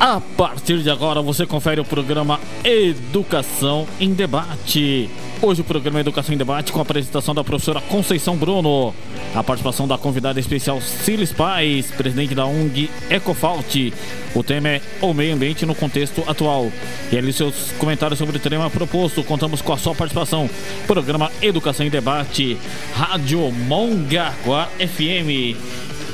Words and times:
A 0.00 0.20
partir 0.36 0.78
de 0.78 0.90
agora 0.90 1.20
você 1.20 1.44
confere 1.44 1.80
o 1.80 1.84
programa 1.84 2.38
Educação 2.62 3.84
em 3.98 4.14
Debate. 4.14 5.10
Hoje 5.42 5.62
o 5.62 5.64
programa 5.64 5.98
Educação 5.98 6.32
em 6.32 6.38
Debate 6.38 6.70
com 6.70 6.78
a 6.78 6.82
apresentação 6.82 7.34
da 7.34 7.42
professora 7.42 7.80
Conceição 7.80 8.36
Bruno, 8.36 8.94
a 9.34 9.42
participação 9.42 9.88
da 9.88 9.98
convidada 9.98 10.38
especial 10.38 10.80
Silas 10.80 11.32
Paz, 11.32 11.90
presidente 11.90 12.32
da 12.32 12.46
ONG 12.46 12.88
Ecofault. 13.10 13.92
O 14.36 14.42
tema 14.44 14.68
é 14.68 14.80
o 15.00 15.12
meio 15.12 15.34
ambiente 15.34 15.66
no 15.66 15.74
contexto 15.74 16.22
atual. 16.28 16.70
E 17.10 17.18
ali 17.18 17.32
seus 17.32 17.72
comentários 17.72 18.20
sobre 18.20 18.36
o 18.36 18.40
tema 18.40 18.70
proposto, 18.70 19.24
contamos 19.24 19.60
com 19.60 19.72
a 19.72 19.76
sua 19.76 19.96
participação. 19.96 20.48
Programa 20.86 21.28
Educação 21.42 21.84
em 21.84 21.90
Debate, 21.90 22.56
Rádio 22.94 23.50
Mongaguá 23.50 24.68
FM. 24.78 25.58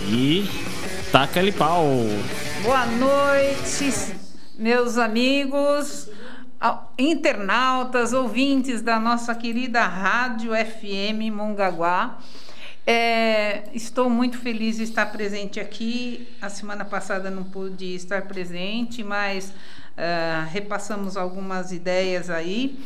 E 0.08 0.48
taca-lhe 1.12 1.52
pau. 1.52 2.08
Boa 2.64 2.86
noite, 2.86 4.16
meus 4.54 4.96
amigos, 4.96 6.08
internautas, 6.96 8.14
ouvintes 8.14 8.80
da 8.80 8.98
nossa 8.98 9.34
querida 9.34 9.82
Rádio 9.86 10.52
FM 10.52 11.30
Mongaguá. 11.30 12.18
É, 12.86 13.64
estou 13.74 14.08
muito 14.08 14.38
feliz 14.38 14.78
de 14.78 14.84
estar 14.84 15.12
presente 15.12 15.60
aqui. 15.60 16.26
A 16.40 16.48
semana 16.48 16.86
passada 16.86 17.30
não 17.30 17.44
pude 17.44 17.94
estar 17.94 18.22
presente, 18.22 19.04
mas 19.04 19.50
uh, 19.50 20.48
repassamos 20.50 21.18
algumas 21.18 21.70
ideias 21.70 22.30
aí. 22.30 22.78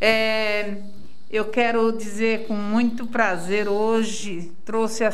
É, 0.00 0.78
eu 1.30 1.44
quero 1.44 1.92
dizer 1.92 2.46
com 2.46 2.54
muito 2.54 3.06
prazer 3.06 3.68
hoje, 3.68 4.50
trouxe 4.64 5.04
a 5.04 5.12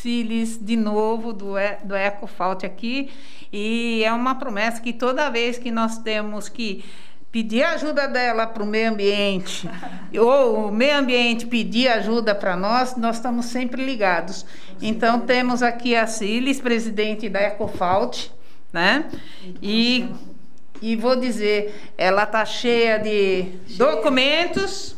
Cilis 0.00 0.58
de 0.60 0.76
novo 0.76 1.32
do, 1.32 1.54
do 1.84 1.96
EcoFault 1.96 2.64
aqui 2.64 3.10
e 3.52 4.02
é 4.04 4.12
uma 4.12 4.34
promessa 4.34 4.80
que 4.80 4.92
toda 4.92 5.30
vez 5.30 5.58
que 5.58 5.70
nós 5.70 5.98
temos 5.98 6.48
que 6.48 6.84
pedir 7.30 7.62
ajuda 7.62 8.06
dela 8.06 8.46
para 8.46 8.62
o 8.62 8.66
meio 8.66 8.90
ambiente, 8.90 9.68
ou 10.18 10.68
o 10.68 10.72
meio 10.72 10.98
ambiente 10.98 11.46
pedir 11.46 11.88
ajuda 11.88 12.34
para 12.34 12.56
nós, 12.56 12.96
nós 12.96 13.16
estamos 13.16 13.46
sempre 13.46 13.84
ligados. 13.84 14.46
Então, 14.80 15.20
temos 15.20 15.62
aqui 15.62 15.94
a 15.94 16.06
Cilis, 16.06 16.60
presidente 16.60 17.28
da 17.28 17.42
Ecofault, 17.42 18.32
né? 18.72 19.04
E, 19.62 20.08
e 20.80 20.96
vou 20.96 21.16
dizer, 21.16 21.92
ela 21.98 22.22
está 22.22 22.44
cheia 22.44 22.98
de 22.98 23.46
documentos, 23.76 24.97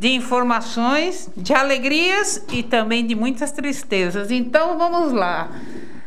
de 0.00 0.08
informações, 0.08 1.28
de 1.36 1.52
alegrias 1.52 2.42
e 2.50 2.62
também 2.62 3.06
de 3.06 3.14
muitas 3.14 3.52
tristezas. 3.52 4.30
Então, 4.30 4.78
vamos 4.78 5.12
lá. 5.12 5.50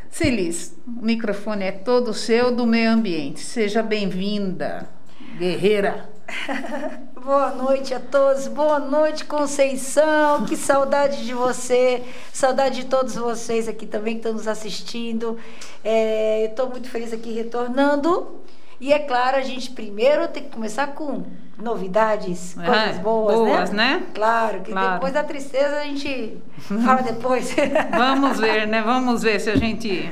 Cilis, 0.10 0.76
o 0.88 1.06
microfone 1.06 1.66
é 1.66 1.72
todo 1.72 2.12
seu 2.12 2.52
do 2.56 2.66
meio 2.66 2.90
ambiente. 2.90 3.42
Seja 3.42 3.84
bem-vinda, 3.84 4.90
guerreira. 5.38 6.10
Boa 7.24 7.52
noite 7.52 7.94
a 7.94 8.00
todos, 8.00 8.48
boa 8.48 8.80
noite 8.80 9.24
Conceição, 9.24 10.44
que 10.46 10.58
saudade 10.58 11.26
de 11.26 11.34
você, 11.34 12.04
saudade 12.34 12.82
de 12.82 12.86
todos 12.88 13.16
vocês 13.16 13.68
aqui 13.68 13.86
também 13.86 14.16
que 14.16 14.20
estão 14.20 14.34
nos 14.34 14.48
assistindo. 14.48 15.38
É, 15.84 16.46
Estou 16.46 16.70
muito 16.70 16.90
feliz 16.90 17.14
aqui 17.14 17.32
retornando. 17.32 18.42
E 18.84 18.92
é 18.92 19.00
claro, 19.00 19.38
a 19.38 19.42
gente 19.42 19.70
primeiro 19.70 20.28
tem 20.28 20.44
que 20.44 20.50
começar 20.50 20.88
com 20.88 21.24
novidades, 21.58 22.58
é, 22.58 22.66
coisas 22.66 22.98
boas, 22.98 23.36
boas 23.36 23.70
né? 23.72 23.96
né? 23.96 24.08
Claro, 24.14 24.60
que 24.60 24.74
claro. 24.74 24.96
depois 24.96 25.14
da 25.14 25.24
tristeza 25.24 25.78
a 25.78 25.84
gente 25.84 26.38
fala 26.84 27.02
depois. 27.02 27.56
Vamos 27.98 28.42
ver, 28.42 28.68
né? 28.68 28.82
Vamos 28.82 29.24
ver 29.24 29.40
se 29.40 29.50
a 29.50 29.56
gente. 29.56 30.12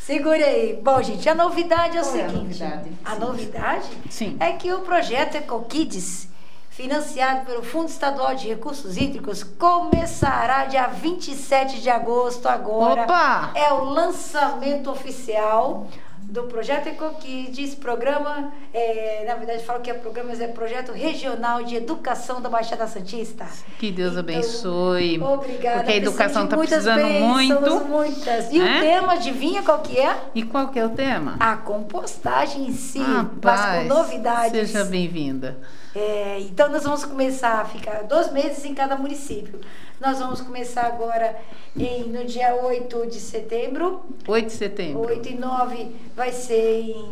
Segure 0.00 0.44
aí. 0.44 0.78
Bom, 0.80 1.02
gente, 1.02 1.28
a 1.28 1.34
novidade 1.34 1.98
é 1.98 2.00
o 2.00 2.04
Qual 2.04 2.12
seguinte. 2.12 2.62
É 2.62 2.66
a 2.66 2.70
novidade? 2.70 2.90
A 3.04 3.14
novidade 3.16 3.88
Sim. 4.08 4.36
é 4.38 4.52
que 4.52 4.72
o 4.72 4.78
projeto 4.82 5.34
EcoKids, 5.34 6.28
financiado 6.70 7.46
pelo 7.46 7.64
Fundo 7.64 7.88
Estadual 7.88 8.36
de 8.36 8.46
Recursos 8.46 8.96
Hídricos, 8.96 9.42
começará 9.42 10.66
dia 10.66 10.86
27 10.86 11.80
de 11.80 11.90
agosto 11.90 12.46
agora. 12.48 13.02
Opa! 13.02 13.50
É 13.56 13.72
o 13.72 13.82
lançamento 13.82 14.88
oficial 14.88 15.88
do 16.28 16.42
Projeto 16.42 16.88
EcoKids, 16.88 17.74
programa, 17.74 18.52
é, 18.74 19.24
na 19.26 19.34
verdade 19.36 19.64
falo 19.64 19.80
que 19.80 19.90
é 19.90 19.94
programa, 19.94 20.28
mas 20.28 20.40
é 20.42 20.48
Projeto 20.48 20.92
Regional 20.92 21.64
de 21.64 21.74
Educação 21.76 22.42
da 22.42 22.50
Baixada 22.50 22.86
Santista. 22.86 23.46
Que 23.78 23.90
Deus 23.90 24.10
então, 24.10 24.20
abençoe. 24.20 25.18
Obrigada. 25.22 25.78
Porque 25.78 25.92
a 25.92 25.96
educação 25.96 26.44
está 26.44 26.56
precisando 26.58 27.08
muito. 27.08 27.84
muitas. 27.86 28.52
E 28.52 28.60
é? 28.60 28.62
o 28.62 28.80
tema, 28.80 29.12
adivinha 29.14 29.62
qual 29.62 29.78
que 29.78 29.98
é? 29.98 30.16
E 30.34 30.42
qual 30.42 30.68
que 30.68 30.78
é 30.78 30.84
o 30.84 30.90
tema? 30.90 31.36
A 31.40 31.56
compostagem 31.56 32.68
em 32.68 32.72
si, 32.72 33.00
ah, 33.00 33.26
mas 33.42 33.88
com 33.88 33.94
novidades. 33.94 34.50
Seja 34.50 34.84
bem-vinda. 34.84 35.56
É, 35.98 36.38
então 36.42 36.68
nós 36.68 36.84
vamos 36.84 37.04
começar 37.04 37.60
a 37.60 37.64
ficar 37.64 38.04
dois 38.04 38.30
meses 38.30 38.64
em 38.64 38.72
cada 38.72 38.94
município. 38.94 39.60
Nós 40.00 40.20
vamos 40.20 40.40
começar 40.40 40.86
agora 40.86 41.36
em, 41.76 42.04
no 42.04 42.24
dia 42.24 42.54
8 42.54 43.08
de 43.08 43.18
setembro. 43.18 44.02
8 44.28 44.46
de 44.46 44.52
setembro. 44.52 45.00
8 45.00 45.28
e 45.28 45.34
9 45.34 45.96
vai 46.14 46.30
ser 46.30 46.82
em 46.82 47.10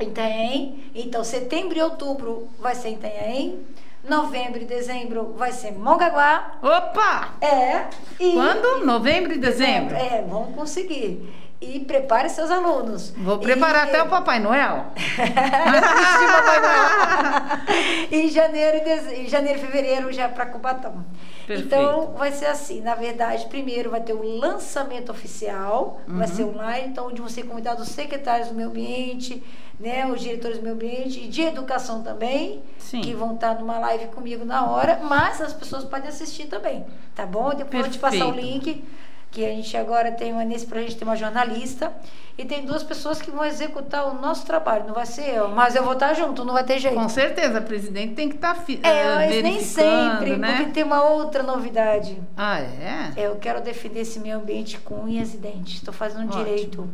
Itanhaém. 0.00 0.90
Então, 0.92 1.22
setembro 1.22 1.78
e 1.78 1.82
outubro 1.82 2.48
vai 2.58 2.74
ser 2.74 2.88
em 2.88 2.94
Itanhaém. 2.94 3.60
Novembro 4.02 4.60
e 4.60 4.64
dezembro 4.64 5.34
vai 5.36 5.52
ser 5.52 5.70
Mongaguá. 5.70 6.58
Opa! 6.60 7.34
É. 7.40 7.86
E, 8.18 8.32
Quando? 8.32 8.84
Novembro 8.84 9.32
e 9.34 9.38
dezembro? 9.38 9.94
É, 9.94 10.24
vamos 10.28 10.56
conseguir. 10.56 11.32
E 11.60 11.80
prepare 11.80 12.30
seus 12.30 12.50
alunos. 12.50 13.10
Vou 13.18 13.38
preparar 13.38 13.86
e... 13.86 13.90
até 13.90 14.02
o 14.02 14.08
Papai 14.08 14.40
Noel. 14.40 14.86
Papai 14.96 16.60
Noel. 16.60 18.08
em 18.10 18.28
janeiro 18.28 18.78
e 18.78 19.20
em 19.20 19.28
janeiro 19.28 19.58
e 19.58 19.62
fevereiro 19.62 20.10
já 20.10 20.26
para 20.26 20.46
Cubatão. 20.46 21.04
Perfeito. 21.46 21.66
Então 21.66 22.14
vai 22.16 22.32
ser 22.32 22.46
assim, 22.46 22.80
na 22.80 22.94
verdade, 22.94 23.44
primeiro 23.46 23.90
vai 23.90 24.00
ter 24.00 24.14
o 24.14 24.22
lançamento 24.22 25.12
oficial, 25.12 26.00
uhum. 26.08 26.16
vai 26.16 26.28
ser 26.28 26.44
online, 26.44 26.88
então 26.88 27.08
onde 27.08 27.20
você 27.20 27.42
convidar 27.42 27.74
os 27.74 27.88
secretários 27.88 28.48
do 28.48 28.54
meio 28.54 28.68
ambiente, 28.68 29.42
né, 29.78 30.06
os 30.06 30.20
diretores 30.20 30.58
do 30.58 30.62
meio 30.62 30.76
ambiente 30.76 31.20
e 31.20 31.28
de 31.28 31.42
educação 31.42 32.02
também, 32.02 32.62
Sim. 32.78 33.00
que 33.00 33.12
vão 33.12 33.34
estar 33.34 33.56
numa 33.56 33.78
live 33.80 34.06
comigo 34.06 34.44
na 34.44 34.70
hora, 34.70 35.00
mas 35.02 35.40
as 35.40 35.52
pessoas 35.52 35.84
podem 35.84 36.08
assistir 36.08 36.46
também, 36.46 36.86
tá 37.14 37.26
bom? 37.26 37.50
Depois 37.50 37.68
Perfeito. 37.68 37.76
eu 37.76 37.82
vou 37.82 37.90
te 37.90 37.98
passar 37.98 38.26
o 38.26 38.32
link 38.32 38.84
que 39.30 39.44
a 39.44 39.50
gente 39.50 39.76
agora 39.76 40.12
tem 40.12 40.32
nesse 40.44 40.66
projeto 40.66 40.96
tem 40.96 41.06
uma 41.06 41.16
jornalista 41.16 41.92
e 42.40 42.44
tem 42.46 42.64
duas 42.64 42.82
pessoas 42.82 43.20
que 43.20 43.30
vão 43.30 43.44
executar 43.44 44.08
o 44.08 44.18
nosso 44.18 44.46
trabalho. 44.46 44.86
Não 44.86 44.94
vai 44.94 45.04
ser 45.04 45.34
eu, 45.34 45.48
mas 45.48 45.76
eu 45.76 45.84
vou 45.84 45.92
estar 45.92 46.14
junto, 46.14 46.42
não 46.42 46.54
vai 46.54 46.64
ter 46.64 46.78
jeito. 46.78 46.94
Com 46.96 47.08
certeza, 47.08 47.60
presidente 47.60 48.14
tem 48.14 48.30
que 48.30 48.36
estar 48.36 48.54
fi, 48.54 48.80
É, 48.82 48.88
eh, 48.88 49.14
mas 49.14 49.42
nem 49.42 49.60
sempre, 49.60 50.36
né? 50.38 50.56
porque 50.56 50.72
tem 50.72 50.82
uma 50.82 51.02
outra 51.02 51.42
novidade. 51.42 52.16
Ah, 52.34 52.58
é? 52.58 53.12
Eu 53.14 53.36
quero 53.36 53.60
defender 53.60 54.00
esse 54.00 54.18
meio 54.18 54.38
ambiente 54.38 54.78
com 54.78 55.04
unhas 55.04 55.34
e 55.34 55.36
dentes. 55.36 55.74
Estou 55.74 55.92
fazendo 55.92 56.28
Ótimo. 56.28 56.44
direito. 56.44 56.88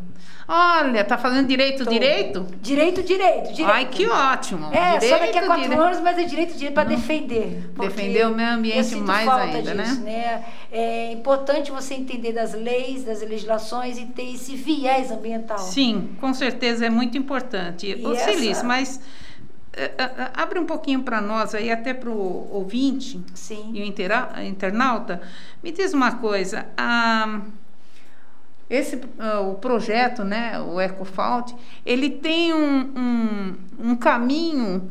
Olha, 0.49 1.05
tá 1.05 1.19
fazendo 1.19 1.49
direito, 1.49 1.85
Tô. 1.85 1.91
direito? 1.91 2.47
Direito, 2.61 3.03
direito, 3.03 3.53
direito. 3.53 3.73
Ai, 3.73 3.87
que 3.87 4.07
ótimo. 4.07 4.73
É, 4.73 4.99
direito, 4.99 5.13
só 5.13 5.19
daqui 5.19 5.39
a 5.39 5.47
quatro 5.47 5.63
direito. 5.63 5.83
anos, 5.83 6.01
mas 6.01 6.19
é 6.19 6.23
direito, 6.23 6.55
direito 6.55 6.75
para 6.75 6.89
defender. 6.89 7.69
Defender 7.77 8.27
o 8.29 8.35
meio 8.35 8.51
ambiente 8.51 8.95
mais 8.97 9.29
ainda, 9.29 9.75
disso, 9.75 10.01
né? 10.03 10.13
né? 10.13 10.45
É 10.71 11.13
importante 11.13 11.73
você 11.73 11.95
entender 11.95 12.33
das 12.33 12.55
leis, 12.55 13.03
das 13.03 13.23
legislações 13.23 13.99
e 13.99 14.07
ter 14.07 14.35
esse 14.35 14.55
viés 14.55 15.11
ambiental. 15.11 15.36
Sim, 15.59 16.11
com 16.21 16.33
certeza 16.35 16.87
é 16.87 16.91
muito 16.91 17.17
importante. 17.19 17.87
E 17.87 18.05
Ô, 18.07 18.13
essa- 18.13 18.33
Celis, 18.33 18.63
mas 18.63 19.01
eh, 19.73 19.93
eh, 19.99 20.31
abre 20.35 20.59
um 20.59 20.67
pouquinho 20.67 21.03
para 21.03 21.21
nós 21.21 21.55
aí, 21.55 21.71
até 21.71 21.93
para 21.95 22.11
o 22.11 22.49
ouvinte 22.53 23.21
Sim. 23.35 23.73
e 23.75 23.83
o 23.83 23.85
intera- 23.85 24.33
internauta. 24.45 25.21
Me 25.63 25.71
diz 25.73 25.93
uma 25.93 26.13
coisa, 26.17 26.67
a- 26.77 27.41
esse 28.69 29.01
ah, 29.19 29.41
o 29.41 29.55
projeto, 29.55 30.25
né, 30.25 30.59
o 30.61 30.81
EcoFault, 30.81 31.55
ele 31.85 32.11
tem 32.11 32.53
um, 32.53 32.81
um, 32.97 33.55
um 33.91 33.97
caminho. 33.97 34.91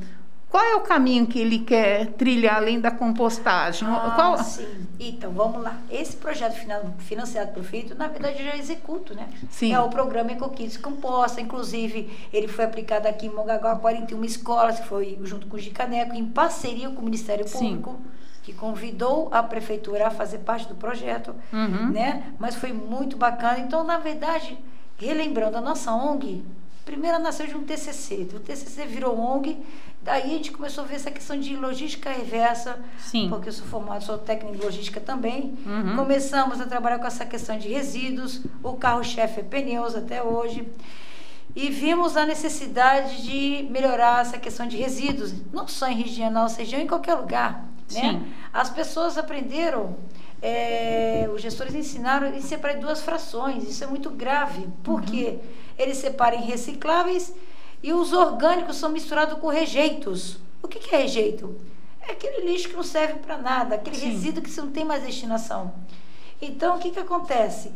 Qual 0.55 0.63
é 0.63 0.75
o 0.77 0.79
caminho 0.79 1.27
que 1.27 1.37
ele 1.37 1.59
quer 1.59 2.13
trilhar 2.13 2.55
além 2.55 2.79
da 2.79 2.89
compostagem? 2.89 3.85
Ah, 3.91 4.13
Qual, 4.15 4.37
sim. 4.37 4.65
Então, 4.97 5.29
vamos 5.33 5.61
lá. 5.61 5.77
Esse 5.91 6.15
projeto 6.15 6.53
fina- 6.53 6.81
financiado 6.99 7.51
pelo 7.51 7.65
FITO, 7.65 7.93
na 7.93 8.07
verdade, 8.07 8.39
eu 8.39 8.45
já 8.45 8.55
executo, 8.55 9.13
né? 9.13 9.27
Sim. 9.49 9.73
É 9.73 9.79
o 9.81 9.89
programa 9.89 10.31
EcoKids 10.31 10.77
Composta. 10.77 11.41
Inclusive, 11.41 12.09
ele 12.31 12.47
foi 12.47 12.63
aplicado 12.63 13.05
aqui 13.05 13.25
em 13.25 13.29
Mongaguá, 13.31 13.75
41 13.75 14.23
escolas, 14.23 14.79
que 14.79 14.87
foi 14.87 15.19
junto 15.23 15.45
com 15.47 15.57
o 15.57 15.59
Gicaneco, 15.59 16.15
em 16.15 16.25
parceria 16.25 16.89
com 16.89 17.01
o 17.01 17.03
Ministério 17.03 17.45
Sim. 17.45 17.57
Público, 17.81 17.99
que 18.41 18.53
convidou 18.53 19.27
a 19.33 19.43
prefeitura 19.43 20.07
a 20.07 20.09
fazer 20.09 20.37
parte 20.37 20.69
do 20.69 20.75
projeto, 20.75 21.35
Uhum. 21.51 21.89
né? 21.91 22.31
Mas 22.39 22.55
foi 22.55 22.71
muito 22.71 23.17
bacana. 23.17 23.59
Então, 23.59 23.83
na 23.83 23.97
verdade, 23.97 24.57
relembrando, 24.97 25.57
a 25.57 25.61
nossa 25.61 25.91
ONG, 25.93 26.45
primeiro 26.85 27.15
ela 27.15 27.23
nasceu 27.25 27.45
de 27.45 27.57
um 27.57 27.63
TCC. 27.65 28.25
O 28.33 28.39
TCC 28.39 28.85
virou 28.85 29.19
ONG, 29.19 29.57
daí 30.05 30.21
a 30.21 30.27
gente 30.27 30.51
começou 30.51 30.83
a 30.83 30.87
ver 30.87 30.95
essa 30.95 31.09
questão 31.09 31.37
de 31.37 31.55
logística 31.55 32.11
reversa, 32.11 32.77
Sim. 32.99 33.27
porque 33.27 33.49
eu 33.49 33.53
sou 33.53 33.65
formado, 33.65 34.03
sou 34.03 34.19
técnico 34.19 34.55
em 34.55 34.63
logística 34.63 35.01
também. 35.01 35.57
Uhum. 35.65 35.95
Começamos 35.95 36.61
a 36.61 36.65
trabalhar 36.65 36.99
com 36.99 37.07
essa 37.07 37.25
questão 37.25 37.57
de 37.57 37.67
resíduos, 37.69 38.41
o 38.61 38.73
carro-chefe 38.73 39.39
é 39.39 39.43
pneus 39.43 39.95
até 39.95 40.21
hoje. 40.21 40.65
e 41.55 41.69
vimos 41.69 42.17
a 42.17 42.25
necessidade 42.25 43.23
de 43.23 43.67
melhorar 43.71 44.21
essa 44.21 44.37
questão 44.37 44.67
de 44.67 44.77
resíduos, 44.77 45.33
não 45.51 45.67
só 45.67 45.87
em 45.87 45.95
região, 45.95 46.29
na 46.29 46.41
nossa 46.41 46.57
região, 46.59 46.81
em 46.81 46.87
qualquer 46.87 47.15
lugar. 47.15 47.65
Né? 47.93 48.01
Sim. 48.01 48.27
As 48.53 48.69
pessoas 48.69 49.17
aprenderam, 49.17 49.95
é, 50.41 51.27
os 51.33 51.41
gestores 51.41 51.73
ensinaram 51.73 52.27
em 52.35 52.41
separar 52.41 52.77
duas 52.77 53.01
frações. 53.01 53.63
Isso 53.63 53.83
é 53.83 53.87
muito 53.87 54.09
grave, 54.09 54.67
porque 54.83 55.39
eles 55.79 55.97
separam 55.97 56.37
em 56.37 56.43
recicláveis 56.43 57.33
e 57.85 57.93
os 57.93 58.13
orgânicos 58.13 58.77
são 58.77 58.89
misturados 58.89 59.37
com 59.37 59.47
rejeitos. 59.47 60.39
O 60.63 60.67
que, 60.67 60.79
que 60.79 60.95
é 60.95 60.97
rejeito? 61.03 61.55
É 62.01 62.13
aquele 62.13 62.51
lixo 62.51 62.69
que 62.69 62.75
não 62.75 62.81
serve 62.81 63.19
para 63.19 63.37
nada, 63.37 63.75
aquele 63.75 63.95
Sim. 63.95 64.09
resíduo 64.09 64.41
que 64.41 64.49
você 64.49 64.59
não 64.59 64.71
tem 64.71 64.83
mais 64.83 65.03
destinação. 65.03 65.71
Então, 66.41 66.77
o 66.77 66.79
que, 66.79 66.89
que 66.89 66.97
acontece? 66.97 67.71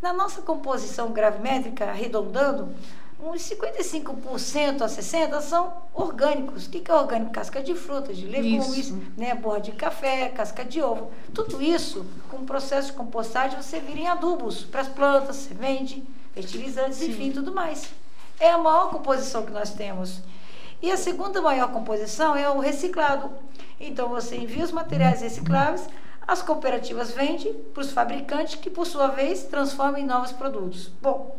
Na 0.00 0.10
nossa 0.10 0.40
composição 0.40 1.12
gravimétrica, 1.12 1.84
arredondando, 1.84 2.74
uns 3.22 3.42
55% 3.42 4.80
a 4.80 4.86
60% 4.86 5.42
são 5.42 5.70
orgânicos. 5.92 6.64
O 6.64 6.70
que, 6.70 6.80
que 6.80 6.90
é 6.90 6.94
orgânico? 6.94 7.32
Casca 7.32 7.62
de 7.62 7.74
frutas, 7.74 8.16
de 8.16 8.26
legumes, 8.26 8.74
Isso. 8.74 9.02
né, 9.18 9.34
borra 9.34 9.60
de 9.60 9.72
café, 9.72 10.30
casca 10.30 10.64
de 10.64 10.80
ovo. 10.80 11.10
Tudo 11.34 11.60
isso, 11.60 12.06
com 12.30 12.38
o 12.38 12.46
processo 12.46 12.92
de 12.92 12.96
compostagem, 12.96 13.60
você 13.60 13.78
vira 13.80 14.00
em 14.00 14.08
adubos 14.08 14.64
para 14.64 14.80
as 14.80 14.88
plantas, 14.88 15.36
você 15.36 15.52
vende, 15.52 16.02
fertilizantes, 16.32 16.96
Sim. 16.96 17.10
enfim, 17.10 17.32
tudo 17.32 17.52
mais. 17.52 18.00
É 18.42 18.50
a 18.50 18.58
maior 18.58 18.90
composição 18.90 19.46
que 19.46 19.52
nós 19.52 19.70
temos. 19.70 20.20
E 20.82 20.90
a 20.90 20.96
segunda 20.96 21.40
maior 21.40 21.70
composição 21.70 22.34
é 22.34 22.50
o 22.50 22.58
reciclado. 22.58 23.30
Então, 23.78 24.08
você 24.08 24.36
envia 24.36 24.64
os 24.64 24.72
materiais 24.72 25.20
recicláveis, 25.20 25.88
as 26.26 26.42
cooperativas 26.42 27.12
vendem 27.12 27.54
para 27.72 27.80
os 27.80 27.92
fabricantes, 27.92 28.56
que 28.56 28.68
por 28.68 28.84
sua 28.84 29.06
vez 29.06 29.44
transformam 29.44 29.98
em 29.98 30.04
novos 30.04 30.32
produtos. 30.32 30.90
Bom, 31.00 31.38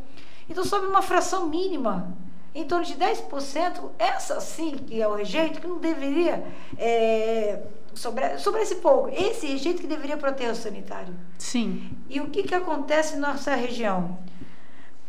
então 0.49 0.63
sobe 0.63 0.87
uma 0.87 1.01
fração 1.01 1.49
mínima, 1.49 2.15
em 2.55 2.63
torno 2.63 2.85
de 2.85 2.95
10%, 2.95 3.91
essa 3.99 4.39
sim 4.39 4.77
que 4.77 5.01
é 5.01 5.05
o 5.05 5.13
rejeito, 5.13 5.59
que 5.59 5.67
não 5.67 5.79
deveria 5.79 6.41
é, 6.77 7.63
sobrar, 7.93 8.39
sobrar 8.39 8.63
esse 8.63 8.75
pouco, 8.75 9.09
esse 9.09 9.45
rejeito 9.45 9.81
que 9.81 9.87
deveria 9.87 10.15
para 10.15 10.31
o 10.31 10.55
sanitário. 10.55 11.13
Sim. 11.37 11.97
E 12.09 12.21
o 12.21 12.29
que, 12.29 12.43
que 12.43 12.55
acontece 12.55 13.17
na 13.17 13.33
nossa 13.33 13.53
região? 13.55 14.17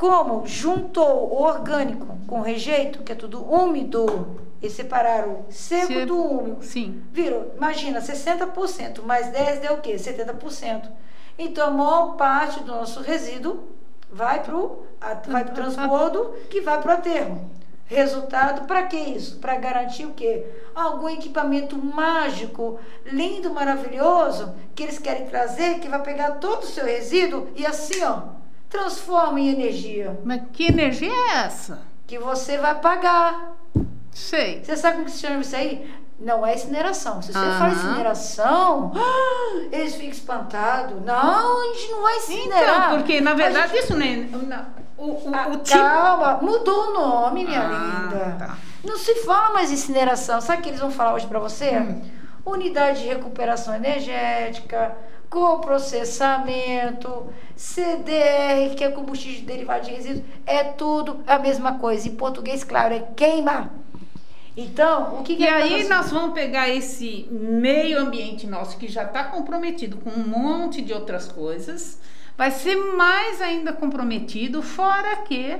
Como 0.04 0.46
juntou 0.46 1.32
o 1.32 1.42
orgânico 1.42 2.18
com 2.26 2.40
o 2.40 2.42
rejeito, 2.42 3.02
que 3.02 3.12
é 3.12 3.14
tudo 3.14 3.42
úmido, 3.42 4.36
e 4.60 4.68
separaram 4.68 5.46
o 5.48 5.52
seco 5.52 5.94
Seco. 5.94 6.06
do 6.06 6.22
úmido, 6.22 6.62
Sim. 6.62 7.02
Virou, 7.10 7.54
imagina, 7.56 8.02
60%, 8.02 9.02
mais 9.02 9.28
10 9.28 9.60
deu 9.60 9.72
o 9.72 9.80
quê? 9.80 9.94
70%. 9.94 10.90
Então, 11.38 11.68
a 11.68 11.70
maior 11.70 12.16
parte 12.16 12.62
do 12.62 12.72
nosso 12.72 13.00
resíduo 13.00 13.64
vai 14.12 14.42
para 14.42 14.54
o 14.54 14.84
vai 15.26 15.42
pro 15.42 15.54
transbordo, 15.54 16.34
que 16.50 16.60
vai 16.60 16.78
para 16.82 16.90
o 16.90 16.94
aterro. 16.98 17.50
Resultado, 17.86 18.66
para 18.66 18.82
que 18.82 18.98
isso? 18.98 19.38
Para 19.38 19.56
garantir 19.56 20.04
o 20.04 20.12
quê? 20.12 20.44
Algum 20.74 21.08
equipamento 21.08 21.78
mágico, 21.78 22.78
lindo, 23.06 23.48
maravilhoso, 23.48 24.54
que 24.74 24.82
eles 24.82 24.98
querem 24.98 25.26
trazer, 25.28 25.78
que 25.80 25.88
vai 25.88 26.02
pegar 26.02 26.32
todo 26.32 26.64
o 26.64 26.66
seu 26.66 26.84
resíduo 26.84 27.48
e 27.56 27.64
assim, 27.64 28.02
ó, 28.04 28.43
transforma 28.78 29.38
em 29.40 29.48
energia, 29.50 30.18
Mas 30.24 30.42
que 30.52 30.64
energia 30.66 31.12
é 31.12 31.36
essa? 31.46 31.80
que 32.06 32.18
você 32.18 32.58
vai 32.58 32.74
pagar. 32.74 33.52
Sei. 34.10 34.62
Você 34.62 34.76
sabe 34.76 34.94
como 34.96 35.06
que 35.06 35.12
se 35.12 35.20
chama 35.20 35.40
isso 35.40 35.56
aí? 35.56 35.90
Não 36.20 36.46
é 36.46 36.54
incineração. 36.54 37.20
Se 37.22 37.32
você 37.32 37.38
fala 37.58 37.72
incineração, 37.72 38.92
eles 39.72 39.94
ficam 39.94 40.10
espantados. 40.10 41.00
Não, 41.04 41.62
a 41.62 41.74
gente 41.74 41.90
não 41.90 42.02
vai 42.02 42.16
incinerar. 42.18 42.86
Então, 42.86 42.98
porque 42.98 43.20
na 43.20 43.34
verdade 43.34 43.72
gente- 43.72 43.84
isso 43.84 43.96
nem. 43.96 44.24
O, 44.96 45.06
o, 45.06 45.30
Ah, 45.34 45.48
o 45.48 45.56
tipo. 45.58 45.76
Calma, 45.78 46.38
mudou 46.40 46.90
o 46.90 46.94
nome, 46.94 47.44
minha 47.44 47.60
Ah, 47.60 48.08
linda. 48.10 48.36
tá. 48.38 48.56
Não 48.84 48.96
se 48.96 49.14
fala 49.24 49.52
mais 49.52 49.72
incineração. 49.72 50.40
Sabe 50.40 50.60
o 50.60 50.62
que 50.62 50.68
eles 50.68 50.80
vão 50.80 50.90
falar 50.90 51.14
hoje 51.14 51.26
pra 51.26 51.38
você? 51.40 51.70
Hum. 51.78 52.00
Unidade 52.46 53.00
de 53.02 53.08
recuperação 53.08 53.74
energética, 53.74 54.94
coprocessamento, 55.34 57.26
CDR, 57.56 58.74
que 58.76 58.84
é 58.84 58.90
combustível 58.90 59.44
derivado 59.44 59.84
de 59.86 59.90
resíduos, 59.90 60.24
é 60.46 60.62
tudo 60.62 61.22
a 61.26 61.38
mesma 61.40 61.78
coisa. 61.78 62.06
Em 62.08 62.14
português, 62.14 62.62
claro, 62.62 62.94
é 62.94 63.00
queima. 63.16 63.72
Então, 64.56 65.18
o 65.18 65.22
que, 65.24 65.34
que 65.36 65.42
E 65.42 65.46
é 65.46 65.52
aí 65.52 65.82
você? 65.82 65.88
nós 65.88 66.10
vamos 66.12 66.32
pegar 66.34 66.68
esse 66.68 67.26
meio 67.32 67.98
ambiente 67.98 68.46
nosso 68.46 68.78
que 68.78 68.86
já 68.86 69.02
está 69.02 69.24
comprometido 69.24 69.96
com 69.96 70.10
um 70.10 70.28
monte 70.28 70.80
de 70.80 70.92
outras 70.92 71.26
coisas, 71.26 71.98
vai 72.38 72.52
ser 72.52 72.76
mais 72.76 73.42
ainda 73.42 73.72
comprometido, 73.72 74.62
fora 74.62 75.16
que 75.16 75.58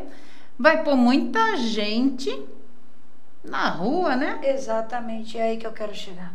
vai 0.56 0.84
pôr 0.84 0.94
muita 0.96 1.56
gente 1.56 2.30
na 3.42 3.68
rua, 3.70 4.14
né? 4.14 4.38
Exatamente, 4.44 5.36
é 5.38 5.42
aí 5.42 5.56
que 5.56 5.66
eu 5.66 5.72
quero 5.72 5.94
chegar. 5.94 6.32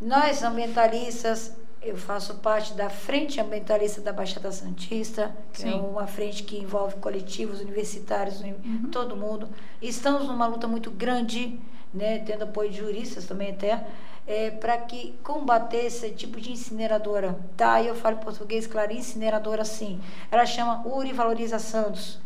Nós, 0.00 0.42
ambientalistas, 0.42 1.54
eu 1.82 1.96
faço 1.96 2.34
parte 2.36 2.74
da 2.74 2.88
Frente 2.88 3.40
Ambientalista 3.40 4.00
da 4.00 4.12
Baixada 4.12 4.52
Santista, 4.52 5.34
que 5.52 5.62
é 5.64 5.72
Sim. 5.72 5.80
uma 5.80 6.06
frente 6.06 6.42
que 6.44 6.58
envolve 6.58 6.96
coletivos 6.96 7.60
universitários, 7.60 8.40
uni- 8.40 8.54
todo 8.90 9.16
mundo. 9.16 9.48
Estamos 9.80 10.26
numa 10.28 10.46
luta 10.46 10.68
muito 10.68 10.90
grande, 10.90 11.58
né, 11.92 12.18
tendo 12.20 12.44
apoio 12.44 12.70
de 12.70 12.78
juristas 12.78 13.26
também 13.26 13.50
até, 13.50 13.84
para 14.60 14.78
que 14.78 15.14
combater 15.24 15.84
esse 15.86 16.10
tipo 16.10 16.40
de 16.40 16.52
incineradora. 16.52 17.36
Tá, 17.56 17.82
eu 17.82 17.94
falo 17.96 18.16
em 18.16 18.20
português, 18.20 18.66
claro, 18.66 18.92
incineradora 18.92 19.64
sim. 19.64 20.00
Ela 20.30 20.46
chama 20.46 20.86
Uri 20.86 21.12
Valoriza 21.12 21.58
Santos 21.58 22.20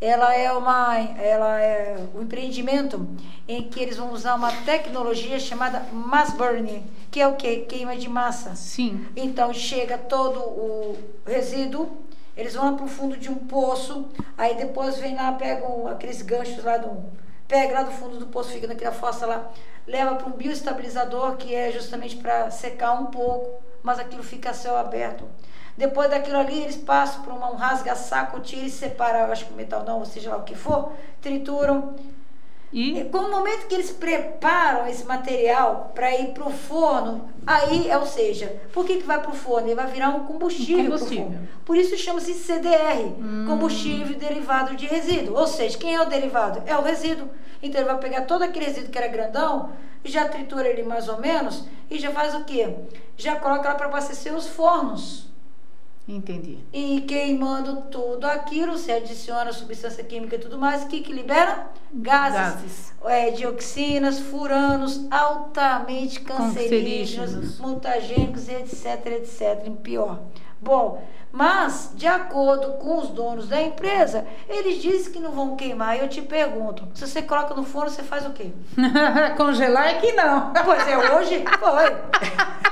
ela 0.00 0.34
é 0.34 0.52
uma 0.52 0.98
ela 0.98 1.60
é 1.60 1.96
um 2.14 2.22
empreendimento 2.22 3.08
em 3.46 3.68
que 3.68 3.80
eles 3.80 3.96
vão 3.96 4.12
usar 4.12 4.34
uma 4.34 4.50
tecnologia 4.50 5.38
chamada 5.38 5.80
mass 5.92 6.32
burning, 6.32 6.84
que 7.10 7.20
é 7.20 7.26
o 7.26 7.36
que 7.36 7.58
queima 7.58 7.96
de 7.96 8.08
massa. 8.08 8.54
Sim. 8.54 9.06
Então 9.16 9.52
chega 9.52 9.96
todo 9.96 10.38
o 10.40 10.98
resíduo, 11.26 12.04
eles 12.36 12.54
vão 12.54 12.70
lá 12.70 12.72
para 12.76 12.84
o 12.84 12.88
fundo 12.88 13.16
de 13.16 13.30
um 13.30 13.36
poço, 13.36 14.08
aí 14.36 14.54
depois 14.56 14.98
vem 14.98 15.14
lá, 15.14 15.32
pegam 15.32 15.86
aqueles 15.86 16.22
ganchos 16.22 16.62
lá 16.64 16.76
do 16.76 17.04
pega 17.46 17.74
lá 17.74 17.82
do 17.82 17.92
fundo 17.92 18.18
do 18.18 18.26
poço, 18.26 18.50
fica 18.50 18.66
naquela 18.66 18.94
fossa 18.94 19.26
lá, 19.26 19.52
leva 19.86 20.16
para 20.16 20.26
um 20.26 20.32
bioestabilizador 20.32 21.36
que 21.36 21.54
é 21.54 21.70
justamente 21.70 22.16
para 22.16 22.50
secar 22.50 22.92
um 22.92 23.06
pouco, 23.06 23.62
mas 23.82 23.98
aquilo 23.98 24.22
fica 24.22 24.50
a 24.50 24.54
céu 24.54 24.76
aberto. 24.76 25.24
Depois 25.76 26.08
daquilo 26.08 26.38
ali, 26.38 26.60
eles 26.62 26.76
passam 26.76 27.22
por 27.22 27.32
uma, 27.32 27.50
um 27.50 27.56
rasga-saco, 27.56 28.38
tira 28.40 28.64
e 28.64 28.70
separa, 28.70 29.20
eu 29.26 29.32
acho 29.32 29.46
que 29.46 29.52
o 29.52 29.56
metal 29.56 29.82
não, 29.84 29.98
ou 29.98 30.04
seja 30.04 30.30
lá 30.30 30.36
o 30.36 30.42
que 30.44 30.54
for, 30.54 30.92
trituram. 31.20 31.94
E 32.72 32.98
E 33.00 33.04
com 33.04 33.18
o 33.18 33.30
momento 33.30 33.66
que 33.68 33.74
eles 33.74 33.90
preparam 33.92 34.86
esse 34.88 35.04
material 35.04 35.92
para 35.94 36.12
ir 36.14 36.28
para 36.32 36.46
o 36.46 36.50
forno, 36.50 37.28
aí, 37.46 37.88
ou 37.94 38.04
seja, 38.06 38.60
por 38.72 38.84
que, 38.84 38.96
que 38.96 39.06
vai 39.06 39.20
para 39.20 39.30
o 39.30 39.34
forno? 39.34 39.68
Ele 39.68 39.74
vai 39.76 39.86
virar 39.86 40.08
um 40.10 40.24
combustível. 40.26 40.84
pro 40.84 40.92
Combustível. 40.94 41.24
forno. 41.26 41.48
Por 41.64 41.76
isso 41.76 41.96
chama-se 41.96 42.34
CDR, 42.34 43.14
combustível 43.46 44.16
derivado 44.18 44.74
de 44.76 44.86
resíduo. 44.86 45.36
Ou 45.36 45.46
seja, 45.46 45.78
quem 45.78 45.94
é 45.94 46.00
o 46.00 46.06
derivado? 46.06 46.62
É 46.66 46.76
o 46.76 46.82
resíduo. 46.82 47.28
Então 47.62 47.80
ele 47.80 47.88
vai 47.90 47.98
pegar 47.98 48.22
todo 48.22 48.42
aquele 48.42 48.66
resíduo 48.66 48.90
que 48.90 48.98
era 48.98 49.08
grandão, 49.08 49.70
já 50.04 50.28
tritura 50.28 50.68
ele 50.68 50.82
mais 50.82 51.08
ou 51.08 51.18
menos, 51.20 51.64
e 51.90 51.98
já 51.98 52.10
faz 52.10 52.34
o 52.34 52.44
quê? 52.44 52.74
Já 53.16 53.36
coloca 53.36 53.68
lá 53.68 53.74
para 53.76 53.86
abastecer 53.86 54.34
os 54.34 54.46
fornos. 54.48 55.32
Entendi. 56.06 56.58
E 56.72 57.00
queimando 57.02 57.82
tudo 57.90 58.24
aquilo, 58.26 58.72
você 58.76 58.92
adiciona 58.92 59.52
substância 59.52 60.02
química 60.04 60.36
e 60.36 60.38
tudo 60.38 60.58
mais, 60.58 60.82
o 60.84 60.88
que, 60.88 61.00
que 61.00 61.12
libera? 61.12 61.66
Gases, 61.92 62.34
Gases. 62.36 62.92
é, 63.04 63.30
dioxinas, 63.30 64.18
furanos, 64.18 65.06
altamente 65.10 66.20
cancerígenos, 66.20 67.30
Cancerígenos. 67.32 67.58
mutagênicos, 67.60 68.48
etc, 68.48 69.06
etc, 69.06 69.62
em 69.66 69.74
pior. 69.74 70.20
Bom, 70.60 71.02
mas, 71.30 71.90
de 71.94 72.06
acordo 72.06 72.74
com 72.74 72.98
os 72.98 73.08
donos 73.08 73.48
da 73.48 73.60
empresa, 73.60 74.24
eles 74.48 74.80
dizem 74.80 75.12
que 75.12 75.18
não 75.18 75.32
vão 75.32 75.56
queimar. 75.56 75.98
Eu 75.98 76.08
te 76.08 76.22
pergunto, 76.22 76.86
se 76.94 77.06
você 77.06 77.20
coloca 77.22 77.54
no 77.54 77.64
forno, 77.64 77.90
você 77.90 78.02
faz 78.04 78.24
o 78.24 78.30
quê? 78.30 78.52
Congelar 79.36 79.88
é 79.88 79.94
que 79.94 80.12
não. 80.12 80.52
Pois 80.64 80.86
é, 80.86 80.96
hoje 81.16 81.44
foi. 81.58 81.96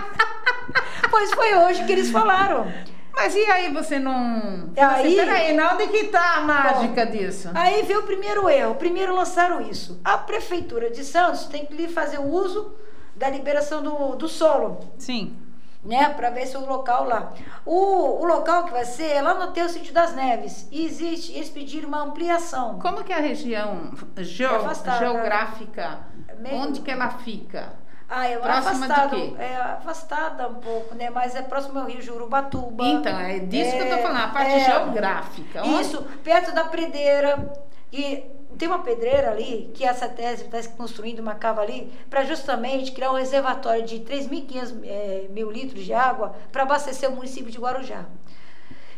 pois 1.10 1.32
foi 1.32 1.54
hoje 1.56 1.84
que 1.84 1.92
eles 1.92 2.10
falaram. 2.10 2.66
Mas 3.14 3.34
e 3.34 3.40
aí 3.50 3.72
você 3.72 3.98
não. 3.98 4.70
Aí- 4.76 5.14
Você, 5.14 5.24
peraí, 5.24 5.52
na 5.54 5.74
onde 5.74 5.86
que 5.88 6.04
tá 6.04 6.36
a 6.36 6.40
mágica 6.40 7.04
disso? 7.06 7.50
Aí 7.54 7.82
veio 7.82 8.00
o 8.00 8.04
primeiro 8.04 8.48
erro. 8.48 8.74
Primeiro 8.76 9.14
lançaram 9.14 9.60
isso. 9.60 10.00
A 10.04 10.16
Prefeitura 10.18 10.90
de 10.90 11.04
Santos 11.04 11.44
tem 11.46 11.66
que 11.66 11.74
lhe 11.74 11.88
fazer 11.88 12.18
o 12.18 12.24
uso 12.26 12.74
da 13.14 13.28
liberação 13.28 13.82
do, 13.82 14.16
do 14.16 14.26
solo, 14.26 14.80
Sim. 14.96 15.36
né? 15.84 16.08
Para 16.08 16.30
ver 16.30 16.46
se 16.46 16.56
o 16.56 16.64
local 16.66 17.04
lá. 17.06 17.34
O, 17.66 18.22
o 18.22 18.24
local 18.24 18.64
que 18.64 18.72
vai 18.72 18.86
ser 18.86 19.08
é 19.12 19.20
lá 19.22 19.34
no 19.34 19.52
Teu 19.52 19.68
Sítio 19.68 19.92
das 19.92 20.14
Neves. 20.14 20.66
E 20.72 20.84
existe, 20.86 21.32
eles 21.34 21.50
pediram 21.50 21.88
uma 21.88 22.02
ampliação. 22.02 22.78
Como 22.78 23.04
que 23.04 23.12
é 23.12 23.16
a 23.16 23.20
região 23.20 23.92
geo- 24.16 24.58
geográfica? 24.98 26.00
Meio- 26.38 26.56
Onde 26.56 26.80
que 26.80 26.90
ela 26.90 27.10
fica? 27.10 27.74
Ah, 28.14 28.26
é 28.28 28.36
Próxima 28.36 28.86
de 28.86 28.92
afastado. 28.92 29.10
quê? 29.16 29.34
É 29.38 29.56
afastada 29.56 30.48
um 30.48 30.54
pouco, 30.56 30.94
né? 30.94 31.08
Mas 31.08 31.34
é 31.34 31.40
próximo 31.40 31.78
ao 31.78 31.86
Rio 31.86 32.02
Jurubatuba. 32.02 32.84
Então, 32.84 33.18
é 33.18 33.38
disso 33.38 33.72
que 33.72 33.78
eu 33.82 33.88
tô 33.88 33.94
É, 33.94 34.02
falando, 34.02 34.22
a 34.24 34.28
parte 34.28 34.50
é. 34.52 34.64
geográfica. 34.64 35.62
Onde- 35.62 35.80
Isso, 35.80 36.02
perto 36.22 36.52
da 36.54 36.64
Predeira. 36.64 37.50
E 37.90 38.22
tem 38.58 38.68
uma 38.68 38.80
pedreira 38.80 39.30
ali 39.30 39.70
que 39.74 39.82
essa 39.84 40.06
tese 40.08 40.44
está 40.44 40.62
construindo 40.76 41.20
uma 41.20 41.34
cava 41.34 41.62
ali 41.62 41.90
para 42.10 42.22
justamente 42.24 42.92
criar 42.92 43.10
um 43.12 43.16
reservatório 43.16 43.82
de 43.84 44.00
3.500 44.00 44.74
é, 44.84 45.26
mil 45.30 45.50
litros 45.50 45.82
de 45.84 45.94
água 45.94 46.34
para 46.52 46.62
abastecer 46.64 47.08
o 47.10 47.12
município 47.16 47.50
de 47.50 47.58
Guarujá. 47.58 48.04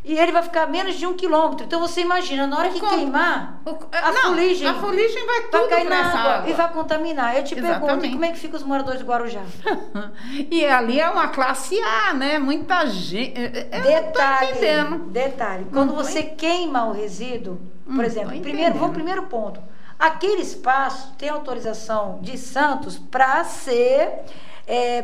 E 0.06 0.18
ele 0.18 0.32
vai 0.32 0.42
ficar 0.42 0.64
a 0.64 0.66
menos 0.66 0.96
de 0.96 1.06
um 1.06 1.14
quilômetro. 1.14 1.64
Então 1.64 1.80
você 1.80 2.02
imagina, 2.02 2.46
na 2.46 2.58
hora 2.58 2.68
que 2.68 2.78
Como? 2.78 2.92
queimar, 2.94 3.62
O- 3.64 3.70
a 3.90 4.12
não, 4.12 4.23
fuligem 4.34 4.68
A 4.68 4.75
fuligem 4.75 5.25
vai 5.25 5.40
vai 5.40 5.50
tudo 5.50 5.68
cair 5.70 5.87
pra 5.87 6.02
na 6.02 6.08
água, 6.08 6.32
água. 6.34 6.50
e 6.50 6.52
vai 6.52 6.73
contaminar. 6.73 7.37
Eu 7.38 7.42
te 7.44 7.54
pergunto, 7.54 7.76
Exatamente. 7.84 8.06
e 8.08 8.12
como 8.12 8.25
é 8.26 8.30
que 8.32 8.38
ficam 8.38 8.58
os 8.58 8.62
moradores 8.66 8.99
de 9.00 9.06
Guarujá? 9.06 9.40
e 10.50 10.62
ali 10.66 11.00
é 11.00 11.08
uma 11.08 11.28
classe 11.28 11.80
A, 11.80 12.12
né? 12.12 12.38
Muita 12.38 12.84
gente. 12.87 13.32
Eu 13.40 13.78
não 13.78 13.82
tô 13.82 13.88
Detalhe, 13.88 14.99
detalhe. 15.11 15.66
Quando 15.73 15.88
Não 15.94 15.96
você 15.96 16.23
queima 16.23 16.84
o 16.84 16.92
resíduo, 16.92 17.58
por 17.87 18.04
exemplo, 18.04 18.32
tô 18.34 18.40
primeiro, 18.40 18.75
vamos 18.78 18.94
primeiro 18.94 19.23
ponto. 19.23 19.58
Aquele 19.99 20.42
espaço 20.42 21.14
tem 21.16 21.30
autorização 21.30 22.18
de 22.20 22.37
Santos 22.37 22.99
para 22.99 23.42
ser 23.44 24.11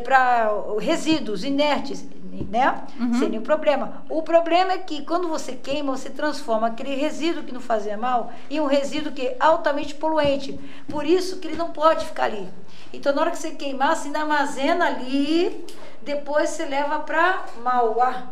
para 0.03 0.49
resíduos 0.79 1.43
inertes, 1.43 2.03
né? 2.49 2.81
Uhum. 2.99 3.13
Sem 3.13 3.29
nenhum 3.29 3.43
problema. 3.43 4.03
O 4.09 4.21
problema 4.23 4.73
é 4.73 4.77
que 4.79 5.03
quando 5.03 5.27
você 5.27 5.53
queima, 5.53 5.95
você 5.95 6.09
transforma 6.09 6.67
aquele 6.67 6.95
resíduo 6.95 7.43
que 7.43 7.53
não 7.53 7.61
fazia 7.61 7.95
mal 7.97 8.31
em 8.49 8.59
um 8.59 8.65
resíduo 8.65 9.11
que 9.11 9.27
é 9.27 9.37
altamente 9.39 9.93
poluente. 9.95 10.59
Por 10.89 11.05
isso 11.05 11.37
que 11.37 11.47
ele 11.47 11.57
não 11.57 11.69
pode 11.71 12.05
ficar 12.05 12.23
ali. 12.25 12.47
Então, 12.93 13.13
na 13.13 13.21
hora 13.21 13.31
que 13.31 13.37
você 13.37 13.51
queimar, 13.51 13.95
você 13.95 14.07
ainda 14.07 14.19
armazena 14.21 14.85
ali, 14.85 15.65
depois 16.01 16.49
você 16.49 16.65
leva 16.65 16.99
para 16.99 17.43
Mauá. 17.63 18.23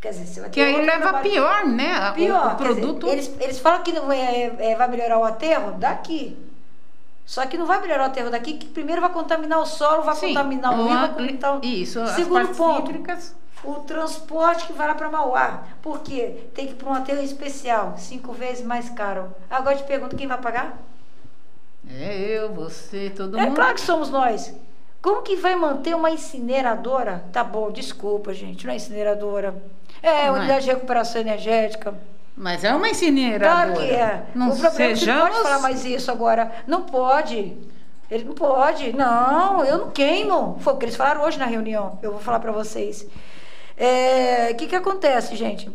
Quer 0.00 0.10
dizer, 0.10 0.26
você 0.26 0.40
vai 0.40 0.50
Que 0.50 0.60
aí 0.60 0.76
leva 0.84 1.02
trabalho. 1.02 1.30
pior, 1.30 1.66
né? 1.66 2.10
O- 2.10 2.14
Pior, 2.14 2.46
o, 2.46 2.56
dizer, 2.56 2.80
produto. 2.80 3.08
eles, 3.08 3.32
eles 3.40 3.58
falam 3.58 3.82
que 3.82 3.90
é, 3.90 4.70
é- 4.72 4.74
vai 4.76 4.88
melhorar 4.88 5.18
o 5.18 5.24
aterro 5.24 5.72
daqui. 5.72 6.36
Só 7.28 7.44
que 7.44 7.58
não 7.58 7.66
vai 7.66 7.78
melhorar 7.82 8.04
o 8.04 8.06
aterro 8.06 8.30
daqui, 8.30 8.54
que 8.54 8.64
primeiro 8.66 9.02
vai 9.02 9.10
contaminar 9.12 9.58
o 9.60 9.66
solo, 9.66 10.02
vai 10.02 10.14
Sim, 10.14 10.28
contaminar 10.28 10.72
o 10.72 10.86
rio, 10.86 10.98
vai 10.98 11.08
contaminar 11.08 11.58
o... 11.58 11.60
Isso, 11.62 12.00
as 12.00 12.12
Segundo 12.12 12.36
partes 12.40 12.56
ponto, 12.56 12.90
hídricas. 12.90 13.36
o 13.62 13.74
transporte 13.80 14.66
que 14.66 14.72
vai 14.72 14.88
lá 14.88 14.94
para 14.94 15.10
Mauá. 15.10 15.62
Por 15.82 16.00
quê? 16.00 16.44
Tem 16.54 16.66
que 16.66 16.72
ir 16.72 16.76
para 16.76 16.88
um 16.88 16.94
aterro 16.94 17.20
especial, 17.22 17.94
cinco 17.98 18.32
vezes 18.32 18.64
mais 18.64 18.88
caro. 18.88 19.30
Agora 19.50 19.74
eu 19.74 19.78
te 19.82 19.84
pergunto, 19.86 20.16
quem 20.16 20.26
vai 20.26 20.38
pagar? 20.38 20.78
É 21.90 22.16
eu, 22.18 22.50
você, 22.54 23.10
todo 23.14 23.38
É 23.38 23.42
mundo. 23.44 23.54
claro 23.56 23.74
que 23.74 23.82
somos 23.82 24.08
nós. 24.08 24.54
Como 25.02 25.20
que 25.20 25.36
vai 25.36 25.54
manter 25.54 25.94
uma 25.94 26.10
incineradora? 26.10 27.24
Tá 27.30 27.44
bom, 27.44 27.70
desculpa, 27.70 28.32
gente, 28.32 28.64
não 28.66 28.72
é 28.72 28.76
incineradora. 28.76 29.54
É, 30.02 30.28
Não 30.28 30.36
é. 30.36 30.38
unidade 30.38 30.64
de 30.64 30.70
recuperação 30.72 31.20
energética. 31.20 31.94
Mas 32.38 32.62
é 32.62 32.72
uma 32.72 32.88
incineradora. 32.88 33.72
Claro 33.74 33.80
que 33.80 33.94
é. 33.94 34.26
Não 34.32 34.50
o 34.50 34.56
problema 34.56 34.68
é 34.68 34.92
que 34.92 34.96
sejamos... 34.98 35.24
não 35.24 35.30
pode 35.30 35.42
falar 35.42 35.58
mais 35.58 35.84
isso 35.84 36.10
agora. 36.10 36.52
Não 36.68 36.82
pode. 36.82 37.56
Ele 38.08 38.24
não 38.24 38.32
pode. 38.34 38.92
Não, 38.96 39.64
eu 39.64 39.78
não 39.78 39.90
queimo. 39.90 40.56
Foi 40.60 40.72
o 40.72 40.76
que 40.76 40.84
eles 40.84 40.94
falaram 40.94 41.22
hoje 41.24 41.36
na 41.36 41.46
reunião. 41.46 41.98
Eu 42.00 42.12
vou 42.12 42.20
falar 42.20 42.38
para 42.38 42.52
vocês. 42.52 43.04
É, 43.76 44.50
O 44.52 44.54
que, 44.54 44.68
que 44.68 44.76
acontece, 44.76 45.34
gente? 45.34 45.68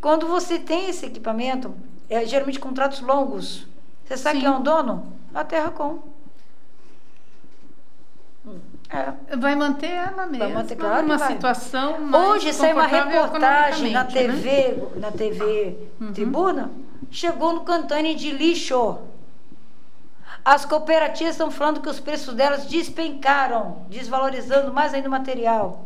Quando 0.00 0.26
você 0.26 0.58
tem 0.58 0.90
esse 0.90 1.06
equipamento, 1.06 1.72
é 2.10 2.26
geralmente 2.26 2.58
contratos 2.58 3.00
longos. 3.00 3.66
Você 4.04 4.16
sabe 4.16 4.40
Sim. 4.40 4.44
quem 4.44 4.52
é 4.52 4.56
um 4.56 4.62
dono? 4.62 5.12
A 5.32 5.44
Terra 5.44 5.70
Com. 5.70 6.00
É. 8.90 9.36
Vai 9.36 9.54
manter 9.54 9.90
ela 9.90 10.26
mesma. 10.26 10.48
manter, 10.48 10.76
claro 10.76 11.06
vai. 11.18 11.32
situação 11.32 12.00
mais 12.00 12.28
Hoje 12.30 12.52
saiu 12.54 12.74
uma 12.76 12.86
reportagem 12.86 13.92
na 13.92 14.00
economicamente, 14.00 14.46
né? 14.46 14.62
TV, 14.62 14.98
na 14.98 15.12
TV 15.12 15.78
Uhum. 16.00 16.12
Tribuna, 16.12 16.70
chegou 17.10 17.52
no 17.52 17.60
Cantane 17.60 18.14
de 18.14 18.30
lixo. 18.30 18.98
As 20.44 20.64
cooperativas 20.64 21.34
estão 21.34 21.50
falando 21.50 21.80
que 21.80 21.88
os 21.88 22.00
preços 22.00 22.34
delas 22.34 22.64
despencaram, 22.66 23.82
desvalorizando 23.90 24.72
mais 24.72 24.94
ainda 24.94 25.08
o 25.08 25.10
material. 25.10 25.84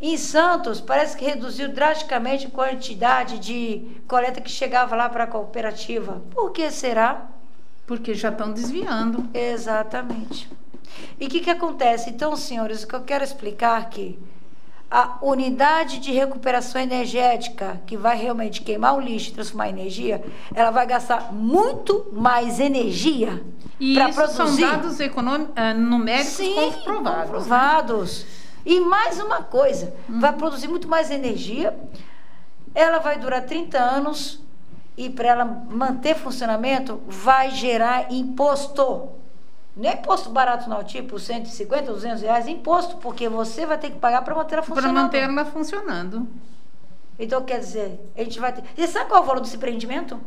Em 0.00 0.16
Santos, 0.16 0.80
parece 0.80 1.16
que 1.16 1.24
reduziu 1.24 1.72
drasticamente 1.72 2.46
a 2.46 2.50
quantidade 2.50 3.38
de 3.38 4.00
coleta 4.06 4.40
que 4.40 4.50
chegava 4.50 4.94
lá 4.94 5.08
para 5.08 5.24
a 5.24 5.26
cooperativa. 5.26 6.22
Por 6.30 6.52
que 6.52 6.70
será? 6.70 7.26
Porque 7.86 8.12
já 8.14 8.28
estão 8.28 8.52
desviando. 8.52 9.26
Exatamente. 9.32 10.48
E 11.20 11.26
o 11.26 11.28
que, 11.28 11.40
que 11.40 11.50
acontece? 11.50 12.10
Então, 12.10 12.34
senhores, 12.36 12.82
o 12.82 12.88
que 12.88 12.94
eu 12.94 13.02
quero 13.02 13.22
explicar 13.24 13.78
aqui, 13.80 14.18
a 14.90 15.18
unidade 15.20 15.98
de 15.98 16.10
recuperação 16.12 16.80
energética, 16.80 17.80
que 17.86 17.96
vai 17.96 18.16
realmente 18.16 18.62
queimar 18.62 18.96
o 18.96 19.00
lixo 19.00 19.30
e 19.30 19.32
transformar 19.34 19.68
em 19.68 19.72
energia, 19.72 20.24
ela 20.54 20.70
vai 20.70 20.86
gastar 20.86 21.32
muito 21.32 22.06
mais 22.12 22.58
energia 22.58 23.42
para 23.94 24.08
isso 24.08 24.26
são 24.28 24.36
produzir. 24.46 24.62
dados 24.62 24.98
econômicos, 24.98 25.52
ah, 25.56 25.74
numéricos 25.74 26.32
Sim, 26.32 26.54
comprovados. 26.54 27.16
né? 27.18 27.24
comprovados. 27.26 28.26
E 28.64 28.80
mais 28.80 29.20
uma 29.20 29.42
coisa, 29.42 29.94
Hum. 30.08 30.20
vai 30.20 30.32
produzir 30.32 30.68
muito 30.68 30.88
mais 30.88 31.10
energia, 31.10 31.78
ela 32.74 32.98
vai 32.98 33.18
durar 33.18 33.42
30 33.44 33.78
anos 33.78 34.40
e 34.96 35.08
para 35.10 35.28
ela 35.28 35.44
manter 35.44 36.14
funcionamento 36.16 37.00
vai 37.06 37.50
gerar 37.50 38.10
imposto. 38.12 39.10
É 39.82 39.92
imposto 39.94 40.30
barato 40.30 40.68
não, 40.68 40.82
tipo 40.82 41.18
150, 41.18 41.92
200 41.92 42.22
reais, 42.22 42.48
imposto, 42.48 42.96
porque 42.96 43.28
você 43.28 43.64
vai 43.64 43.78
ter 43.78 43.90
que 43.90 43.98
pagar 43.98 44.22
para 44.22 44.34
manter 44.34 44.54
ela 44.56 44.62
Para 44.62 44.74
funcionando. 44.74 45.02
manter 45.02 45.18
ela 45.18 45.44
funcionando. 45.44 46.28
Então, 47.18 47.42
quer 47.44 47.58
dizer, 47.60 48.00
a 48.16 48.22
gente 48.22 48.38
vai 48.40 48.52
ter... 48.52 48.64
E 48.76 48.86
sabe 48.86 49.08
qual 49.08 49.20
é 49.20 49.24
o 49.24 49.26
valor 49.26 49.40
desse 49.40 49.56
empreendimento? 49.56 50.20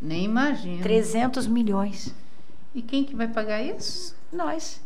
Nem 0.00 0.24
imagino. 0.24 0.82
300 0.82 1.46
milhões. 1.46 2.14
E 2.74 2.82
quem 2.82 3.04
que 3.04 3.16
vai 3.16 3.28
pagar 3.28 3.62
isso? 3.62 4.16
Nós. 4.32 4.80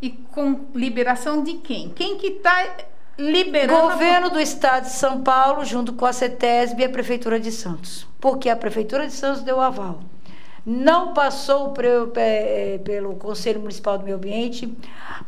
E 0.00 0.10
com 0.10 0.66
liberação 0.74 1.42
de 1.42 1.54
quem? 1.54 1.90
Quem 1.90 2.16
que 2.16 2.28
está 2.28 2.76
liberando? 3.18 3.76
a 3.76 3.92
Governo 3.92 4.30
do 4.30 4.40
Estado 4.40 4.84
de 4.84 4.90
São 4.90 5.22
Paulo, 5.22 5.64
junto 5.64 5.92
com 5.92 6.06
a 6.06 6.12
CETESB 6.12 6.82
e 6.82 6.84
a 6.86 6.88
Prefeitura 6.90 7.38
de 7.38 7.52
Santos. 7.52 8.06
Porque 8.20 8.48
a 8.48 8.56
Prefeitura 8.56 9.06
de 9.06 9.12
Santos 9.12 9.42
deu 9.42 9.60
aval. 9.60 10.00
Não 10.66 11.12
passou 11.12 11.72
pe- 11.72 12.80
pelo 12.84 13.16
Conselho 13.16 13.60
Municipal 13.60 13.98
do 13.98 14.04
Meio 14.04 14.16
Ambiente. 14.16 14.72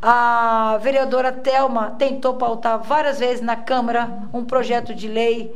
A 0.01 0.79
vereadora 0.83 1.31
Telma 1.31 1.91
tentou 1.99 2.35
pautar 2.35 2.83
várias 2.83 3.19
vezes 3.19 3.43
na 3.43 3.55
Câmara 3.55 4.29
um 4.33 4.45
projeto 4.45 4.95
de 4.95 5.07
lei 5.07 5.55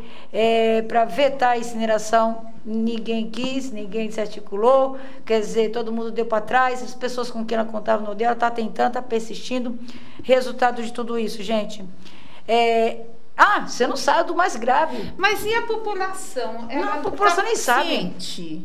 para 0.86 1.06
vetar 1.06 1.52
a 1.52 1.58
incineração. 1.58 2.44
Ninguém 2.62 3.30
quis, 3.30 3.70
ninguém 3.72 4.10
se 4.10 4.20
articulou. 4.20 4.98
Quer 5.24 5.40
dizer, 5.40 5.70
todo 5.70 5.90
mundo 5.90 6.10
deu 6.10 6.26
para 6.26 6.42
trás. 6.42 6.82
As 6.82 6.94
pessoas 6.94 7.30
com 7.30 7.42
quem 7.42 7.56
ela 7.56 7.66
contava 7.66 8.04
não 8.04 8.14
deu. 8.14 8.26
Ela 8.26 8.34
está 8.34 8.50
tentando, 8.50 8.88
está 8.88 9.02
persistindo. 9.02 9.78
Resultado 10.22 10.82
de 10.82 10.92
tudo 10.92 11.18
isso, 11.18 11.42
gente. 11.42 11.82
É, 12.46 12.98
ah, 13.42 13.66
você 13.66 13.86
não 13.86 13.96
sabe 13.96 14.24
do 14.28 14.34
mais 14.36 14.54
grave. 14.54 15.14
Mas 15.16 15.44
e 15.44 15.54
a 15.54 15.62
população? 15.62 16.66
Ela 16.68 16.94
a 16.94 16.98
população 16.98 17.38
tá 17.38 17.42
nem 17.44 17.56
sabe. 17.56 18.14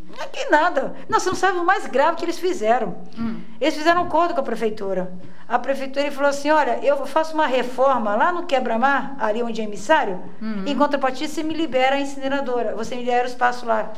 Não 0.10 0.24
é 0.24 0.28
que 0.28 0.50
nada. 0.50 0.96
Não, 1.08 1.20
você 1.20 1.30
não 1.30 1.36
sabe 1.36 1.58
o 1.60 1.66
mais 1.66 1.86
grave 1.88 2.18
que 2.18 2.26
eles 2.26 2.38
fizeram. 2.38 2.96
Hum. 3.18 3.40
Eles 3.62 3.76
fizeram 3.76 4.04
um 4.04 4.06
acordo 4.08 4.34
com 4.34 4.42
a 4.42 4.44
prefeitura. 4.44 5.14
A 5.48 5.58
prefeitura 5.60 6.12
falou 6.12 6.30
assim: 6.30 6.50
olha, 6.50 6.80
eu 6.84 7.06
faço 7.06 7.34
uma 7.34 7.48
reforma 7.48 8.16
lá 8.16 8.32
no 8.34 8.44
quebra-mar, 8.46 9.16
ali 9.20 9.42
onde 9.42 9.62
é 9.62 9.64
emissário, 9.64 10.22
Uhum. 10.42 10.64
em 10.66 10.76
contrapartida 10.76 11.30
você 11.32 11.42
me 11.44 11.54
libera 11.54 11.96
a 11.96 12.00
incineradora, 12.00 12.76
você 12.76 12.96
me 12.96 13.04
libera 13.04 13.24
o 13.24 13.28
espaço 13.28 13.66
lá. 13.66 13.94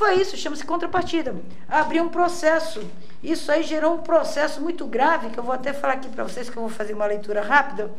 Foi 0.00 0.14
isso, 0.14 0.34
chama-se 0.34 0.64
contrapartida. 0.64 1.36
Abriu 1.68 2.02
um 2.02 2.08
processo. 2.08 2.80
Isso 3.22 3.52
aí 3.52 3.62
gerou 3.62 3.96
um 3.96 3.98
processo 3.98 4.58
muito 4.58 4.86
grave, 4.86 5.28
que 5.28 5.38
eu 5.38 5.44
vou 5.44 5.52
até 5.52 5.74
falar 5.74 5.92
aqui 5.92 6.08
para 6.08 6.24
vocês, 6.24 6.48
que 6.48 6.56
eu 6.56 6.62
vou 6.62 6.70
fazer 6.70 6.94
uma 6.94 7.04
leitura 7.04 7.42
rápida. 7.42 7.90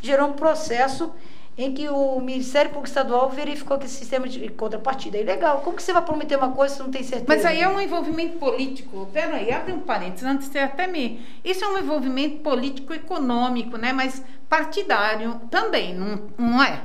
Gerou 0.00 0.30
um 0.30 0.32
processo 0.32 1.12
em 1.58 1.74
que 1.74 1.90
o 1.90 2.18
Ministério 2.20 2.70
Público 2.70 2.88
Estadual 2.88 3.28
verificou 3.28 3.76
que 3.76 3.84
esse 3.84 3.96
sistema 3.96 4.26
de 4.26 4.48
contrapartida 4.48 5.18
é 5.18 5.20
ilegal. 5.20 5.60
Como 5.60 5.76
que 5.76 5.82
você 5.82 5.92
vai 5.92 6.00
prometer 6.00 6.36
uma 6.36 6.52
coisa 6.52 6.76
se 6.76 6.82
não 6.82 6.90
tem 6.90 7.02
certeza? 7.02 7.26
Mas 7.28 7.44
aí 7.44 7.60
é 7.60 7.68
um 7.68 7.78
envolvimento 7.78 8.38
político. 8.38 9.06
Peraí, 9.12 9.52
abre 9.52 9.74
um 9.74 9.80
parênteses, 9.80 10.24
antes 10.24 10.48
de 10.48 10.58
até 10.58 10.86
me. 10.86 11.20
Isso 11.44 11.62
é 11.62 11.68
um 11.68 11.76
envolvimento 11.76 12.38
político-econômico, 12.38 13.76
né? 13.76 13.92
Mas 13.92 14.22
partidário 14.48 15.38
também, 15.50 15.94
não, 15.94 16.28
não 16.38 16.62
é? 16.62 16.80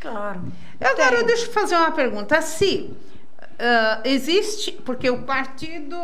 Claro. 0.00 0.40
Agora, 0.80 1.16
Tem. 1.16 1.26
deixa 1.26 1.46
eu 1.46 1.52
fazer 1.52 1.74
uma 1.74 1.90
pergunta. 1.90 2.40
Se 2.40 2.96
ah, 3.58 4.00
existe, 4.04 4.72
porque 4.72 5.10
o 5.10 5.22
partido 5.22 5.96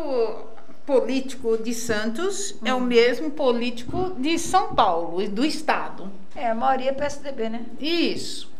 político 0.84 1.56
de 1.56 1.72
Santos 1.72 2.56
é 2.64 2.74
o 2.74 2.80
mesmo 2.80 3.30
político 3.30 4.14
de 4.18 4.38
São 4.38 4.74
Paulo 4.74 5.22
e 5.22 5.28
do 5.28 5.44
Estado. 5.44 6.10
É, 6.34 6.50
a 6.50 6.54
maioria 6.54 6.90
é 6.90 6.92
PSDB, 6.92 7.48
né? 7.48 7.64
Isso. 7.80 8.52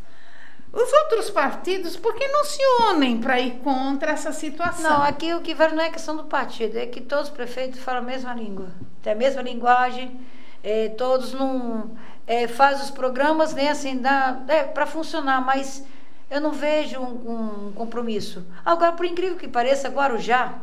Os 0.73 0.93
outros 0.93 1.31
partidos, 1.31 1.97
por 1.97 2.15
que 2.15 2.27
não 2.27 2.45
se 2.45 2.61
unem 2.91 3.21
para 3.21 3.39
ir 3.39 3.59
contra 3.63 4.11
essa 4.11 4.33
situação? 4.33 4.91
Não, 4.91 5.03
aqui 5.03 5.33
o 5.33 5.41
que 5.41 5.55
vale 5.55 5.75
não 5.75 5.85
é 5.85 5.91
questão 5.91 6.17
do 6.17 6.25
partido, 6.25 6.77
é 6.77 6.87
que 6.87 7.01
todos 7.01 7.29
os 7.29 7.35
prefeitos 7.35 7.81
falam 7.81 8.03
a 8.03 8.05
mesma 8.05 8.35
língua. 8.35 8.69
Tem 9.03 9.13
a 9.13 9.17
mesma 9.17 9.43
linguagem, 9.43 10.21
é, 10.65 10.89
todos 10.89 11.33
não 11.33 11.93
é, 12.27 12.49
fazem 12.49 12.83
os 12.83 12.91
programas, 12.91 13.55
né, 13.55 13.69
assim, 13.69 13.99
dá, 13.99 14.43
é, 14.49 14.65
para 14.65 14.87
funcionar, 14.87 15.41
mas 15.45 15.85
Eu 16.31 16.41
não 16.41 16.53
vejo 16.53 16.99
um, 17.01 17.69
um 17.69 17.73
compromisso. 17.73 18.45
Agora, 18.65 18.93
por 18.93 19.05
incrível 19.07 19.37
que 19.37 19.47
pareça, 19.47 19.89
Guarujá, 19.89 20.55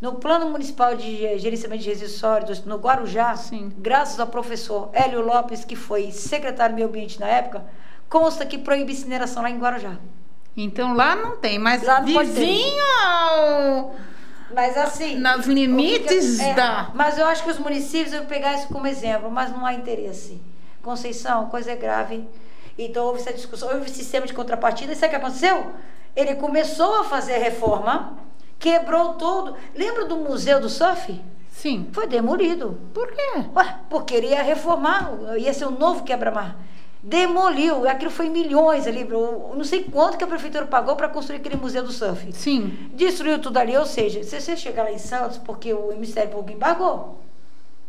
no 0.00 0.14
Plano 0.16 0.50
Municipal 0.50 0.96
de 0.96 1.38
Gerenciamento 1.38 1.82
de 1.82 1.88
Resíduos 1.88 2.12
Sólidos, 2.18 2.64
no 2.64 2.76
Guarujá, 2.76 3.34
Sim. 3.36 3.72
graças 3.78 4.18
ao 4.20 4.26
professor 4.26 4.90
Hélio 4.92 5.22
Lopes, 5.24 5.64
que 5.64 5.76
foi 5.76 6.10
secretário 6.10 6.74
do 6.74 6.76
Meio 6.76 6.88
Ambiente 6.88 7.18
na 7.20 7.26
época, 7.26 7.64
consta 8.08 8.44
que 8.44 8.58
proíbe 8.58 8.92
incineração 8.92 9.42
lá 9.42 9.50
em 9.50 9.58
Guarujá. 9.58 9.96
Então 10.56 10.92
lá 10.94 11.16
não 11.16 11.36
tem, 11.38 11.58
mas 11.58 11.82
Lá 11.82 12.00
vizinho 12.00 12.84
ao... 13.06 13.94
Mas 14.54 14.76
assim. 14.76 15.16
Nos 15.16 15.46
limites 15.46 16.38
é, 16.38 16.52
da- 16.52 16.90
Mas 16.94 17.16
eu 17.16 17.24
acho 17.26 17.42
que 17.42 17.50
os 17.50 17.58
municípios, 17.58 18.12
eu 18.12 18.18
vou 18.20 18.28
pegar 18.28 18.54
isso 18.54 18.68
como 18.68 18.86
exemplo, 18.86 19.30
mas 19.30 19.50
não 19.50 19.64
há 19.64 19.72
interesse. 19.72 20.42
Conceição, 20.82 21.46
coisa 21.46 21.70
é 21.72 21.76
grave. 21.76 22.28
Então 22.86 23.06
houve 23.06 23.20
essa 23.20 23.32
discussão, 23.32 23.68
houve 23.72 23.90
sistema 23.90 24.26
de 24.26 24.32
contrapartida. 24.32 24.92
E 24.92 24.96
sabe 24.96 25.08
o 25.08 25.10
que 25.10 25.24
aconteceu? 25.24 25.72
Ele 26.14 26.34
começou 26.34 27.00
a 27.00 27.04
fazer 27.04 27.34
a 27.34 27.38
reforma, 27.38 28.18
quebrou 28.58 29.14
tudo. 29.14 29.56
Lembra 29.74 30.04
do 30.04 30.16
Museu 30.16 30.60
do 30.60 30.68
Surf? 30.68 31.20
Sim. 31.50 31.88
Foi 31.92 32.06
demolido. 32.06 32.78
Por 32.92 33.08
quê? 33.08 33.44
Ué, 33.54 33.76
porque 33.88 34.14
ele 34.14 34.28
ia 34.28 34.42
reformar, 34.42 35.12
ia 35.38 35.52
ser 35.52 35.66
um 35.66 35.70
novo 35.70 36.02
quebra-mar. 36.02 36.56
Demoliu, 37.04 37.88
aquilo 37.88 38.12
foi 38.12 38.28
milhões 38.28 38.86
ali, 38.86 39.04
não 39.04 39.64
sei 39.64 39.82
quanto 39.82 40.16
que 40.16 40.22
a 40.22 40.26
prefeitura 40.26 40.66
pagou 40.66 40.94
para 40.94 41.08
construir 41.08 41.38
aquele 41.38 41.56
museu 41.56 41.82
do 41.82 41.90
surf. 41.90 42.32
Sim. 42.32 42.90
Destruiu 42.94 43.40
tudo 43.40 43.56
ali, 43.58 43.76
ou 43.76 43.84
seja, 43.84 44.22
se 44.22 44.40
você 44.40 44.56
chegar 44.56 44.84
lá 44.84 44.92
em 44.92 44.98
Santos, 44.98 45.36
porque 45.38 45.72
o 45.72 45.88
Ministério 45.88 46.30
Público 46.30 46.56
embargou. 46.56 47.20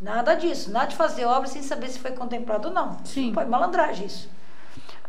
Nada 0.01 0.33
disso, 0.33 0.71
nada 0.71 0.87
de 0.87 0.95
fazer 0.95 1.25
obra 1.25 1.47
sem 1.47 1.61
saber 1.61 1.89
se 1.89 1.99
foi 1.99 2.11
contemplado 2.11 2.69
ou 2.69 2.73
não. 2.73 2.97
Sim. 3.05 3.31
Foi 3.33 3.45
malandragem 3.45 4.07
isso. 4.07 4.27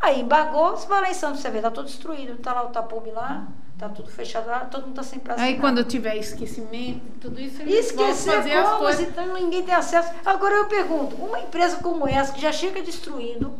Aí 0.04 0.20
embargou, 0.20 0.76
você 0.76 0.87
vai 0.87 1.00
lá 1.00 1.11
em 1.11 1.14
Santos, 1.14 1.40
você 1.40 1.49
vê, 1.50 1.61
tá 1.61 1.70
tudo 1.70 1.87
destruído. 1.87 2.37
Tá 2.37 2.52
lá 2.52 2.64
o 2.64 2.68
tapume 2.68 3.11
lá, 3.11 3.46
tá 3.78 3.88
tudo 3.88 4.11
fechado 4.11 4.46
lá, 4.46 4.61
todo 4.61 4.87
mundo 4.87 4.96
tá 4.96 5.02
sem 5.02 5.18
praça. 5.18 5.42
Aí 5.42 5.58
quando 5.58 5.82
tiver 5.82 6.16
esquecimento, 6.16 7.00
tudo 7.20 7.40
isso, 7.40 7.62
eles 7.62 7.87
Esquecer 7.87 8.32
fazer 8.37 8.52
as 8.52 8.68
como, 8.68 8.78
coisas. 8.80 9.00
então 9.08 9.32
ninguém 9.32 9.62
tem 9.62 9.75
acesso. 9.75 10.11
Agora 10.25 10.54
eu 10.56 10.66
pergunto, 10.66 11.16
uma 11.16 11.40
empresa 11.40 11.78
como 11.78 12.06
essa, 12.06 12.32
que 12.34 12.40
já 12.40 12.52
chega 12.52 12.82
destruindo, 12.82 13.54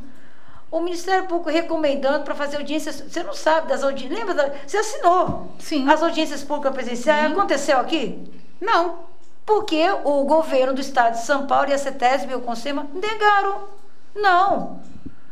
o 0.71 0.81
Ministério 0.81 1.27
Público 1.27 1.49
recomendando 1.49 2.25
para 2.25 2.35
fazer 2.35 2.59
audiências, 2.59 3.01
você 3.01 3.23
não 3.23 3.33
sabe 3.33 3.69
das 3.69 3.83
audiências, 3.83 4.19
lembra? 4.19 4.35
Da, 4.35 4.53
você 4.67 4.77
assinou 4.77 5.53
Sim. 5.59 5.89
as 5.89 6.03
audiências 6.03 6.43
públicas 6.43 6.75
presenciais, 6.75 7.29
Sim. 7.29 7.33
aconteceu 7.33 7.79
aqui? 7.79 8.23
Não. 8.61 8.99
Porque 9.47 9.83
o 10.05 10.25
governo 10.25 10.75
do 10.75 10.81
estado 10.81 11.15
de 11.15 11.25
São 11.25 11.47
Paulo 11.47 11.71
e 11.71 11.73
a 11.73 11.79
CETESB 11.79 12.33
e 12.33 12.35
o 12.35 12.41
Consema 12.41 12.87
negaram. 12.93 13.65
Não. 14.15 14.81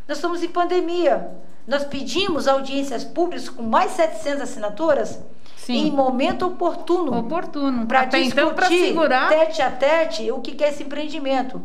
Nós 0.06 0.18
estamos 0.18 0.42
em 0.42 0.48
pandemia. 0.48 1.30
Nós 1.66 1.84
pedimos 1.84 2.48
audiências 2.48 3.04
públicas 3.04 3.48
com 3.48 3.62
mais 3.62 3.92
700 3.92 4.42
assinaturas 4.42 5.20
Sim. 5.56 5.86
em 5.86 5.90
momento 5.92 6.46
oportuno 6.46 7.16
Oportuno. 7.20 7.86
para 7.86 8.00
Até 8.00 8.20
discutir 8.20 8.42
então, 8.42 8.86
segurar. 8.86 9.28
tete 9.28 9.62
a 9.62 9.70
tete 9.70 10.32
o 10.32 10.40
que 10.40 10.52
que 10.52 10.64
é 10.64 10.70
esse 10.70 10.82
empreendimento. 10.82 11.62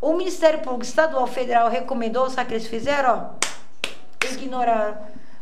O 0.00 0.12
Ministério 0.14 0.60
Público 0.60 0.84
Estadual 0.84 1.26
Federal 1.26 1.68
recomendou, 1.68 2.28
sabe 2.30 2.42
o 2.44 2.48
que 2.48 2.54
eles 2.54 2.66
fizeram? 2.66 3.30
Ó, 3.42 4.32
ignoraram. 4.32 4.96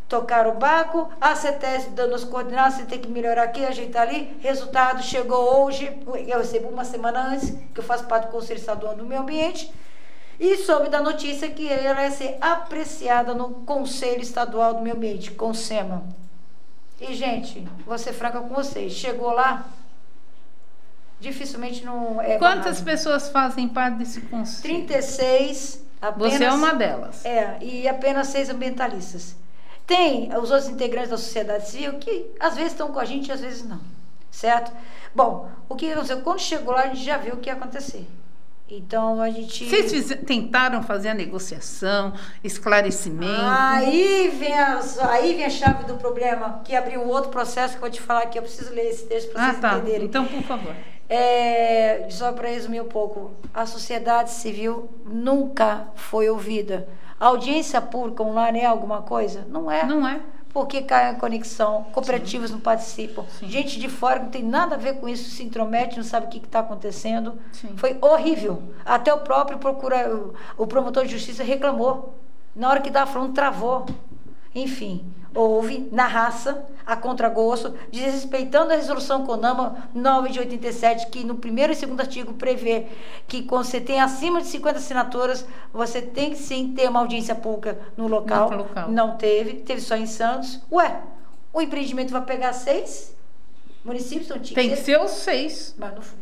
Tocaram 0.08 0.50
o 0.50 0.54
barco, 0.54 1.08
a 1.20 1.36
CETES 1.36 1.86
dando 1.92 2.16
as 2.16 2.24
coordenadas, 2.24 2.74
você 2.74 2.82
tem 2.82 2.98
que 2.98 3.08
melhorar 3.08 3.44
aqui, 3.44 3.64
ajeitar 3.64 4.02
ali. 4.02 4.36
Resultado, 4.40 5.04
chegou 5.04 5.64
hoje, 5.64 5.96
eu 6.26 6.38
recebo 6.38 6.68
uma 6.68 6.84
semana 6.84 7.28
antes, 7.28 7.50
que 7.72 7.78
eu 7.78 7.84
faço 7.84 8.06
parte 8.06 8.26
do 8.26 8.32
Conselho 8.32 8.58
Estadual 8.58 8.96
do 8.96 9.06
Meio 9.06 9.20
Ambiente, 9.20 9.72
e 10.40 10.56
soube 10.56 10.88
da 10.88 11.02
notícia 11.02 11.50
que 11.50 11.68
ela 11.68 12.02
ia 12.02 12.10
ser 12.10 12.38
apreciada 12.40 13.34
no 13.34 13.50
Conselho 13.66 14.22
Estadual 14.22 14.72
do 14.72 14.80
Meio 14.80 14.96
Ambiente, 14.96 15.32
CONSEMA. 15.32 16.02
E, 16.98 17.14
gente, 17.14 17.68
vou 17.84 17.98
ser 17.98 18.14
franca 18.14 18.40
com 18.40 18.48
vocês, 18.48 18.94
chegou 18.94 19.32
lá, 19.32 19.66
dificilmente 21.20 21.84
não 21.84 22.22
é. 22.22 22.38
Quantas 22.38 22.80
barrado. 22.80 22.84
pessoas 22.84 23.28
fazem 23.28 23.68
parte 23.68 23.98
desse 23.98 24.22
conselho? 24.22 24.62
36, 24.62 25.84
apenas. 26.00 26.32
Você 26.32 26.44
é 26.44 26.52
uma 26.52 26.72
delas. 26.72 27.22
É, 27.26 27.58
e 27.60 27.86
apenas 27.86 28.28
seis 28.28 28.48
ambientalistas. 28.48 29.36
Tem 29.86 30.34
os 30.34 30.50
outros 30.50 30.70
integrantes 30.70 31.10
da 31.10 31.18
sociedade 31.18 31.68
civil 31.68 31.98
que 31.98 32.30
às 32.40 32.54
vezes 32.54 32.72
estão 32.72 32.90
com 32.90 32.98
a 32.98 33.04
gente 33.04 33.28
e 33.28 33.32
às 33.32 33.40
vezes 33.42 33.62
não. 33.62 33.80
Certo? 34.30 34.72
Bom, 35.14 35.50
o 35.68 35.76
que 35.76 35.92
aconteceu? 35.92 36.22
Quando 36.22 36.38
chegou 36.38 36.72
lá, 36.72 36.82
a 36.82 36.86
gente 36.86 37.04
já 37.04 37.18
viu 37.18 37.34
o 37.34 37.36
que 37.36 37.50
ia 37.50 37.54
acontecer. 37.54 38.06
Então 38.70 39.20
a 39.20 39.28
gente. 39.30 39.68
Vocês 39.68 39.90
fize- 39.90 40.16
tentaram 40.16 40.82
fazer 40.82 41.08
a 41.08 41.14
negociação, 41.14 42.12
esclarecimento? 42.42 43.42
Aí 43.42 44.28
vem, 44.38 44.56
a, 44.56 44.80
aí 45.10 45.34
vem 45.34 45.44
a 45.44 45.50
chave 45.50 45.84
do 45.84 45.94
problema, 45.94 46.60
que 46.64 46.74
abriu 46.74 47.06
outro 47.06 47.30
processo 47.30 47.72
que 47.72 47.78
eu 47.78 47.80
vou 47.82 47.90
te 47.90 48.00
falar 48.00 48.22
aqui. 48.22 48.38
Eu 48.38 48.42
preciso 48.42 48.72
ler 48.72 48.88
esse 48.88 49.06
texto 49.06 49.32
para 49.32 49.42
ah, 49.42 49.46
vocês 49.46 49.60
tá. 49.60 49.76
entenderem. 49.76 50.06
Então, 50.06 50.24
por 50.24 50.42
favor. 50.42 50.74
É, 51.08 52.06
só 52.08 52.30
para 52.32 52.48
resumir 52.48 52.80
um 52.80 52.88
pouco, 52.88 53.32
a 53.52 53.66
sociedade 53.66 54.30
civil 54.30 54.88
nunca 55.04 55.88
foi 55.96 56.30
ouvida. 56.30 56.88
A 57.18 57.26
audiência 57.26 57.80
pública 57.80 58.22
online 58.22 58.60
é 58.60 58.66
alguma 58.66 59.02
coisa? 59.02 59.44
Não 59.48 59.68
é. 59.68 59.84
Não 59.84 60.06
é? 60.06 60.20
Porque 60.52 60.82
cai 60.82 61.10
a 61.10 61.14
conexão, 61.14 61.84
cooperativas 61.92 62.50
não 62.50 62.58
participam. 62.58 63.24
Sim. 63.38 63.48
Gente 63.48 63.78
de 63.78 63.88
fora 63.88 64.18
que 64.18 64.24
não 64.24 64.30
tem 64.30 64.42
nada 64.42 64.74
a 64.74 64.78
ver 64.78 64.94
com 64.94 65.08
isso, 65.08 65.30
se 65.30 65.44
intromete, 65.44 65.96
não 65.96 66.04
sabe 66.04 66.26
o 66.26 66.28
que 66.28 66.38
está 66.38 66.58
acontecendo. 66.60 67.38
Sim. 67.52 67.74
Foi 67.76 67.96
horrível. 68.00 68.62
Até 68.84 69.14
o 69.14 69.18
próprio 69.18 69.58
procura, 69.58 70.12
o, 70.12 70.34
o 70.56 70.66
promotor 70.66 71.04
de 71.04 71.12
justiça 71.12 71.44
reclamou. 71.44 72.14
Na 72.54 72.68
hora 72.68 72.80
que 72.80 72.88
estava 72.88 73.10
falando, 73.10 73.32
travou. 73.32 73.86
Enfim, 74.54 75.04
houve 75.34 75.88
na 75.92 76.06
raça, 76.06 76.66
a 76.84 76.96
contragosto, 76.96 77.74
desrespeitando 77.92 78.72
a 78.72 78.76
resolução 78.76 79.24
CONAMA 79.24 79.88
9 79.94 80.30
de 80.30 80.40
87, 80.40 81.06
que 81.06 81.22
no 81.22 81.36
primeiro 81.36 81.72
e 81.72 81.76
segundo 81.76 82.00
artigo 82.00 82.34
prevê 82.34 82.86
que 83.28 83.44
quando 83.44 83.64
você 83.64 83.80
tem 83.80 84.00
acima 84.00 84.40
de 84.40 84.48
50 84.48 84.78
assinaturas, 84.78 85.46
você 85.72 86.02
tem 86.02 86.30
que 86.30 86.36
sim 86.36 86.72
ter 86.74 86.88
uma 86.88 87.00
audiência 87.00 87.34
pública 87.34 87.78
no 87.96 88.08
local. 88.08 88.50
No 88.50 88.56
local. 88.58 88.90
Não 88.90 89.16
teve, 89.16 89.54
teve 89.54 89.80
só 89.80 89.94
em 89.96 90.06
Santos. 90.06 90.60
Ué, 90.72 91.00
o 91.52 91.62
empreendimento 91.62 92.10
vai 92.10 92.22
pegar 92.22 92.52
seis 92.52 93.14
municípios, 93.84 94.28
não 94.28 94.38
tinha 94.38 94.54
Tem 94.54 94.70
que 94.70 94.76
ser 94.76 95.00
os 95.00 95.12
seis. 95.12 95.74
mas 95.78 95.94
não 95.94 96.02
fui. 96.02 96.18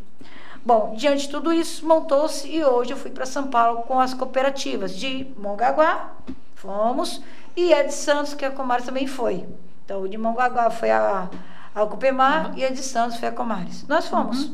Bom, 0.64 0.94
diante 0.96 1.22
de 1.22 1.30
tudo 1.30 1.52
isso, 1.52 1.86
montou-se 1.86 2.46
e 2.46 2.62
hoje 2.62 2.92
eu 2.92 2.96
fui 2.96 3.10
para 3.10 3.24
São 3.24 3.46
Paulo 3.46 3.82
com 3.82 3.98
as 3.98 4.12
cooperativas 4.12 4.94
de 4.94 5.26
Mongaguá, 5.38 6.12
fomos, 6.54 7.22
e 7.58 7.74
a 7.74 7.82
de 7.82 7.92
Santos, 7.92 8.34
que 8.34 8.44
a 8.44 8.52
Comares 8.52 8.86
também 8.86 9.08
foi. 9.08 9.44
Então, 9.84 10.02
o 10.02 10.08
de 10.08 10.16
Mongaguá 10.16 10.70
foi 10.70 10.92
a, 10.92 11.28
a 11.74 11.86
Cupemar 11.86 12.56
e 12.56 12.64
a 12.64 12.70
de 12.70 12.82
Santos 12.82 13.18
foi 13.18 13.28
a 13.28 13.32
Comares. 13.32 13.84
Nós 13.88 14.06
fomos, 14.06 14.52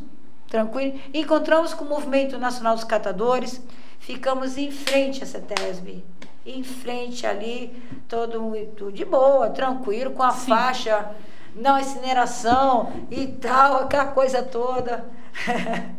tranquilo. 0.49 0.99
Encontramos 1.12 1.75
com 1.75 1.85
o 1.85 1.88
Movimento 1.88 2.38
Nacional 2.38 2.75
dos 2.75 2.85
Catadores, 2.85 3.61
ficamos 3.99 4.57
em 4.57 4.71
frente 4.71 5.23
à 5.23 5.27
CETESB, 5.27 6.03
em 6.47 6.62
frente 6.62 7.27
ali, 7.27 7.83
todo 8.09 8.40
tudo 8.75 8.93
de 8.93 9.05
boa, 9.05 9.51
tranquilo, 9.51 10.12
com 10.12 10.23
a 10.23 10.31
Sim. 10.31 10.49
faixa, 10.49 11.11
não 11.55 11.79
incineração 11.79 12.90
e 13.11 13.27
tal, 13.27 13.83
aquela 13.83 14.07
coisa 14.07 14.43
toda. 14.43 15.05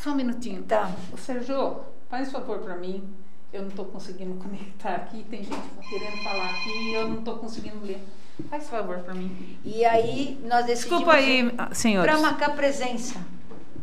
Só 0.00 0.10
um 0.10 0.14
minutinho. 0.14 0.62
tá. 0.62 0.90
Ô, 1.12 1.18
Sérgio, 1.18 1.80
faz 2.08 2.32
favor 2.32 2.60
para 2.60 2.76
mim. 2.76 3.06
Eu 3.52 3.62
não 3.62 3.68
estou 3.68 3.84
conseguindo 3.86 4.34
conectar 4.42 4.94
aqui. 4.94 5.24
Tem 5.30 5.42
gente 5.42 5.60
querendo 5.88 6.22
falar 6.22 6.50
aqui 6.50 6.70
e 6.70 6.94
eu 6.94 7.08
não 7.08 7.18
estou 7.18 7.38
conseguindo 7.38 7.84
ler. 7.84 8.02
Faz 8.48 8.68
favor 8.68 8.98
para 8.98 9.14
mim. 9.14 9.58
E 9.64 9.84
aí 9.84 10.38
nós 10.44 10.64
decidimos 10.64 11.00
Desculpa 11.00 11.12
aí, 11.14 11.50
senhores. 11.72 12.10
para 12.10 12.20
marcar 12.20 12.54
presença. 12.54 13.18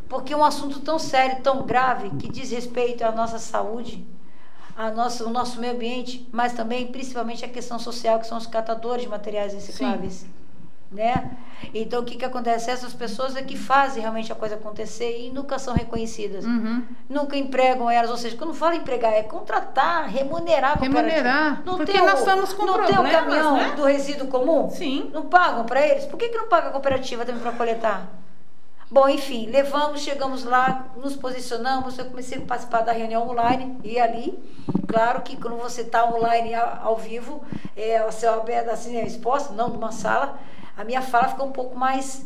Porque 0.07 0.33
é 0.33 0.37
um 0.37 0.45
assunto 0.45 0.79
tão 0.79 0.97
sério, 0.97 1.41
tão 1.41 1.65
grave, 1.65 2.11
que 2.11 2.29
diz 2.29 2.51
respeito 2.51 3.03
à 3.03 3.11
nossa 3.11 3.39
saúde, 3.39 4.05
a 4.77 4.91
nossa, 4.91 5.25
o 5.25 5.29
nosso 5.29 5.59
meio 5.59 5.73
ambiente, 5.73 6.27
mas 6.31 6.53
também, 6.53 6.87
principalmente, 6.87 7.43
a 7.43 7.49
questão 7.49 7.79
social, 7.79 8.19
que 8.19 8.27
são 8.27 8.37
os 8.37 8.45
catadores 8.45 9.03
de 9.03 9.09
materiais 9.09 9.53
recicláveis. 9.53 10.25
Né? 10.91 11.31
Então, 11.73 12.01
o 12.01 12.05
que, 12.05 12.15
que 12.15 12.23
acontece? 12.23 12.69
Essas 12.69 12.93
pessoas 12.93 13.35
é 13.35 13.41
que 13.41 13.57
fazem 13.57 14.01
realmente 14.01 14.31
a 14.31 14.35
coisa 14.35 14.55
acontecer 14.55 15.19
e 15.19 15.29
nunca 15.31 15.57
são 15.59 15.73
reconhecidas. 15.73 16.45
Uhum. 16.45 16.83
Nunca 17.09 17.35
empregam 17.35 17.89
elas, 17.89 18.09
ou 18.11 18.17
seja, 18.17 18.37
quando 18.37 18.53
fala 18.53 18.75
empregar, 18.75 19.11
é 19.11 19.23
contratar, 19.23 20.07
remunerar. 20.07 20.79
Remunerar, 20.79 21.63
Não 21.65 21.77
porque 21.77 21.91
tem 21.91 22.01
o- 22.01 22.05
nós 22.05 22.19
estamos 22.19 22.53
com 22.53 22.65
Não 22.65 22.73
tem 22.75 22.83
o 22.83 22.87
problemas, 22.93 23.11
caminhão 23.13 23.57
né? 23.57 23.73
do 23.75 23.83
resíduo 23.83 24.27
comum? 24.27 24.69
Sim. 24.69 25.09
Não 25.11 25.23
pagam 25.23 25.65
para 25.65 25.85
eles? 25.85 26.05
Por 26.05 26.17
que, 26.17 26.29
que 26.29 26.37
não 26.37 26.47
paga 26.47 26.67
a 26.69 26.71
cooperativa 26.71 27.25
também 27.25 27.41
para 27.41 27.51
coletar? 27.51 28.07
Bom, 28.89 29.09
enfim, 29.09 29.47
levamos, 29.49 30.01
chegamos 30.01 30.43
lá, 30.45 30.85
nos 30.95 31.15
posicionamos, 31.15 31.97
eu 31.97 32.05
comecei 32.05 32.37
a 32.37 32.41
participar 32.41 32.81
da 32.81 32.91
reunião 32.91 33.27
online 33.27 33.77
e 33.83 33.99
ali, 33.99 34.37
claro 34.87 35.21
que 35.23 35.35
quando 35.35 35.57
você 35.57 35.81
está 35.81 36.05
online 36.05 36.53
ao 36.53 36.95
vivo, 36.95 37.43
é, 37.75 38.05
o 38.05 38.11
céu 38.11 38.35
aberto 38.39 38.69
assim, 38.69 38.95
é 38.95 39.03
exposto, 39.05 39.51
não 39.53 39.69
numa 39.69 39.91
sala, 39.91 40.37
a 40.77 40.83
minha 40.83 41.01
fala 41.01 41.29
fica 41.29 41.43
um 41.43 41.51
pouco 41.51 41.77
mais 41.77 42.25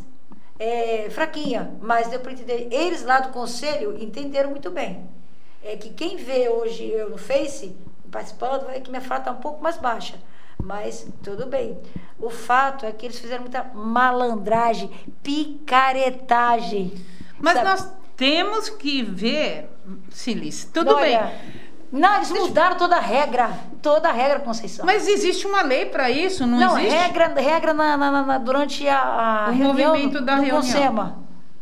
é, 0.58 1.08
fraquinha, 1.10 1.72
mas 1.80 2.08
deu 2.08 2.20
para 2.20 2.32
entender. 2.32 2.68
Eles 2.70 3.04
lá 3.04 3.20
do 3.20 3.30
conselho 3.30 3.96
entenderam 4.02 4.50
muito 4.50 4.70
bem. 4.70 5.08
É 5.62 5.76
que 5.76 5.90
quem 5.90 6.16
vê 6.16 6.48
hoje 6.48 6.84
eu 6.84 7.10
no 7.10 7.18
Face, 7.18 7.76
participando, 8.10 8.64
vai 8.64 8.74
ver 8.74 8.80
que 8.80 8.90
minha 8.90 9.02
fala 9.02 9.20
está 9.20 9.32
um 9.32 9.36
pouco 9.36 9.62
mais 9.62 9.76
baixa. 9.76 10.18
Mas 10.62 11.06
tudo 11.22 11.46
bem. 11.46 11.78
O 12.18 12.28
fato 12.28 12.84
é 12.84 12.92
que 12.92 13.06
eles 13.06 13.18
fizeram 13.18 13.42
muita 13.42 13.64
malandragem, 13.64 14.90
picaretagem. 15.22 16.92
Mas 17.38 17.54
sabe? 17.54 17.68
nós 17.68 17.92
temos 18.16 18.68
que 18.68 19.02
ver, 19.02 19.70
Silis, 20.10 20.64
tudo 20.64 20.94
Olha, 20.94 21.22
bem. 21.22 21.60
Não, 21.92 22.16
eles 22.16 22.30
mudaram 22.30 22.76
toda 22.76 22.96
a 22.96 23.00
regra. 23.00 23.50
Toda 23.82 24.08
a 24.08 24.12
regra, 24.12 24.40
Conceição. 24.40 24.86
Mas 24.86 25.08
existe 25.08 25.46
uma 25.46 25.62
lei 25.62 25.86
para 25.86 26.10
isso, 26.10 26.46
não, 26.46 26.58
Não, 26.58 26.78
existe? 26.78 26.96
regra, 26.96 27.26
regra 27.40 27.74
na, 27.74 27.96
na- 27.96 28.22
na- 28.22 28.38
durante 28.38 28.86
a, 28.88 29.46
a 29.46 29.48
O 29.48 29.52
reunião 29.52 29.90
movimento 29.92 30.20
da 30.20 30.34
do 30.36 30.42
reunião. 30.42 30.60
Consema. 30.62 31.18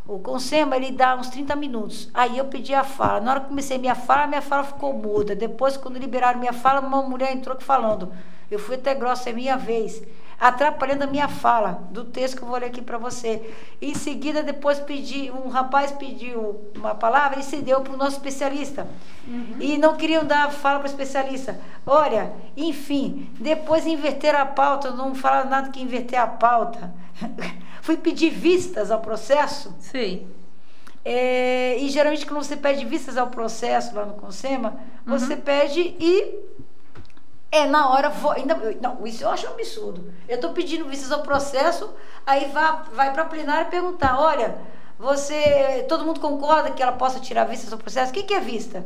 O 0.07 0.19
Consema, 0.19 0.77
ele 0.77 0.91
dá 0.93 1.17
uns 1.17 1.29
30 1.29 1.55
minutos. 1.57 2.09
Aí 2.15 2.37
eu 2.39 2.47
pedi 2.47 2.75
a 2.75 2.83
fala. 2.85 3.21
Na 3.21 3.31
hora 3.33 3.41
que 3.41 3.49
comecei 3.49 3.79
minha 3.79 3.95
fala, 3.95 4.27
minha 4.27 4.41
fala 4.43 4.65
ficou 4.65 4.93
muda. 4.93 5.35
Depois, 5.35 5.77
quando 5.77 5.99
liberaram 5.99 6.39
minha 6.41 6.53
fala, 6.53 6.81
uma 6.81 7.03
mulher 7.03 7.33
entrou 7.33 7.57
falando. 7.61 8.11
Eu 8.51 8.59
fui 8.59 8.77
até 8.77 8.95
grossa, 8.95 9.31
é 9.31 9.33
minha 9.33 9.57
vez. 9.57 10.03
Atrapalhando 10.41 11.03
a 11.03 11.07
minha 11.09 11.27
fala, 11.29 11.89
do 11.91 12.05
texto 12.05 12.37
que 12.37 12.43
eu 12.45 12.49
vou 12.49 12.59
ler 12.59 12.67
aqui 12.67 12.81
para 12.81 12.97
você. 12.97 13.53
Em 13.83 13.93
seguida, 13.95 14.43
depois 14.43 14.79
pedi, 14.79 15.31
um 15.33 15.49
rapaz 15.49 15.91
pediu 15.91 16.61
uma 16.77 16.95
palavra 16.95 17.41
e 17.41 17.43
se 17.43 17.57
deu 17.57 17.81
para 17.81 17.93
o 17.93 17.97
nosso 17.97 18.17
especialista. 18.19 18.87
E 19.59 19.77
não 19.79 19.97
queriam 19.97 20.25
dar 20.25 20.47
a 20.47 20.51
fala 20.51 20.79
para 20.79 20.87
o 20.87 20.91
especialista. 20.91 21.59
Olha, 21.85 22.33
enfim, 22.57 23.29
depois 23.41 23.85
inverteram 23.87 24.39
a 24.39 24.47
pauta, 24.47 24.91
não 24.93 25.15
falaram 25.15 25.51
nada 25.51 25.71
que 25.71 25.83
inverter 25.83 26.21
a 26.21 26.27
pauta. 26.27 26.95
Fui 27.83 27.97
pedir 27.97 28.31
vistas 28.31 28.91
ao 28.93 29.01
processo. 29.01 29.75
Sei. 29.81 30.27
É, 31.05 31.79
e 31.79 31.89
geralmente 31.89 32.27
quando 32.27 32.43
você 32.45 32.57
pede 32.57 32.85
vistas 32.85 33.17
ao 33.17 33.29
processo 33.29 33.95
lá 33.95 34.05
no 34.05 34.15
Consema, 34.15 34.77
Uhum. 35.07 35.19
você 35.19 35.37
pede 35.37 35.81
e 35.99 36.35
é 37.51 37.67
na 37.67 37.89
hora 37.91 38.09
vo- 38.11 38.31
ainda 38.31 38.55
não 38.81 39.07
isso 39.07 39.25
eu 39.25 39.31
acho 39.31 39.47
um 39.47 39.51
absurdo. 39.51 40.13
Eu 40.29 40.37
estou 40.37 40.53
pedindo 40.53 40.85
vistas 40.89 41.11
ao 41.13 41.23
processo, 41.23 41.91
aí 42.27 42.47
vai 42.47 42.83
vai 42.93 43.13
para 43.13 43.23
a 43.23 43.27
plenária 43.27 43.65
perguntar, 43.67 44.21
olha, 44.21 44.57
você 44.99 45.85
todo 45.89 46.05
mundo 46.05 46.21
concorda 46.21 46.71
que 46.71 46.83
ela 46.83 46.93
possa 46.93 47.21
tirar 47.21 47.45
vistas 47.45 47.73
ao 47.73 47.79
processo? 47.79 48.11
O 48.11 48.15
que, 48.15 48.23
que 48.25 48.35
é 48.35 48.41
vista? 48.41 48.85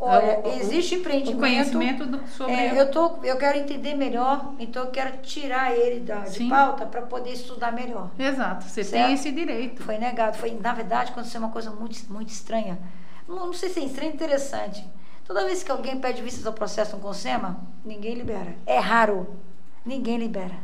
Olha, 0.00 0.22
É 0.24 0.42
o- 0.44 0.60
existe 0.60 0.94
O 0.94 0.98
empreendimento. 1.00 1.40
conhecimento 1.40 2.06
do- 2.06 2.24
sobre. 2.28 2.52
É, 2.54 2.80
eu, 2.80 2.88
tô, 2.88 3.18
eu 3.24 3.36
quero 3.36 3.58
entender 3.58 3.94
melhor, 3.94 4.52
então 4.60 4.84
eu 4.84 4.90
quero 4.92 5.16
tirar 5.22 5.74
ele 5.76 5.98
da, 6.00 6.18
de 6.20 6.30
Sim. 6.36 6.48
pauta 6.48 6.86
para 6.86 7.02
poder 7.02 7.32
estudar 7.32 7.72
melhor. 7.72 8.10
Exato, 8.16 8.64
você 8.64 8.84
Certo. 8.84 9.04
tem 9.06 9.14
esse 9.14 9.32
direito. 9.32 9.82
Foi 9.82 9.98
negado. 9.98 10.36
Foi, 10.38 10.52
na 10.52 10.72
verdade, 10.72 11.10
aconteceu 11.10 11.40
uma 11.40 11.50
coisa 11.50 11.72
muito, 11.72 11.98
muito 12.12 12.28
estranha. 12.28 12.78
Não, 13.26 13.46
não 13.46 13.52
sei 13.52 13.70
se 13.70 13.80
é 13.80 13.84
estranho, 13.84 14.12
interessante. 14.12 14.86
Toda 15.28 15.44
vez 15.44 15.62
que 15.62 15.70
alguém 15.70 16.00
pede 16.00 16.22
vistas 16.22 16.46
ao 16.46 16.54
processo 16.54 16.96
no 16.96 17.02
Consema, 17.02 17.60
ninguém 17.84 18.14
libera. 18.14 18.56
É 18.64 18.78
raro. 18.78 19.36
Ninguém 19.84 20.16
libera. 20.16 20.56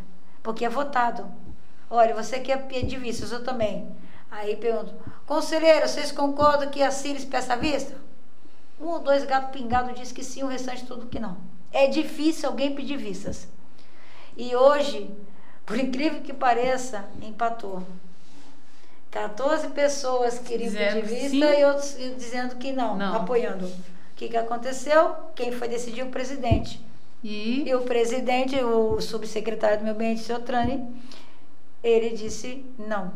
Porque 0.42 0.64
é 0.64 0.70
votado. 0.70 1.30
Olha, 1.90 2.14
você 2.14 2.40
quer 2.40 2.66
pedir 2.66 2.98
vistas, 2.98 3.30
eu 3.30 3.44
também. 3.44 3.86
Aí 4.30 4.56
pergunto, 4.56 4.94
conselheiro, 5.26 5.86
vocês 5.86 6.10
concordam 6.10 6.70
que 6.70 6.82
a 6.82 6.90
Círis 6.90 7.26
peça 7.26 7.54
vista? 7.56 7.94
Um 8.80 8.86
ou 8.86 9.00
dois 9.00 9.24
gatos 9.24 9.50
pingados 9.52 9.94
diz 10.00 10.10
que 10.12 10.24
sim, 10.24 10.42
o 10.42 10.46
restante 10.48 10.86
tudo 10.86 11.06
que 11.08 11.20
não. 11.20 11.36
É 11.70 11.86
difícil 11.86 12.48
alguém 12.48 12.74
pedir 12.74 12.96
vistas. 12.96 13.46
E 14.34 14.56
hoje, 14.56 15.14
por 15.66 15.78
incrível 15.78 16.22
que 16.22 16.32
pareça, 16.32 17.04
empatou. 17.20 17.82
14 19.10 19.68
pessoas 19.68 20.38
queriam 20.38 20.70
Dizendo 20.72 20.94
pedir 21.02 21.06
vista 21.28 21.28
sim. 21.54 21.60
e 21.60 21.64
outros 21.66 21.96
dizendo 22.16 22.56
que 22.56 22.72
não, 22.72 22.96
Não. 22.96 23.14
apoiando. 23.14 23.70
O 24.14 24.16
que, 24.16 24.28
que 24.28 24.36
aconteceu? 24.36 25.12
Quem 25.34 25.50
foi 25.52 25.66
decidir? 25.68 26.02
O 26.02 26.06
presidente. 26.08 26.80
E 27.22 27.68
E 27.68 27.74
o 27.74 27.80
presidente, 27.82 28.54
o 28.62 29.00
subsecretário 29.00 29.78
do 29.78 29.82
Meio 29.84 29.94
Ambiente, 29.96 30.20
seu 30.20 30.40
Trani, 30.40 30.86
ele 31.82 32.10
disse 32.10 32.64
não. 32.78 33.12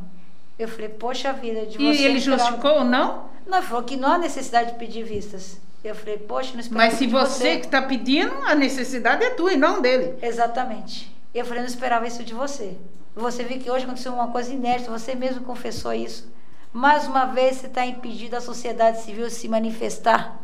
Eu 0.58 0.66
falei, 0.68 0.88
poxa 0.88 1.32
vida, 1.32 1.66
de 1.66 1.80
E 1.80 1.94
você. 1.94 2.02
ele 2.04 2.18
esperava- 2.18 2.42
justificou 2.42 2.78
ou 2.80 2.84
não? 2.84 3.28
Não, 3.46 3.58
ele 3.58 3.66
falou 3.66 3.84
que 3.84 3.96
não 3.96 4.12
há 4.12 4.18
necessidade 4.18 4.72
de 4.72 4.78
pedir 4.78 5.04
vistas. 5.04 5.60
Eu 5.84 5.94
falei, 5.94 6.18
poxa, 6.18 6.52
não 6.54 6.60
esperava 6.60 6.90
Mas 6.90 6.98
se 6.98 7.06
de 7.06 7.12
você 7.12 7.56
que 7.58 7.66
está 7.66 7.80
pedindo, 7.80 8.32
a 8.44 8.54
necessidade 8.56 9.22
é 9.22 9.30
tua 9.30 9.52
e 9.52 9.56
não 9.56 9.80
dele. 9.80 10.16
Exatamente. 10.20 11.14
Eu 11.32 11.44
falei, 11.44 11.62
não 11.62 11.68
esperava 11.68 12.06
isso 12.08 12.24
de 12.24 12.34
você. 12.34 12.76
Você 13.14 13.44
viu 13.44 13.58
que 13.60 13.70
hoje 13.70 13.84
aconteceu 13.84 14.12
uma 14.12 14.28
coisa 14.28 14.52
inédita, 14.52 14.90
você 14.90 15.14
mesmo 15.14 15.44
confessou 15.44 15.92
isso. 15.94 16.28
Mais 16.72 17.06
uma 17.06 17.26
vez 17.26 17.56
você 17.56 17.66
está 17.68 17.86
impedindo 17.86 18.34
a 18.36 18.40
sociedade 18.40 19.00
civil 19.02 19.30
se 19.30 19.48
manifestar. 19.48 20.40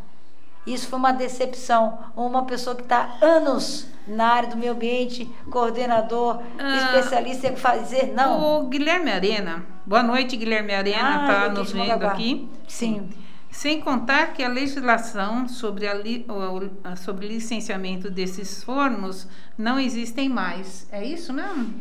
Isso 0.67 0.89
foi 0.89 0.99
uma 0.99 1.13
decepção. 1.13 1.99
Uma 2.17 2.45
pessoa 2.45 2.75
que 2.75 2.83
está 2.83 3.17
anos 3.21 3.87
na 4.07 4.27
área 4.29 4.49
do 4.51 4.57
meio 4.57 4.73
ambiente, 4.73 5.31
coordenador, 5.51 6.41
Ah. 6.59 6.77
especialista 6.77 7.49
em 7.49 7.57
fazer, 7.57 8.13
não. 8.15 8.61
O 8.65 8.69
Guilherme 8.69 9.11
Arena. 9.11 9.65
Boa 9.87 10.03
noite, 10.03 10.37
Guilherme 10.37 10.75
Arena, 10.75 11.21
Ah, 11.21 11.23
está 11.47 11.49
nos 11.51 11.73
vendo 11.73 12.05
aqui. 12.05 12.49
Sim. 12.69 13.09
Sem 13.51 13.81
contar 13.81 14.33
que 14.33 14.43
a 14.43 14.49
legislação 14.49 15.47
sobre, 15.49 15.87
a 15.87 15.95
li- 15.95 16.27
sobre 16.97 17.29
licenciamento 17.29 18.11
desses 18.11 18.65
fornos 18.65 19.29
não 19.57 19.79
existem 19.79 20.29
mais. 20.29 20.87
É 20.91 21.05
isso 21.05 21.33
mesmo? 21.33 21.73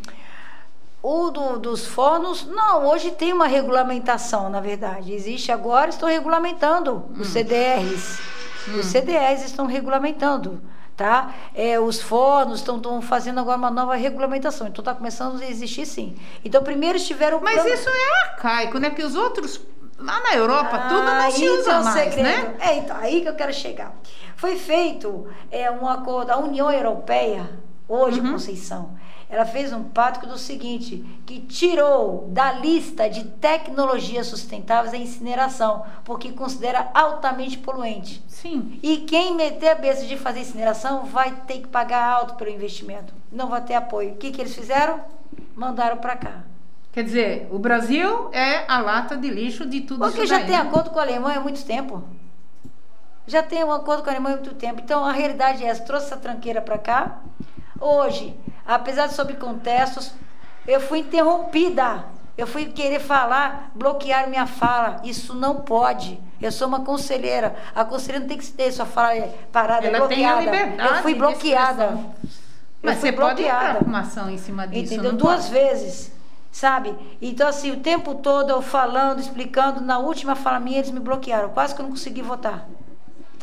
O 1.02 1.32
do- 1.32 1.60
dos 1.60 1.86
fornos, 1.86 2.46
não, 2.46 2.86
hoje 2.88 3.12
tem 3.12 3.34
uma 3.34 3.48
regulamentação, 3.48 4.50
na 4.50 4.62
verdade. 4.62 5.12
Existe 5.14 5.52
agora, 5.52 5.90
estão 5.90 6.08
regulamentando 6.08 7.06
os 7.20 7.28
CDRs. 7.30 8.20
Os 8.68 8.86
CDRs 8.86 9.44
estão 9.44 9.66
regulamentando, 9.66 10.62
tá? 10.96 11.34
É, 11.54 11.80
os 11.80 12.02
fornos 12.02 12.60
estão, 12.60 13.02
fazendo 13.02 13.40
agora 13.40 13.58
uma 13.58 13.72
nova 13.72 13.96
regulamentação. 13.96 14.68
Então 14.68 14.82
está 14.82 14.94
começando 14.94 15.42
a 15.42 15.46
existir 15.46 15.86
sim. 15.86 16.16
Então 16.44 16.64
primeiro 16.64 16.98
estiveram... 16.98 17.40
Mas 17.42 17.66
isso 17.66 17.90
é 17.90 18.30
arcaico, 18.30 18.78
né? 18.80 18.90
Que 18.90 19.04
os 19.04 19.16
outros, 19.16 19.60
lá 19.98 20.22
na 20.22 20.36
Europa, 20.36 20.78
tudo 20.90 21.04
não 21.04 21.32
se 21.32 21.44
Aí 21.44 21.50
usa 21.50 21.64
que 21.64 21.70
é 21.70 21.80
o 21.80 21.84
mais, 21.84 22.14
segredo. 22.14 22.24
né? 22.24 22.56
É, 22.60 22.78
então, 22.78 22.98
aí 22.98 23.22
que 23.22 23.30
eu 23.30 23.36
quero 23.36 23.54
chegar. 23.54 23.94
Foi 24.36 24.58
feito 24.58 25.28
é, 25.52 25.70
um 25.72 25.88
acordo, 25.88 26.32
a 26.32 26.38
União 26.38 26.72
Europeia, 26.72 27.50
hoje, 27.94 28.20
Uhum. 28.20 28.34
Conceição, 28.34 28.92
ela 29.30 29.46
fez 29.46 29.74
um 29.74 29.84
pacto 29.84 30.28
do 30.28 30.38
seguinte, 30.38 31.04
que 31.26 31.40
tirou 31.40 32.28
da 32.30 32.52
lista 32.54 33.10
de 33.10 33.24
tecnologias 33.24 34.28
sustentáveis 34.28 34.94
a 34.94 34.98
incineração, 34.98 35.84
porque 36.04 36.32
considera 36.32 36.90
altamente 36.94 37.58
poluente. 37.58 38.24
Sim. 38.28 38.80
E 38.84 38.98
quem 38.98 39.36
meter 39.36 39.70
a 39.70 39.76
besta 39.76 40.06
de 40.06 40.18
fazer 40.18 40.42
incineração 40.42 41.06
vai 41.06 41.32
ter 41.48 41.60
que 41.60 41.68
pagar 41.68 42.04
alto 42.14 42.36
pelo 42.36 42.52
investimento. 42.52 43.14
Não 43.32 43.48
vai 43.48 43.62
ter 43.62 43.74
apoio. 43.74 44.12
O 44.12 44.18
que, 44.18 44.32
que 44.32 44.42
eles 44.42 44.54
fizeram? 44.54 45.00
Mandaram 45.56 45.98
para 45.98 46.16
cá. 46.16 46.44
Quer 46.92 47.04
dizer, 47.04 47.48
o 47.52 47.58
Brasil 47.58 48.30
é 48.32 48.66
a 48.68 48.80
lata 48.80 49.18
de 49.18 49.28
lixo 49.28 49.66
de 49.66 49.82
tudo 49.82 50.02
Porque 50.02 50.20
isso 50.20 50.28
já 50.28 50.38
daí, 50.38 50.46
tem 50.46 50.56
acordo 50.56 50.92
com 50.92 51.00
a 51.00 51.02
Alemanha 51.02 51.40
há 51.40 51.42
muito 51.42 51.64
tempo. 51.66 52.04
Já 53.26 53.42
tem 53.42 53.64
um 53.64 53.72
acordo 53.72 54.04
com 54.04 54.10
a 54.10 54.14
Alemanha 54.14 54.36
há 54.36 54.40
muito 54.40 54.54
tempo. 54.56 54.80
Então 54.80 55.04
a 55.04 55.12
realidade 55.12 55.64
é 55.64 55.68
essa, 55.68 55.82
trouxe 55.84 56.06
essa 56.06 56.18
tranqueira 56.18 56.62
para 56.62 56.78
cá. 56.78 57.20
Hoje, 57.84 58.34
apesar 58.66 59.08
de 59.08 59.14
sob 59.14 59.34
contextos, 59.34 60.12
eu 60.66 60.80
fui 60.80 61.00
interrompida. 61.00 62.06
Eu 62.38 62.48
fui 62.48 62.66
querer 62.66 63.00
falar, 63.00 63.72
bloquear 63.76 64.28
minha 64.30 64.48
fala. 64.48 65.02
Isso 65.04 65.36
não 65.36 65.58
pode. 65.58 66.20
Eu 66.42 66.52
sou 66.52 66.68
uma 66.68 66.80
conselheira. 66.80 67.56
A 67.76 67.84
conselheira 67.86 68.22
não 68.22 68.28
tem 68.28 68.38
que 68.38 68.48
ter 68.52 68.72
sua 68.72 68.86
fala 68.86 69.28
parada, 69.52 69.86
Ela 69.86 70.00
bloqueada. 70.00 70.56
eu 70.56 70.96
fui 71.04 71.14
bloqueada. 71.14 72.00
Mas 72.82 72.98
você 73.00 73.12
pode 73.12 73.36
bloqueada. 73.44 73.80
com 73.80 73.86
uma 73.86 74.00
ação 74.00 74.30
em 74.30 74.38
cima 74.38 74.68
disso, 74.68 74.94
Entendeu? 74.94 75.14
Duas 75.14 75.48
pode? 75.48 75.52
vezes, 75.52 76.12
sabe? 76.52 76.96
Então, 77.22 77.48
assim, 77.48 77.72
o 77.72 77.78
tempo 77.82 78.16
todo 78.16 78.50
eu 78.50 78.62
falando, 78.62 79.20
explicando, 79.20 79.80
na 79.80 80.00
última 80.00 80.36
fala 80.36 80.60
minha 80.60 80.80
eles 80.80 80.92
me 80.92 81.00
bloquearam, 81.00 81.50
quase 81.50 81.76
que 81.76 81.82
eu 81.82 81.84
não 81.84 81.92
consegui 81.92 82.22
votar. 82.22 82.66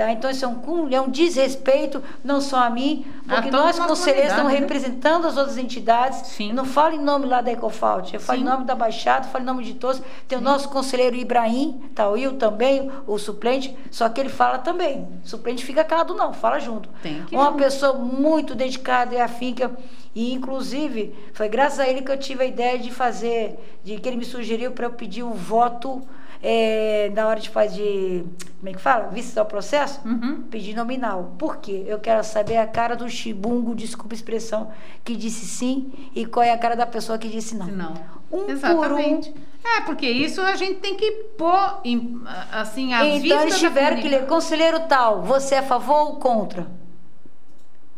Tá? 0.01 0.11
Então, 0.11 0.31
isso 0.31 0.47
é 0.47 0.49
um, 0.49 0.89
é 0.91 0.99
um 0.99 1.11
desrespeito, 1.11 2.03
não 2.25 2.41
só 2.41 2.65
a 2.65 2.71
mim, 2.71 3.05
porque 3.29 3.51
A 3.51 3.53
nós, 3.53 3.79
conselheiros, 3.79 4.31
estamos 4.31 4.51
né? 4.51 4.59
representando 4.59 5.27
as 5.27 5.37
outras 5.37 5.59
entidades. 5.59 6.27
Sim. 6.29 6.49
Eu 6.49 6.55
não 6.55 6.65
falo 6.65 6.95
em 6.95 6.99
nome 6.99 7.27
lá 7.27 7.43
da 7.43 7.53
Ecofault, 7.53 8.15
eu 8.15 8.19
falo 8.19 8.39
Sim. 8.39 8.45
em 8.47 8.49
nome 8.49 8.65
da 8.65 8.75
Baixada, 8.75 9.29
falo 9.29 9.45
em 9.45 9.47
nome 9.47 9.63
de 9.63 9.75
todos. 9.75 10.01
Tem 10.27 10.39
o 10.39 10.41
nosso 10.41 10.71
conselheiro 10.71 11.15
Ibrahim, 11.17 11.91
tá, 11.95 12.09
o 12.09 12.13
Will 12.13 12.39
também, 12.39 12.91
o 13.07 13.19
suplente, 13.19 13.77
só 13.91 14.09
que 14.09 14.19
ele 14.19 14.31
fala 14.31 14.57
também. 14.57 15.07
O 15.23 15.29
suplente 15.29 15.63
fica 15.67 15.85
calado, 15.85 16.15
não, 16.15 16.33
fala 16.33 16.59
junto. 16.59 16.89
Uma 17.31 17.53
pessoa 17.53 17.93
muito 17.93 18.55
dedicada 18.55 19.15
e 19.15 19.21
afinca. 19.21 19.71
E, 20.15 20.33
inclusive, 20.33 21.15
foi 21.35 21.51
graças 21.51 21.79
a 21.79 21.87
ele 21.87 22.01
que 22.01 22.11
eu 22.11 22.19
tive 22.19 22.43
a 22.43 22.47
ideia 22.47 22.79
de 22.79 22.91
fazer, 22.91 23.79
de 23.85 23.99
que 23.99 24.09
ele 24.09 24.17
me 24.17 24.25
sugeriu 24.25 24.73
para 24.73 24.87
eu 24.87 24.93
pedir 24.93 25.23
um 25.23 25.35
voto 25.35 26.01
eh, 26.43 27.11
na 27.15 27.27
hora 27.27 27.39
de 27.39 27.51
fazer, 27.51 28.25
como 28.59 28.71
é 28.71 28.73
que 28.73 28.81
fala? 28.81 29.09
Vista 29.09 29.41
ao 29.41 29.47
processo? 29.47 30.01
Uhum. 30.07 30.43
Pedir 30.51 30.75
nominal. 30.75 31.35
Por 31.39 31.59
quê? 31.59 31.85
Eu 31.87 31.99
quero 31.99 32.25
saber 32.25 32.57
a 32.57 32.67
cara 32.67 32.97
do 32.97 33.09
chibungo, 33.09 33.75
desculpa 33.75 34.15
a 34.15 34.17
expressão, 34.17 34.71
que 35.05 35.15
disse 35.17 35.47
sim 35.47 35.93
e 36.15 36.25
qual 36.25 36.43
é 36.43 36.53
a 36.53 36.59
cara 36.59 36.75
da 36.75 36.87
pessoa 36.87 37.19
que 37.19 37.29
disse 37.29 37.55
não. 37.55 37.67
Não. 37.67 37.95
Um 38.33 38.45
por 38.45 38.51
Exatamente. 38.51 39.35
É, 39.63 39.81
porque 39.83 40.09
isso 40.09 40.41
a 40.41 40.57
gente 40.57 40.81
tem 40.81 40.97
que 40.97 41.11
pôr 41.37 41.81
em, 41.85 42.23
assim, 42.51 42.95
a 42.95 43.05
Então 43.05 43.43
eles 43.43 43.59
tiveram 43.59 44.01
que 44.01 44.09
ler, 44.09 44.27
conselheiro 44.27 44.81
tal, 44.89 45.23
você 45.23 45.57
é 45.57 45.59
a 45.59 45.63
favor 45.63 45.97
ou 45.97 46.17
contra? 46.17 46.67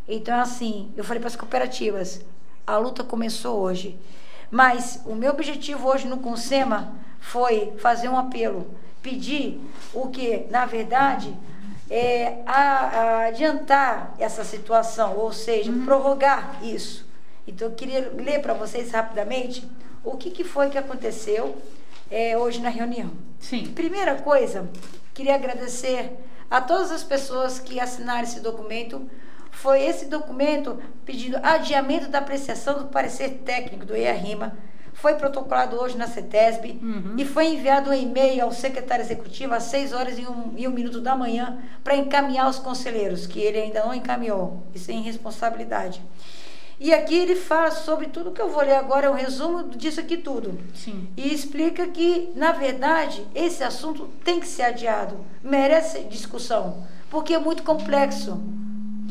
Então, 0.09 0.41
assim, 0.41 0.91
eu 0.97 1.05
falei 1.05 1.21
para 1.21 1.29
as 1.29 1.37
cooperativas, 1.37 2.25
a 2.67 2.77
luta 2.77 3.05
começou 3.05 3.61
hoje. 3.61 3.97
Mas 4.51 5.01
o 5.07 5.15
meu 5.15 5.31
objetivo 5.31 5.89
hoje 5.89 6.09
no 6.09 6.19
Consema 6.19 6.93
foi 7.23 7.73
fazer 7.79 8.09
um 8.09 8.19
apelo, 8.19 8.75
pedir 9.01 9.59
o 9.95 10.09
que, 10.09 10.47
na 10.51 10.67
verdade, 10.67 11.35
é 11.89 12.43
a, 12.45 12.53
a 12.53 13.27
adiantar 13.27 14.15
essa 14.19 14.45
situação, 14.45 15.17
ou 15.17 15.33
seja, 15.33 15.71
uhum. 15.71 15.85
prorrogar 15.85 16.59
isso. 16.63 17.07
Então, 17.47 17.69
eu 17.69 17.75
queria 17.75 18.13
ler 18.17 18.43
para 18.43 18.53
vocês 18.53 18.91
rapidamente 18.91 19.67
o 20.05 20.17
que, 20.17 20.31
que 20.31 20.45
foi 20.45 20.69
que 20.69 20.77
aconteceu 20.77 21.57
é, 22.11 22.37
hoje 22.37 22.61
na 22.61 22.69
reunião. 22.69 23.11
Sim. 23.39 23.73
Primeira 23.73 24.17
coisa, 24.17 24.69
queria 25.15 25.35
agradecer 25.35 26.13
a 26.51 26.61
todas 26.61 26.91
as 26.91 27.03
pessoas 27.03 27.59
que 27.59 27.81
assinaram 27.81 28.25
esse 28.25 28.41
documento. 28.41 29.09
Foi 29.51 29.83
esse 29.83 30.07
documento 30.07 30.83
pedindo 31.05 31.39
adiamento 31.43 32.09
da 32.09 32.19
apreciação 32.19 32.79
do 32.79 32.87
parecer 32.87 33.43
técnico 33.45 33.87
do 33.87 33.97
EARIMA. 33.97 34.57
Foi 35.03 35.17
protocolado 35.17 35.81
hoje 35.81 35.99
na 35.99 36.07
CETESB 36.07 36.79
uhum. 36.81 37.17
e 37.19 37.25
foi 37.25 37.47
enviado 37.47 37.91
um 37.91 37.93
e-mail 37.93 38.45
ao 38.45 38.53
secretário 38.53 39.03
executivo 39.05 39.53
às 39.53 39.65
6 39.65 39.93
horas 39.93 40.17
e 40.17 40.25
um, 40.25 40.55
e 40.57 40.69
um 40.69 40.71
minuto 40.71 41.01
da 41.01 41.17
manhã 41.17 41.59
para 41.83 41.97
encaminhar 41.97 42.47
aos 42.47 42.61
conselheiros, 42.61 43.27
que 43.27 43.41
ele 43.41 43.59
ainda 43.59 43.85
não 43.85 43.93
encaminhou. 43.93 44.63
Isso 44.73 44.93
é 44.93 44.95
irresponsabilidade. 44.95 46.01
E 46.79 46.95
aqui 46.95 47.17
ele 47.17 47.35
fala 47.35 47.73
sobre 47.73 48.11
tudo 48.11 48.31
que 48.31 48.41
eu 48.41 48.49
vou 48.49 48.63
ler 48.63 48.77
agora, 48.77 49.09
é 49.09 49.11
um 49.11 49.15
resumo 49.15 49.71
disso 49.71 49.99
aqui 49.99 50.17
tudo. 50.17 50.57
Sim. 50.73 51.09
E 51.17 51.35
explica 51.35 51.89
que, 51.89 52.31
na 52.37 52.53
verdade, 52.53 53.27
esse 53.35 53.65
assunto 53.65 54.09
tem 54.23 54.39
que 54.39 54.47
ser 54.47 54.63
adiado, 54.63 55.17
merece 55.43 56.05
discussão, 56.05 56.87
porque 57.11 57.35
é 57.35 57.41
muito 57.41 57.65
complexo. 57.65 58.41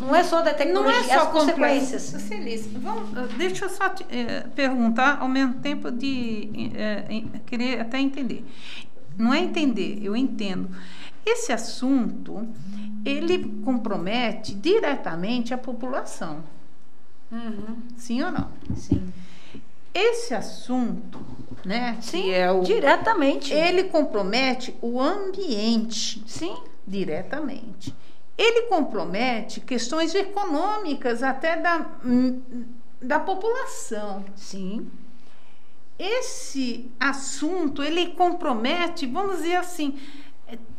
Não 0.02 0.16
é 0.16 0.24
só 0.24 0.42
da 0.42 0.54
tecnologia, 0.54 1.02
não 1.02 1.10
é 1.10 1.18
só 1.20 1.26
as 1.28 1.32
consequências. 1.32 2.24
Feliz. 2.24 2.66
Vamos, 2.68 3.16
eh, 3.16 3.28
deixa 3.38 3.66
eu 3.66 3.70
só 3.70 3.88
te, 3.90 4.04
eh, 4.10 4.46
perguntar 4.56 5.20
ao 5.22 5.28
mesmo 5.28 5.56
tempo 5.56 5.92
de 5.92 6.72
eh, 6.76 7.24
querer 7.46 7.82
até 7.82 8.00
entender. 8.00 8.44
Não 9.18 9.34
é 9.34 9.40
entender, 9.40 10.00
eu 10.02 10.16
entendo. 10.16 10.70
Esse 11.24 11.54
assunto, 11.54 12.48
ele 13.06 13.62
compromete 13.64 14.56
diretamente 14.56 15.54
a 15.54 15.58
população. 15.58 16.44
Uhum. 17.32 17.78
Sim 17.96 18.24
ou 18.24 18.32
não? 18.32 18.50
Sim. 18.76 19.14
Esse 19.94 20.34
assunto, 20.34 21.20
né? 21.64 21.98
Sim, 22.02 22.32
é 22.32 22.52
o, 22.52 22.62
diretamente. 22.62 23.54
Ele 23.54 23.84
compromete 23.84 24.76
o 24.82 25.00
ambiente. 25.00 26.24
Sim. 26.26 26.56
Diretamente. 26.88 27.94
Ele 28.42 28.64
compromete 28.64 29.60
questões 29.60 30.16
econômicas 30.16 31.22
até 31.22 31.56
da, 31.58 31.86
da 33.00 33.20
população. 33.20 34.26
Sim. 34.36 34.90
Esse 36.00 36.90
assunto, 37.00 37.84
ele 37.84 38.08
compromete, 38.14 39.06
vamos 39.06 39.38
dizer 39.38 39.58
assim, 39.58 40.00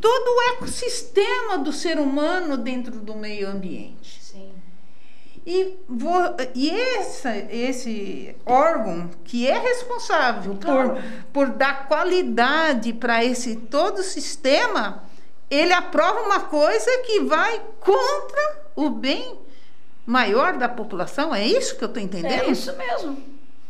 todo 0.01 0.27
o 0.27 0.41
ecossistema 0.55 1.57
do 1.57 1.71
ser 1.71 1.97
humano 1.99 2.57
dentro 2.57 2.99
do 2.99 3.15
meio 3.15 3.47
ambiente. 3.47 4.21
E, 5.45 5.77
vou, 5.87 6.19
e 6.55 6.69
essa, 6.69 7.35
esse 7.35 8.35
órgão 8.45 9.09
que 9.25 9.45
é 9.47 9.57
responsável 9.59 10.55
por, 10.55 11.01
por 11.33 11.49
dar 11.49 11.87
qualidade 11.87 12.93
para 12.93 13.23
esse 13.25 13.57
todo 13.57 13.99
o 13.99 14.03
sistema, 14.03 15.03
ele 15.53 15.73
aprova 15.73 16.21
uma 16.21 16.41
coisa 16.41 16.89
que 17.05 17.21
vai 17.21 17.61
contra 17.79 18.63
o 18.75 18.89
bem 18.89 19.37
maior 20.05 20.57
da 20.57 20.67
população. 20.67 21.33
É 21.33 21.45
isso 21.45 21.77
que 21.77 21.83
eu 21.83 21.87
estou 21.87 22.01
entendendo? 22.01 22.43
É 22.43 22.49
isso 22.49 22.75
mesmo. 22.75 23.17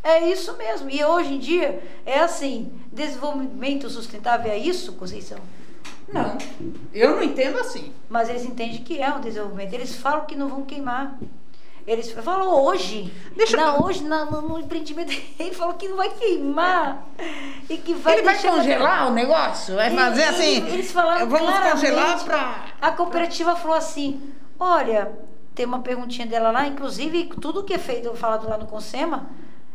É 0.04 0.30
isso 0.30 0.56
mesmo. 0.58 0.90
E 0.90 1.04
hoje 1.04 1.34
em 1.36 1.40
dia 1.40 1.82
é 2.06 2.20
assim: 2.20 2.72
desenvolvimento 2.92 3.90
sustentável 3.90 4.52
é 4.52 4.58
isso, 4.58 4.94
Conceição? 4.94 5.40
Não, 6.12 6.38
eu 6.94 7.16
não 7.16 7.24
entendo 7.24 7.58
assim. 7.58 7.94
Mas 8.10 8.30
eles 8.30 8.44
entendem 8.44 8.84
que 8.84 9.02
é 9.02 9.10
um 9.14 9.22
desenvolvimento. 9.22 9.74
Eles 9.74 9.96
falam 9.96 10.26
que 10.26 10.36
não 10.36 10.50
vão 10.50 10.64
queimar. 10.64 11.18
Eles 11.86 12.12
falou 12.12 12.66
hoje. 12.66 13.14
Deixa 13.36 13.58
na, 13.58 13.76
eu... 13.76 13.84
Hoje, 13.84 14.04
na, 14.04 14.26
no, 14.26 14.60
empreendimento, 14.60 15.12
ele 15.38 15.54
falou 15.54 15.74
que 15.74 15.88
não 15.88 15.98
vai 15.98 16.10
queimar. 16.10 17.06
E 17.70 17.78
que 17.78 17.94
vai 17.94 18.14
Ele 18.14 18.24
vai 18.24 18.42
congelar 18.42 19.08
o 19.08 19.12
negócio? 19.12 19.76
Vai 19.76 19.92
fazer 19.94 20.24
assim? 20.24 20.68
Eles 20.68 20.92
falaram 20.92 21.28
Vamos 21.28 21.60
congelar 21.60 22.24
para. 22.24 22.66
A 22.82 22.92
cooperativa 22.92 23.56
falou 23.56 23.76
assim: 23.76 24.34
olha, 24.60 25.12
tem 25.54 25.66
uma 25.66 25.80
perguntinha 25.80 26.26
dela 26.26 26.52
lá, 26.52 26.68
inclusive, 26.68 27.26
tudo 27.42 27.64
que 27.64 27.74
é 27.74 27.78
feito, 27.78 28.14
falado 28.16 28.48
lá 28.48 28.58
no 28.58 28.66
Consema, 28.66 29.30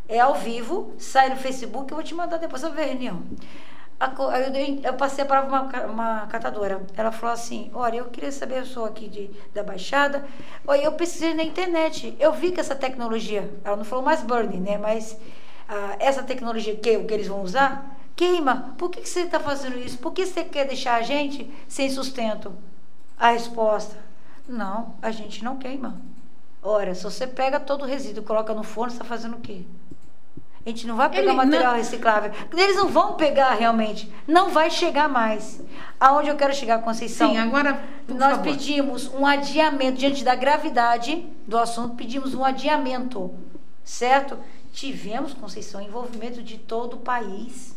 é 0.08 0.18
ao 0.18 0.34
vivo, 0.34 0.94
sai 0.98 1.28
no 1.28 1.36
Facebook, 1.36 1.90
eu 1.92 1.96
vou 1.96 2.04
te 2.04 2.14
mandar 2.14 2.38
depois 2.38 2.64
a 2.64 2.70
reunião 2.70 3.22
eu, 4.00 4.52
dei, 4.52 4.80
eu 4.84 4.94
passei 4.94 5.24
a 5.24 5.26
palavra 5.26 5.48
uma, 5.48 5.86
uma 5.86 6.26
catadora. 6.28 6.80
Ela 6.96 7.10
falou 7.10 7.34
assim: 7.34 7.70
Olha, 7.74 7.98
eu 7.98 8.04
queria 8.06 8.30
saber, 8.30 8.58
eu 8.58 8.66
sou 8.66 8.84
aqui 8.84 9.08
de, 9.08 9.30
da 9.52 9.62
Baixada. 9.62 10.26
Olha, 10.66 10.82
eu 10.82 10.92
pesquisei 10.92 11.34
na 11.34 11.42
internet. 11.42 12.16
Eu 12.20 12.32
vi 12.32 12.52
que 12.52 12.60
essa 12.60 12.76
tecnologia, 12.76 13.50
ela 13.64 13.76
não 13.76 13.84
falou 13.84 14.04
mais 14.04 14.22
burning, 14.22 14.60
né? 14.60 14.78
Mas 14.78 15.18
ah, 15.68 15.96
essa 15.98 16.22
tecnologia 16.22 16.76
que, 16.76 16.98
que 17.00 17.14
eles 17.14 17.26
vão 17.26 17.42
usar, 17.42 17.98
queima. 18.14 18.74
Por 18.78 18.90
que, 18.90 19.00
que 19.00 19.08
você 19.08 19.20
está 19.20 19.40
fazendo 19.40 19.78
isso? 19.78 19.98
Por 19.98 20.12
que 20.12 20.24
você 20.24 20.44
quer 20.44 20.66
deixar 20.66 20.94
a 20.94 21.02
gente 21.02 21.50
sem 21.68 21.90
sustento? 21.90 22.54
A 23.18 23.30
resposta: 23.30 23.96
Não, 24.48 24.94
a 25.02 25.10
gente 25.10 25.42
não 25.42 25.56
queima. 25.56 26.00
Ora, 26.62 26.94
se 26.94 27.04
você 27.04 27.26
pega 27.26 27.58
todo 27.58 27.82
o 27.82 27.86
resíduo 27.86 28.24
coloca 28.24 28.54
no 28.54 28.62
forno, 28.62 28.90
você 28.90 28.96
está 28.96 29.04
fazendo 29.04 29.36
o 29.36 29.40
quê? 29.40 29.64
A 30.68 30.70
gente 30.70 30.86
não 30.86 30.96
vai 30.96 31.08
pegar 31.08 31.22
Ele 31.22 31.32
material 31.32 31.72
não... 31.72 31.78
reciclável. 31.78 32.30
Eles 32.52 32.76
não 32.76 32.88
vão 32.88 33.14
pegar 33.14 33.54
realmente. 33.54 34.12
Não 34.26 34.50
vai 34.50 34.70
chegar 34.70 35.08
mais. 35.08 35.62
Aonde 35.98 36.28
eu 36.28 36.36
quero 36.36 36.54
chegar, 36.54 36.82
Conceição? 36.82 37.30
Sim, 37.30 37.38
agora. 37.38 37.82
Nós 38.06 38.36
favor. 38.36 38.42
pedimos 38.44 39.08
um 39.14 39.24
adiamento, 39.24 39.96
diante 39.96 40.22
da 40.22 40.34
gravidade 40.34 41.26
do 41.46 41.56
assunto, 41.56 41.94
pedimos 41.94 42.34
um 42.34 42.44
adiamento. 42.44 43.34
Certo? 43.82 44.38
Tivemos, 44.70 45.32
Conceição, 45.32 45.80
envolvimento 45.80 46.42
de 46.42 46.58
todo 46.58 46.96
o 46.96 47.00
país. 47.00 47.74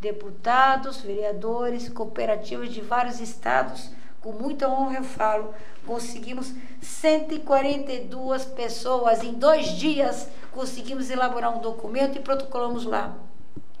Deputados, 0.00 1.00
vereadores, 1.00 1.88
cooperativas 1.88 2.72
de 2.72 2.82
vários 2.82 3.18
estados. 3.18 3.90
Com 4.26 4.32
muita 4.32 4.68
honra 4.68 4.96
eu 4.96 5.04
falo, 5.04 5.54
conseguimos 5.86 6.52
142 6.82 8.44
pessoas 8.44 9.22
em 9.22 9.34
dois 9.34 9.68
dias 9.68 10.28
conseguimos 10.50 11.10
elaborar 11.10 11.56
um 11.56 11.60
documento 11.60 12.18
e 12.18 12.20
protocolamos 12.20 12.84
lá. 12.84 13.14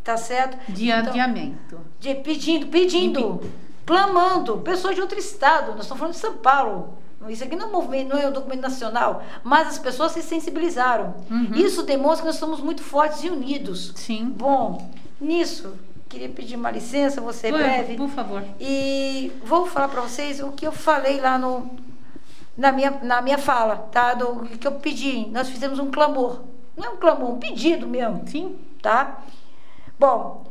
Tá 0.04 0.16
certo? 0.16 0.56
De 0.70 0.88
então, 0.88 1.10
adiamento. 1.10 1.80
De, 1.98 2.14
pedindo, 2.14 2.68
pedindo, 2.68 3.40
clamando, 3.84 4.58
pessoas 4.58 4.94
de 4.94 5.00
outro 5.00 5.18
estado, 5.18 5.72
nós 5.72 5.80
estamos 5.80 5.98
falando 5.98 6.14
de 6.14 6.20
São 6.20 6.36
Paulo. 6.36 6.96
Isso 7.28 7.42
aqui 7.42 7.56
não 7.56 7.66
é 7.66 7.68
um 7.68 7.72
movimento, 7.72 8.10
não 8.10 8.18
é 8.20 8.28
um 8.28 8.32
documento 8.32 8.60
nacional, 8.60 9.24
mas 9.42 9.66
as 9.66 9.80
pessoas 9.80 10.12
se 10.12 10.22
sensibilizaram. 10.22 11.12
Uhum. 11.28 11.54
Isso 11.56 11.82
demonstra 11.82 12.20
que 12.20 12.26
nós 12.26 12.36
somos 12.36 12.60
muito 12.60 12.84
fortes 12.84 13.24
e 13.24 13.30
unidos. 13.30 13.92
Sim. 13.96 14.26
Bom, 14.26 14.92
nisso, 15.20 15.74
queria 16.08 16.28
pedir 16.28 16.56
uma 16.56 16.70
licença, 16.70 17.20
você 17.20 17.50
breve. 17.50 17.96
Por 17.96 18.08
favor. 18.08 18.44
E 18.60 19.32
vou 19.44 19.66
falar 19.66 19.88
para 19.88 20.00
vocês 20.00 20.40
o 20.40 20.52
que 20.52 20.66
eu 20.66 20.72
falei 20.72 21.20
lá 21.20 21.38
no, 21.38 21.70
na, 22.56 22.72
minha, 22.72 22.90
na 23.02 23.20
minha 23.20 23.38
fala, 23.38 23.76
tá? 23.90 24.14
Do 24.14 24.46
que 24.58 24.66
eu 24.66 24.72
pedi. 24.72 25.26
Nós 25.30 25.48
fizemos 25.48 25.78
um 25.78 25.90
clamor 25.90 26.40
não 26.76 26.84
é 26.84 26.90
um 26.90 26.96
clamor, 26.96 27.30
um 27.30 27.38
pedido 27.38 27.86
mesmo. 27.88 28.22
Sim. 28.28 28.58
Tá? 28.82 29.22
Bom, 29.98 30.44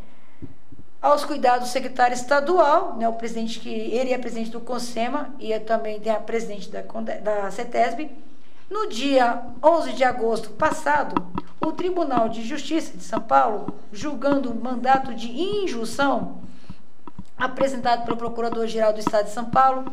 aos 1.02 1.24
cuidados 1.24 1.70
do 1.70 1.72
secretário 1.72 2.16
estadual, 2.16 2.96
né, 2.98 3.08
o 3.08 3.14
presidente 3.14 3.60
que 3.60 3.70
ele 3.70 4.12
é 4.12 4.18
presidente 4.18 4.50
do 4.50 4.60
CONSEMA 4.60 5.36
e 5.40 5.58
também 5.60 6.00
tem 6.00 6.12
a 6.12 6.20
presidente 6.20 6.70
da, 6.70 6.82
da 6.82 7.52
CETESB, 7.52 8.10
no 8.70 8.88
dia 8.88 9.44
11 9.64 9.94
de 9.94 10.04
agosto 10.04 10.50
passado, 10.52 11.16
o 11.62 11.72
Tribunal 11.72 12.30
de 12.30 12.44
Justiça 12.44 12.98
de 12.98 13.04
São 13.04 13.22
Paulo, 13.22 13.76
julgando 13.92 14.52
o 14.52 14.56
mandato 14.56 15.14
de 15.14 15.30
injunção 15.32 16.42
apresentado 17.38 18.06
pelo 18.06 18.18
Procurador-Geral 18.18 18.94
do 18.94 19.00
Estado 19.00 19.26
de 19.26 19.32
São 19.32 19.46
Paulo, 19.46 19.92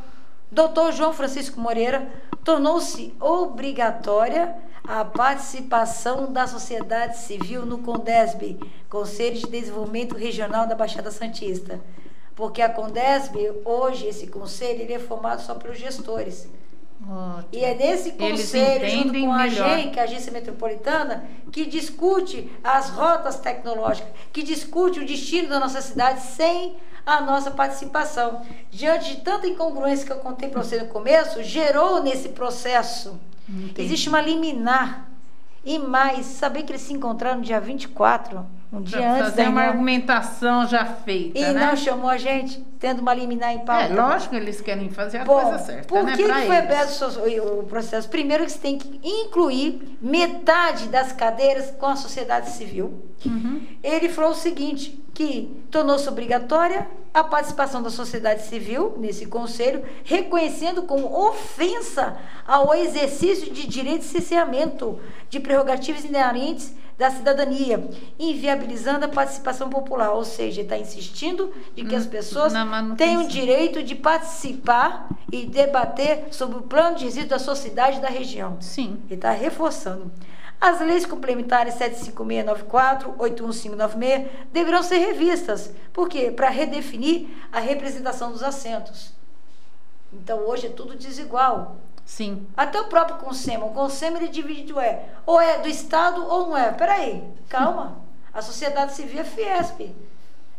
Dr. 0.50 0.92
João 0.92 1.12
Francisco 1.12 1.60
Moreira, 1.60 2.10
tornou-se 2.44 3.14
obrigatória 3.20 4.54
a 4.84 5.04
participação 5.04 6.32
da 6.32 6.46
sociedade 6.46 7.18
civil 7.18 7.64
no 7.64 7.78
CONDESB, 7.78 8.58
Conselho 8.88 9.38
de 9.38 9.46
Desenvolvimento 9.46 10.16
Regional 10.16 10.66
da 10.66 10.74
Baixada 10.74 11.10
Santista. 11.10 11.80
Porque 12.34 12.62
a 12.62 12.68
CONDESB, 12.68 13.62
hoje, 13.64 14.06
esse 14.06 14.26
conselho, 14.26 14.80
ele 14.80 14.94
é 14.94 14.98
formado 14.98 15.42
só 15.42 15.54
pelos 15.54 15.78
gestores. 15.78 16.48
Ótimo. 17.08 17.48
E 17.52 17.64
é 17.64 17.74
nesse 17.74 18.12
conselho, 18.12 18.88
junto 18.88 19.20
com 19.20 19.32
a 19.32 19.42
AGEM, 19.42 19.90
que 19.90 19.98
é 19.98 20.02
a 20.02 20.04
Agência 20.04 20.32
Metropolitana, 20.32 21.24
que 21.50 21.66
discute 21.66 22.50
as 22.62 22.90
rotas 22.90 23.38
tecnológicas, 23.40 24.12
que 24.32 24.42
discute 24.42 25.00
o 25.00 25.06
destino 25.06 25.48
da 25.48 25.58
nossa 25.58 25.80
cidade 25.80 26.20
sem 26.20 26.76
a 27.04 27.20
nossa 27.20 27.50
participação. 27.50 28.42
Diante 28.70 29.16
de 29.16 29.20
tanta 29.22 29.46
incongruência 29.46 30.06
que 30.06 30.12
eu 30.12 30.18
contei 30.18 30.48
para 30.48 30.62
você 30.62 30.78
no 30.78 30.86
começo, 30.86 31.42
gerou 31.42 32.02
nesse 32.02 32.28
processo 32.30 33.18
Entendi. 33.48 33.82
Existe 33.82 34.08
uma 34.08 34.20
liminar. 34.20 35.08
E 35.64 35.78
mais, 35.78 36.26
saber 36.26 36.64
que 36.64 36.72
eles 36.72 36.82
se 36.82 36.92
encontraram 36.92 37.38
no 37.38 37.44
dia 37.44 37.60
24, 37.60 38.44
um 38.72 38.80
dia 38.80 38.98
pra 38.98 39.10
antes 39.12 39.30
fazer 39.30 39.48
uma 39.48 39.60
argumentação 39.60 40.66
já 40.66 40.84
feita, 40.84 41.38
E 41.38 41.42
né? 41.52 41.66
não 41.66 41.76
chamou 41.76 42.08
a 42.08 42.16
gente, 42.16 42.58
tendo 42.78 43.00
uma 43.02 43.12
liminar 43.12 43.52
em 43.52 43.58
pauta. 43.58 43.84
É, 43.84 43.94
lógico 43.94 44.34
eles 44.34 44.62
querem 44.62 44.88
fazer 44.88 45.18
a 45.18 45.24
Bom, 45.24 45.40
coisa 45.40 45.58
certa, 45.58 45.86
por 45.86 46.02
né? 46.02 46.16
que, 46.16 46.22
que 46.22 46.46
foi 46.46 46.56
aberto 46.56 47.02
o 47.60 47.64
processo? 47.64 48.08
Primeiro 48.08 48.44
que 48.46 48.52
você 48.52 48.58
tem 48.58 48.78
que 48.78 48.98
incluir 49.04 49.98
metade 50.00 50.88
das 50.88 51.12
cadeiras 51.12 51.70
com 51.72 51.86
a 51.86 51.96
sociedade 51.96 52.48
civil. 52.50 53.04
Uhum. 53.26 53.60
Ele 53.82 54.08
falou 54.08 54.30
o 54.30 54.34
seguinte, 54.34 54.98
que 55.12 55.62
tornou-se 55.70 56.08
obrigatória 56.08 56.88
a 57.12 57.22
participação 57.22 57.82
da 57.82 57.90
sociedade 57.90 58.42
civil 58.42 58.94
nesse 58.98 59.26
conselho, 59.26 59.82
reconhecendo 60.02 60.84
como 60.84 61.28
ofensa 61.28 62.16
ao 62.46 62.74
exercício 62.74 63.52
de 63.52 63.66
direito 63.68 63.98
de 63.98 64.06
cerceamento 64.06 64.98
de 65.28 65.38
prerrogativas 65.38 66.04
inerentes 66.04 66.74
da 67.02 67.10
cidadania, 67.10 67.84
inviabilizando 68.16 69.04
a 69.04 69.08
participação 69.08 69.68
popular, 69.68 70.12
ou 70.12 70.24
seja, 70.24 70.62
está 70.62 70.78
insistindo 70.78 71.52
de 71.74 71.84
que 71.84 71.96
as 71.96 72.06
pessoas 72.06 72.52
têm 72.96 73.18
o 73.18 73.26
direito 73.26 73.82
de 73.82 73.96
participar 73.96 75.08
e 75.32 75.44
debater 75.44 76.28
sobre 76.30 76.58
o 76.58 76.62
plano 76.62 76.96
de 76.96 77.04
resíduo 77.04 77.30
da 77.30 77.40
sociedade 77.40 78.00
da 78.00 78.08
região. 78.08 78.56
Sim. 78.60 79.02
Ele 79.06 79.16
está 79.16 79.32
reforçando. 79.32 80.12
As 80.60 80.80
leis 80.80 81.04
complementares 81.04 81.74
75694, 81.74 83.16
81596 83.18 84.30
deverão 84.52 84.82
ser 84.84 84.98
revistas. 84.98 85.74
Por 85.92 86.08
quê? 86.08 86.30
Para 86.30 86.50
redefinir 86.50 87.26
a 87.50 87.58
representação 87.58 88.30
dos 88.30 88.44
assentos. 88.44 89.12
Então 90.12 90.38
hoje 90.46 90.68
é 90.68 90.70
tudo 90.70 90.94
desigual. 90.94 91.78
Sim. 92.04 92.46
Até 92.56 92.80
o 92.80 92.84
próprio 92.88 93.16
Consema. 93.18 93.64
O 93.66 93.70
Consema 93.72 94.18
ele 94.18 94.28
divide 94.28 94.76
é, 94.78 95.08
ou 95.24 95.40
é 95.40 95.58
do 95.58 95.68
Estado 95.68 96.24
ou 96.26 96.48
não 96.48 96.56
é. 96.56 96.70
Peraí, 96.72 97.22
calma. 97.48 97.98
A 98.34 98.42
sociedade 98.42 98.92
civil 98.94 99.20
é 99.20 99.24
Fiesp, 99.24 99.94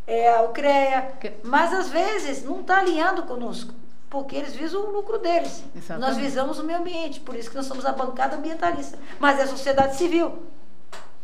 é 0.08 0.30
a 0.32 0.44
UCREA, 0.44 1.14
Que- 1.20 1.34
mas 1.44 1.74
às 1.74 1.90
vezes 1.90 2.44
não 2.44 2.62
está 2.62 2.78
alinhando 2.80 3.24
conosco, 3.24 3.74
porque 4.10 4.36
eles 4.36 4.54
visam 4.56 4.82
o 4.82 4.92
lucro 4.92 5.18
deles. 5.18 5.64
Exatamente. 5.76 6.08
Nós 6.08 6.18
visamos 6.18 6.60
o 6.60 6.64
meio 6.64 6.80
ambiente, 6.80 7.20
por 7.20 7.36
isso 7.36 7.50
que 7.50 7.56
nós 7.56 7.66
somos 7.66 7.86
a 7.86 7.92
bancada 7.92 8.36
ambientalista. 8.36 8.98
Mas 9.20 9.40
é 9.40 9.44
a 9.44 9.48
sociedade 9.48 9.96
civil. 9.96 10.44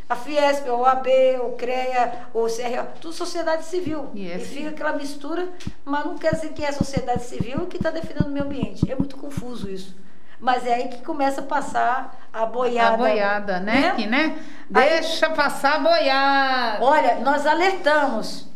A 0.08 0.16
Fiesp, 0.16 0.68
o 0.68 0.78
OAB, 0.80 1.08
o 1.44 1.52
CREA, 1.52 2.28
o 2.34 2.48
CRO, 2.48 2.88
tudo 3.00 3.14
sociedade 3.14 3.64
civil. 3.66 4.10
E 4.16 4.24
E, 4.24 4.32
esse- 4.32 4.46
fica 4.56 4.70
aquela 4.70 4.94
mistura, 4.94 5.48
mas 5.86 6.04
não 6.04 6.18
quer 6.18 6.34
dizer 6.34 6.50
que 6.54 6.64
é 6.66 6.70
a 6.70 6.74
sociedade 6.74 7.24
civil 7.26 7.68
que 7.68 7.78
está 7.78 7.92
defendendo 7.92 8.26
o 8.26 8.32
meio 8.32 8.44
ambiente. 8.46 8.92
É 8.92 8.96
muito 8.96 9.16
confuso 9.18 9.70
isso. 9.70 9.96
Mas 10.40 10.66
é 10.66 10.74
aí 10.74 10.88
que 10.88 11.02
começa 11.04 11.42
a 11.42 11.44
passar 11.44 12.18
a 12.32 12.46
boiada. 12.46 12.94
A 12.94 12.98
boiada, 12.98 13.60
né? 13.60 13.94
Que, 13.96 14.08
né? 14.08 14.40
Aí- 14.74 14.90
Deixa 14.90 15.30
passar 15.32 15.76
a 15.76 15.80
boiada. 15.80 16.84
Olha, 16.86 17.16
nós 17.20 17.46
alertamos, 17.46 18.48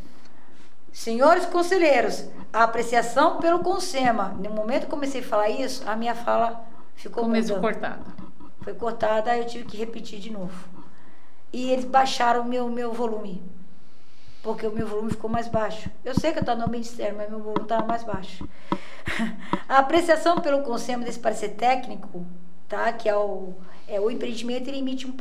senhores 0.92 1.46
conselheiros, 1.46 2.26
a 2.52 2.64
apreciação 2.64 3.38
pelo 3.38 3.60
Consema. 3.60 4.30
No 4.40 4.50
momento 4.52 4.82
que 4.82 4.86
eu 4.86 4.90
comecei 4.92 5.22
a 5.22 5.24
falar 5.26 5.50
isso, 5.50 5.84
a 5.88 5.96
minha 5.96 6.16
fala 6.16 6.64
ficou 6.96 7.24
Começo 7.24 7.50
muda. 7.50 7.62
cortado. 7.62 8.06
Foi 8.62 8.74
cortada, 8.74 9.32
aí 9.32 9.40
eu 9.42 9.48
tive 9.48 9.66
que 9.66 9.76
repetir 9.76 10.20
de 10.20 10.32
novo. 10.32 10.54
E 11.52 11.70
eles 11.72 11.84
baixaram 11.86 12.42
o 12.42 12.46
meu, 12.46 12.70
meu 12.70 12.94
volume. 12.94 13.44
Porque 14.44 14.68
o 14.68 14.72
meu 14.72 14.86
volume 14.86 15.10
ficou 15.12 15.30
mais 15.30 15.48
baixo. 15.48 15.90
Eu 16.04 16.14
sei 16.14 16.32
que 16.34 16.40
eu 16.40 16.42
estou 16.42 16.56
no 16.56 16.76
externo, 16.76 17.18
mas 17.18 17.30
meu 17.30 17.40
volume 17.40 17.64
estava 17.64 17.86
mais 17.88 18.04
baixo. 18.04 18.48
A 19.68 19.78
apreciação 19.80 20.40
pelo 20.42 20.62
Consema 20.64 21.06
desse 21.06 21.20
parecer 21.20 21.50
técnico, 21.56 22.26
tá? 22.68 22.92
Que 22.92 23.08
é 23.08 23.16
o, 23.16 23.54
é 23.88 24.00
o 24.02 24.12
empreendimento, 24.12 24.70
ele 24.70 24.80
emite 24.80 25.08
um 25.08 25.14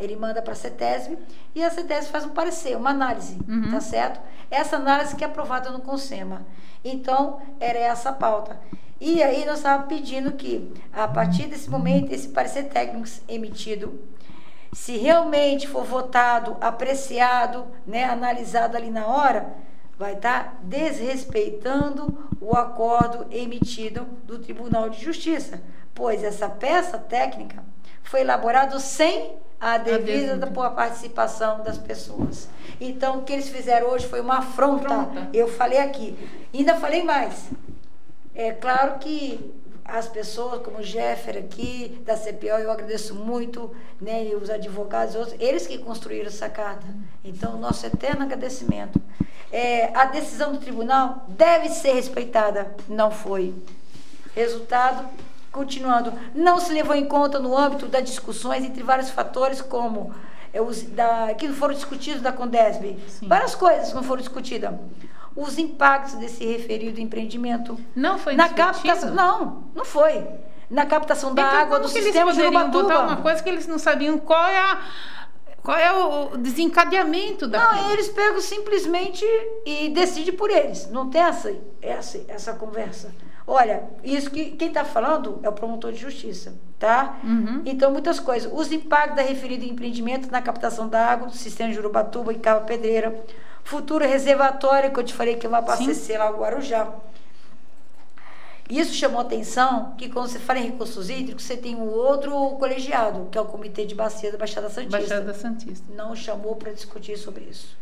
ele 0.00 0.16
manda 0.16 0.40
para 0.40 0.52
a 0.52 0.56
CETESB 0.56 1.18
e 1.54 1.62
a 1.62 1.70
CETESB 1.70 2.10
faz 2.10 2.24
um 2.24 2.30
parecer, 2.30 2.76
uma 2.76 2.90
análise, 2.90 3.38
Uhum. 3.46 3.70
tá 3.70 3.80
certo? 3.80 4.20
Essa 4.50 4.76
análise 4.76 5.14
que 5.14 5.22
é 5.24 5.26
aprovada 5.26 5.70
no 5.70 5.80
Consema. 5.80 6.46
Então, 6.82 7.40
era 7.60 7.78
essa 7.78 8.10
a 8.10 8.12
pauta. 8.12 8.58
E 9.00 9.22
aí 9.22 9.44
nós 9.44 9.58
estávamos 9.58 9.88
pedindo 9.88 10.32
que, 10.32 10.72
a 10.92 11.06
partir 11.06 11.46
desse 11.46 11.68
momento, 11.68 12.12
esse 12.12 12.28
parecer 12.28 12.64
técnico 12.64 13.06
emitido, 13.28 14.00
se 14.74 14.96
realmente 14.96 15.68
for 15.68 15.84
votado, 15.84 16.56
apreciado, 16.60 17.66
né, 17.86 18.04
analisado 18.04 18.76
ali 18.76 18.90
na 18.90 19.06
hora, 19.06 19.54
vai 19.96 20.14
estar 20.14 20.58
desrespeitando 20.64 22.28
o 22.40 22.56
acordo 22.56 23.26
emitido 23.30 24.04
do 24.24 24.38
Tribunal 24.40 24.90
de 24.90 25.02
Justiça, 25.02 25.62
pois 25.94 26.24
essa 26.24 26.48
peça 26.48 26.98
técnica 26.98 27.62
foi 28.02 28.22
elaborada 28.22 28.78
sem 28.80 29.36
a 29.60 29.78
devida 29.78 30.36
da 30.36 30.48
participação 30.70 31.62
das 31.62 31.78
pessoas. 31.78 32.48
Então, 32.80 33.18
o 33.18 33.22
que 33.22 33.32
eles 33.32 33.48
fizeram 33.48 33.88
hoje 33.88 34.06
foi 34.08 34.20
uma 34.20 34.38
afronta. 34.38 34.92
Afronta. 34.92 35.28
Eu 35.32 35.48
falei 35.48 35.78
aqui. 35.78 36.18
Ainda 36.52 36.74
falei 36.74 37.02
mais. 37.04 37.48
É 38.34 38.50
claro 38.52 38.98
que 38.98 39.54
as 39.84 40.08
pessoas, 40.08 40.62
como 40.62 40.78
o 40.78 40.82
Jeffer 40.82 41.36
aqui, 41.36 42.00
da 42.04 42.16
CPO, 42.16 42.46
eu 42.46 42.70
agradeço 42.70 43.14
muito, 43.14 43.70
né, 44.00 44.26
e 44.26 44.34
os 44.34 44.48
advogados 44.48 45.14
outros, 45.14 45.36
eles 45.38 45.66
que 45.66 45.78
construíram 45.78 46.28
essa 46.28 46.48
carta. 46.48 46.86
Então, 47.22 47.58
nosso 47.58 47.84
eterno 47.84 48.22
agradecimento. 48.22 49.00
É, 49.52 49.96
a 49.96 50.06
decisão 50.06 50.52
do 50.52 50.58
tribunal 50.58 51.26
deve 51.28 51.68
ser 51.68 51.92
respeitada. 51.92 52.74
Não 52.88 53.10
foi. 53.10 53.54
Resultado, 54.34 55.06
continuando, 55.52 56.12
não 56.34 56.58
se 56.58 56.72
levou 56.72 56.96
em 56.96 57.06
conta 57.06 57.38
no 57.38 57.56
âmbito 57.56 57.86
das 57.86 58.04
discussões 58.04 58.64
entre 58.64 58.82
vários 58.82 59.10
fatores, 59.10 59.60
como 59.60 60.12
é, 60.52 60.60
os 60.60 60.82
da, 60.82 61.34
que 61.34 61.48
foram 61.50 61.74
discutidos 61.74 62.22
da 62.22 62.32
Condesb. 62.32 62.98
Sim. 63.06 63.28
Várias 63.28 63.54
coisas 63.54 63.92
não 63.92 64.02
foram 64.02 64.22
discutidas. 64.22 64.72
Os 65.36 65.58
impactos 65.58 66.14
desse 66.14 66.44
referido 66.44 67.00
empreendimento. 67.00 67.78
Não 67.94 68.18
foi 68.18 68.34
Na 68.36 68.44
discutido? 68.48 68.72
captação. 68.72 69.14
Não, 69.14 69.64
não 69.74 69.84
foi. 69.84 70.24
Na 70.70 70.86
captação 70.86 71.34
da 71.34 71.42
Então, 71.42 71.58
água 71.58 71.76
como 71.78 71.88
do 71.88 71.88
sistema 71.88 72.30
eles 72.30 72.36
poderiam 72.36 72.52
Jurubatuba. 72.52 72.82
botar 72.82 73.00
uma 73.00 73.16
coisa 73.16 73.42
que 73.42 73.48
eles 73.48 73.66
não 73.66 73.78
sabiam 73.78 74.18
qual 74.18 74.44
é 74.46 74.58
a 74.58 74.80
qual 75.62 75.78
é 75.78 75.90
o 75.92 76.36
desencadeamento 76.36 77.48
da 77.48 77.58
Não, 77.72 77.90
eles 77.90 78.08
pegam 78.08 78.38
simplesmente 78.40 79.24
e 79.64 79.88
decidem 79.88 80.34
por 80.34 80.50
eles. 80.50 80.90
Não 80.90 81.08
tem 81.08 81.22
essa, 81.22 81.54
essa, 81.80 82.22
essa 82.28 82.52
conversa. 82.52 83.14
Olha, 83.46 83.82
isso 84.02 84.30
que 84.30 84.50
quem 84.52 84.68
está 84.68 84.84
falando 84.84 85.40
é 85.42 85.48
o 85.48 85.52
promotor 85.52 85.90
de 85.90 85.98
justiça, 85.98 86.54
tá? 86.78 87.16
Uhum. 87.24 87.62
Então, 87.64 87.90
muitas 87.90 88.20
coisas. 88.20 88.50
Os 88.52 88.72
impactos 88.72 89.16
da 89.16 89.22
referida 89.22 89.64
empreendimento 89.64 90.30
na 90.30 90.42
captação 90.42 90.86
da 90.88 91.06
água 91.06 91.28
do 91.28 91.34
sistema 91.36 91.70
de 91.70 91.76
Jurubatuba 91.76 92.32
e 92.32 92.38
Cava 92.38 92.60
Pedreira. 92.62 93.24
Futuro 93.64 94.04
reservatório, 94.06 94.92
que 94.92 95.00
eu 95.00 95.04
te 95.04 95.14
falei 95.14 95.36
que 95.36 95.48
vai 95.48 95.58
abastecer 95.60 96.18
lá 96.18 96.30
o 96.30 96.38
Guarujá. 96.38 96.92
Isso 98.68 98.94
chamou 98.94 99.20
atenção 99.20 99.94
que 99.98 100.08
quando 100.08 100.28
você 100.28 100.38
fala 100.38 100.58
em 100.58 100.64
recursos 100.70 101.10
hídricos, 101.10 101.44
você 101.44 101.56
tem 101.56 101.74
um 101.74 101.86
outro 101.88 102.30
colegiado, 102.58 103.28
que 103.30 103.36
é 103.36 103.40
o 103.40 103.44
Comitê 103.44 103.84
de 103.84 103.94
Bacia 103.94 104.32
da 104.32 104.38
Baixada 104.38 104.70
Santista. 104.70 104.98
Baixada 104.98 105.34
Santista. 105.34 105.86
Não 105.94 106.16
chamou 106.16 106.56
para 106.56 106.72
discutir 106.72 107.16
sobre 107.18 107.44
isso. 107.44 107.76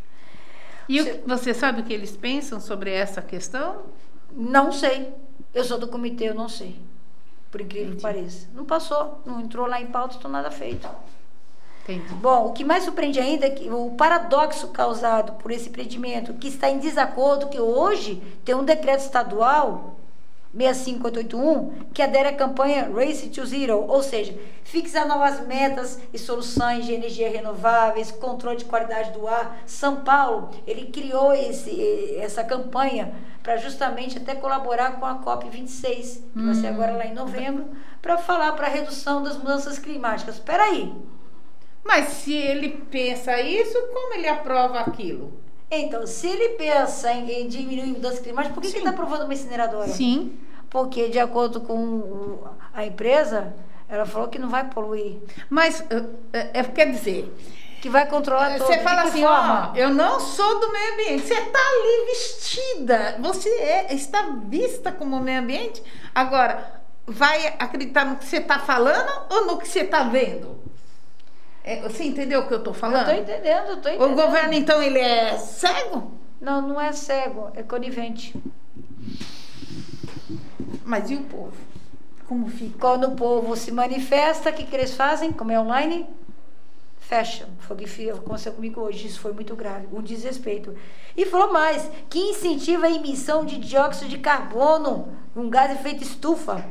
E 0.88 1.00
o- 1.00 1.04
Você- 1.04 1.22
você 1.26 1.54
sabe 1.54 1.80
o 1.82 1.84
que 1.84 1.92
eles 1.92 2.16
pensam 2.16 2.58
sobre 2.60 2.90
essa 2.92 3.22
questão? 3.22 3.82
Não 4.32 4.72
sei. 4.72 5.12
Eu 5.54 5.64
sou 5.64 5.78
do 5.78 5.86
comitê, 5.86 6.28
eu 6.28 6.34
não 6.34 6.48
sei. 6.48 6.76
Por 7.50 7.60
incrível 7.60 7.90
que 7.96 7.98
Entendi. 7.98 8.02
pareça. 8.02 8.48
Não 8.52 8.64
passou, 8.64 9.20
não 9.24 9.40
entrou 9.40 9.66
lá 9.66 9.80
em 9.80 9.86
pauta, 9.86 10.16
então 10.18 10.30
nada 10.30 10.50
feito. 10.50 10.88
Entendi. 11.82 12.14
Bom, 12.14 12.46
o 12.46 12.52
que 12.52 12.64
mais 12.64 12.84
surpreende 12.84 13.18
ainda 13.18 13.46
é 13.46 13.50
que 13.50 13.68
o 13.68 13.90
paradoxo 13.90 14.68
causado 14.68 15.32
por 15.34 15.50
esse 15.50 15.68
empreendimento, 15.68 16.34
que 16.34 16.48
está 16.48 16.70
em 16.70 16.78
desacordo, 16.78 17.48
que 17.48 17.60
hoje 17.60 18.22
tem 18.44 18.54
um 18.54 18.64
decreto 18.64 19.00
estadual 19.00 19.96
65881, 20.54 21.92
que 21.94 22.02
adere 22.02 22.28
à 22.28 22.32
campanha 22.34 22.90
Race 22.94 23.28
to 23.30 23.44
Zero, 23.46 23.86
ou 23.88 24.02
seja, 24.02 24.38
fixar 24.62 25.08
novas 25.08 25.44
metas 25.46 25.98
e 26.12 26.18
soluções 26.18 26.84
de 26.84 26.92
energia 26.92 27.30
renováveis, 27.30 28.10
controle 28.10 28.58
de 28.58 28.66
qualidade 28.66 29.12
do 29.12 29.26
ar. 29.26 29.62
São 29.66 29.96
Paulo, 30.02 30.50
ele 30.66 30.86
criou 30.86 31.32
esse, 31.32 32.16
essa 32.18 32.44
campanha 32.44 33.14
para 33.42 33.56
justamente 33.56 34.18
até 34.18 34.34
colaborar 34.34 35.00
com 35.00 35.06
a 35.06 35.18
COP26, 35.18 36.20
que 36.32 36.42
vai 36.44 36.54
ser 36.54 36.68
agora 36.68 36.92
lá 36.92 37.06
em 37.06 37.14
novembro, 37.14 37.64
para 38.00 38.18
falar 38.18 38.52
para 38.52 38.66
a 38.66 38.70
redução 38.70 39.22
das 39.22 39.36
mudanças 39.36 39.78
climáticas. 39.78 40.34
Espera 40.36 40.64
aí, 40.64 40.92
Mas 41.84 42.08
se 42.08 42.34
ele 42.34 42.68
pensa 42.90 43.40
isso, 43.40 43.78
como 43.92 44.14
ele 44.14 44.28
aprova 44.28 44.80
aquilo? 44.80 45.32
Então, 45.70 46.06
se 46.06 46.28
ele 46.28 46.50
pensa 46.50 47.12
em, 47.12 47.30
em 47.30 47.48
diminuir 47.48 47.86
mudanças 47.86 48.20
climáticas, 48.20 48.54
por 48.54 48.60
que 48.60 48.68
Sim. 48.68 48.72
que 48.74 48.78
ele 48.80 48.88
está 48.88 49.02
aprovando 49.02 49.24
uma 49.24 49.34
incineradora? 49.34 49.88
Sim. 49.88 50.38
Porque, 50.68 51.08
de 51.08 51.18
acordo 51.18 51.60
com 51.60 52.38
a 52.72 52.84
empresa, 52.84 53.54
ela 53.88 54.06
falou 54.06 54.28
que 54.28 54.38
não 54.38 54.48
vai 54.48 54.68
poluir, 54.68 55.18
Mas, 55.50 55.84
eh, 55.90 56.04
eh, 56.32 56.50
é, 56.54 56.64
quer 56.64 56.90
dizer, 56.90 57.30
que 57.82 57.90
vai 57.90 58.06
controlar 58.06 58.56
todo. 58.56 58.68
você 58.68 58.78
fala 58.78 59.02
assim, 59.02 59.24
ó, 59.24 59.74
eu 59.74 59.90
não 59.90 60.20
sou 60.20 60.60
do 60.60 60.70
meio 60.72 60.94
ambiente. 60.94 61.26
Você 61.26 61.34
está 61.34 61.58
ali 61.58 62.06
vestida, 62.06 63.16
você 63.20 63.48
é, 63.48 63.92
está 63.92 64.30
vista 64.46 64.92
como 64.92 65.18
meio 65.20 65.40
ambiente. 65.40 65.82
Agora, 66.14 66.80
vai 67.06 67.48
acreditar 67.58 68.06
no 68.06 68.16
que 68.16 68.24
você 68.24 68.36
está 68.36 68.58
falando 68.58 69.10
ou 69.30 69.46
no 69.46 69.58
que 69.58 69.66
você 69.66 69.80
está 69.80 70.04
vendo? 70.04 70.62
É, 71.64 71.80
você 71.80 72.04
entendeu 72.04 72.40
o 72.40 72.48
que 72.48 72.54
eu 72.54 72.58
estou 72.58 72.74
falando? 72.74 73.08
Eu 73.08 73.16
tô 73.16 73.22
entendendo, 73.22 73.68
eu 73.70 73.76
tô 73.80 73.88
entendendo. 73.88 74.12
O 74.12 74.14
governo, 74.14 74.52
então, 74.54 74.82
ele 74.82 74.98
é 74.98 75.38
cego? 75.38 76.12
Não, 76.40 76.60
não 76.60 76.80
é 76.80 76.92
cego, 76.92 77.50
é 77.54 77.62
conivente. 77.62 78.34
Mas 80.84 81.10
e 81.10 81.14
o 81.14 81.22
povo? 81.22 81.52
Como 82.26 82.48
fica? 82.48 82.78
Quando 82.78 83.08
o 83.08 83.10
povo 83.14 83.56
se 83.56 83.70
manifesta, 83.70 84.50
o 84.50 84.52
que, 84.52 84.64
que 84.64 84.74
eles 84.74 84.94
fazem? 84.94 85.32
Como 85.32 85.52
é 85.52 85.60
online? 85.60 86.06
Fecha. 86.98 87.48
Foi 87.60 87.76
o 87.76 87.78
que 87.78 88.10
aconteceu 88.10 88.52
comigo 88.52 88.80
hoje. 88.80 89.06
Isso 89.06 89.20
foi 89.20 89.32
muito 89.32 89.54
grave. 89.54 89.86
Um 89.92 90.02
desrespeito. 90.02 90.74
E 91.16 91.24
falou 91.26 91.52
mais: 91.52 91.88
que 92.08 92.18
incentiva 92.18 92.86
a 92.86 92.90
emissão 92.90 93.44
de 93.44 93.58
dióxido 93.58 94.08
de 94.08 94.18
carbono, 94.18 95.08
um 95.36 95.48
gás 95.48 95.70
de 95.70 95.76
efeito 95.76 96.02
estufa. 96.02 96.64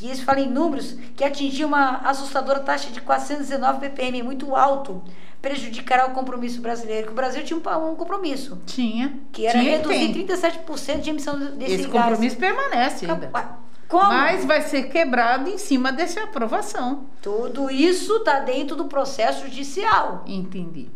Que 0.00 0.10
isso 0.10 0.24
fala 0.24 0.40
em 0.40 0.48
números, 0.48 0.96
que 1.14 1.22
atingiu 1.22 1.68
uma 1.68 1.98
assustadora 1.98 2.60
taxa 2.60 2.88
de 2.88 3.02
419 3.02 3.80
ppm, 3.80 4.22
muito 4.22 4.56
alto 4.56 5.02
prejudicará 5.42 6.06
o 6.06 6.12
compromisso 6.12 6.62
brasileiro. 6.62 7.08
Que 7.08 7.12
o 7.12 7.14
Brasil 7.16 7.44
tinha 7.44 7.58
um, 7.58 7.90
um 7.92 7.94
compromisso. 7.94 8.58
Tinha. 8.64 9.12
Que 9.30 9.44
era 9.46 9.58
tinha 9.58 9.76
reduzir 9.76 10.26
37% 10.26 11.00
de 11.00 11.10
emissão 11.10 11.38
desse 11.38 11.74
Esse 11.74 11.88
gás. 11.88 12.04
compromisso 12.04 12.38
permanece 12.38 13.04
ainda. 13.04 13.30
Como? 13.86 14.04
Mas 14.04 14.46
vai 14.46 14.62
ser 14.62 14.84
quebrado 14.84 15.50
em 15.50 15.58
cima 15.58 15.92
dessa 15.92 16.22
aprovação. 16.22 17.04
Tudo 17.20 17.70
isso 17.70 18.16
está 18.16 18.38
dentro 18.38 18.74
do 18.76 18.86
processo 18.86 19.44
judicial. 19.44 20.24
Entendi. 20.26 20.88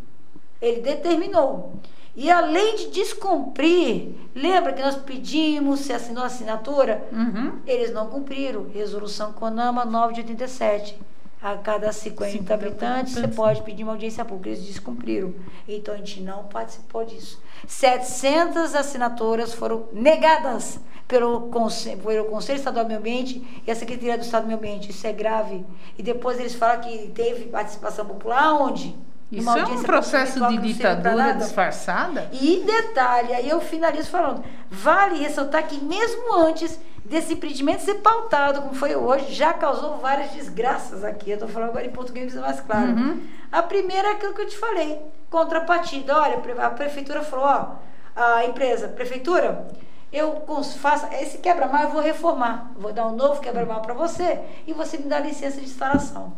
Ele 0.59 0.81
determinou. 0.81 1.79
E 2.15 2.31
além 2.31 2.75
de 2.77 2.87
descumprir, 2.91 4.09
lembra 4.33 4.71
que 4.71 4.81
nós 4.81 4.95
pedimos, 4.95 5.81
se 5.81 5.91
assinou 5.91 6.23
a 6.23 6.27
assinatura? 6.27 7.05
Uhum. 7.11 7.59
Eles 7.67 7.91
não 7.93 8.07
cumpriram. 8.07 8.67
Resolução 8.73 9.33
CONAMA 9.33 9.83
9 9.83 10.13
de 10.13 10.21
87. 10.21 10.97
A 11.41 11.57
cada 11.57 11.91
50, 11.91 12.31
50 12.31 12.53
habitantes, 12.53 13.13
você 13.13 13.27
pode 13.27 13.61
pedir 13.61 13.83
uma 13.83 13.91
audiência 13.91 14.25
pública. 14.25 14.49
Eles 14.49 14.65
descumpriram. 14.65 15.33
Então 15.67 15.93
a 15.93 15.97
gente 15.97 16.21
não 16.21 16.45
participou 16.45 17.05
disso. 17.05 17.39
700 17.67 18.73
assinaturas 18.73 19.53
foram 19.53 19.85
negadas 19.93 20.79
pelo, 21.07 21.41
Conse- 21.49 21.97
pelo 21.97 22.25
Conselho 22.25 22.57
Estadual 22.57 22.85
do 22.85 22.87
Meio 22.87 22.99
Ambiente 22.99 23.61
e 23.67 23.69
a 23.69 23.75
Secretaria 23.75 24.17
do 24.17 24.23
Estado 24.23 24.43
do 24.43 24.47
Meio 24.47 24.57
Ambiente. 24.57 24.89
Isso 24.89 25.05
é 25.05 25.13
grave. 25.13 25.63
E 25.97 26.01
depois 26.01 26.39
eles 26.39 26.55
falam 26.55 26.81
que 26.81 27.09
teve 27.09 27.45
participação 27.45 28.05
popular 28.05 28.53
onde? 28.59 28.95
Isso 29.31 29.49
é 29.49 29.65
um 29.65 29.81
processo 29.81 30.47
de 30.47 30.57
ditadura 30.57 31.33
disfarçada? 31.33 32.29
E 32.31 32.63
detalhe, 32.63 33.33
aí 33.33 33.49
eu 33.49 33.59
finalizo 33.59 34.09
falando, 34.09 34.43
vale 34.69 35.17
ressaltar 35.17 35.63
que 35.63 35.83
mesmo 35.83 36.33
antes 36.35 36.79
desse 37.03 37.33
empreendimento 37.33 37.83
ser 37.83 37.95
pautado, 37.95 38.61
como 38.61 38.75
foi 38.75 38.95
hoje, 38.95 39.33
já 39.33 39.53
causou 39.53 39.97
várias 39.97 40.31
desgraças 40.31 41.03
aqui. 41.03 41.31
Eu 41.31 41.35
estou 41.35 41.49
falando 41.49 41.69
agora 41.69 41.85
em 41.85 41.91
português 41.91 42.33
ser 42.33 42.39
mais 42.39 42.59
claro. 42.59 42.91
Uhum. 42.91 43.23
A 43.51 43.61
primeira 43.63 44.09
é 44.09 44.11
aquilo 44.11 44.33
que 44.33 44.41
eu 44.41 44.47
te 44.47 44.57
falei, 44.57 45.01
contrapartida. 45.29 46.17
Olha, 46.17 46.39
a 46.63 46.69
prefeitura 46.69 47.23
falou, 47.23 47.45
ó, 47.45 47.75
a 48.15 48.45
empresa, 48.45 48.87
prefeitura, 48.87 49.67
eu 50.11 50.43
faço 50.79 51.07
esse 51.13 51.39
quebra-mal, 51.39 51.83
eu 51.83 51.89
vou 51.89 52.01
reformar. 52.01 52.71
Vou 52.75 52.93
dar 52.93 53.07
um 53.07 53.15
novo 53.15 53.41
quebra-mal 53.41 53.81
para 53.81 53.93
você 53.93 54.39
e 54.65 54.73
você 54.73 54.97
me 54.97 55.05
dá 55.05 55.19
licença 55.19 55.59
de 55.59 55.65
instalação. 55.65 56.33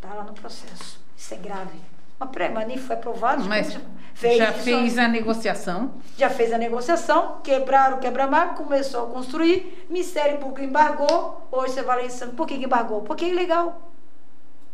Tá 0.00 0.14
lá 0.14 0.24
no 0.24 0.32
processo. 0.32 1.00
Isso 1.16 1.34
é 1.34 1.36
grave. 1.36 1.78
Mas, 2.18 2.30
peraí, 2.30 2.52
mas 2.52 2.66
nem 2.66 2.76
foi 2.76 2.96
aprovado. 2.96 3.44
Mas 3.44 3.78
já 4.14 4.34
já 4.34 4.50
isso 4.50 4.62
fez 4.64 4.98
a 4.98 5.06
negociação? 5.06 5.92
já 6.16 6.28
fez 6.28 6.52
a 6.52 6.58
negociação, 6.58 7.38
quebraram 7.42 7.98
o 7.98 8.00
quebra-mar, 8.00 8.54
começou 8.54 9.04
a 9.04 9.06
construir, 9.06 9.86
Ministério 9.88 10.38
Público 10.38 10.62
embargou, 10.62 11.46
hoje 11.52 11.74
você 11.74 11.82
vai 11.82 11.98
lá 11.98 12.04
em 12.04 12.10
Santos, 12.10 12.34
por 12.34 12.46
que 12.46 12.58
que 12.58 12.64
embargou? 12.64 13.02
Porque 13.02 13.24
é 13.24 13.28
ilegal. 13.28 13.80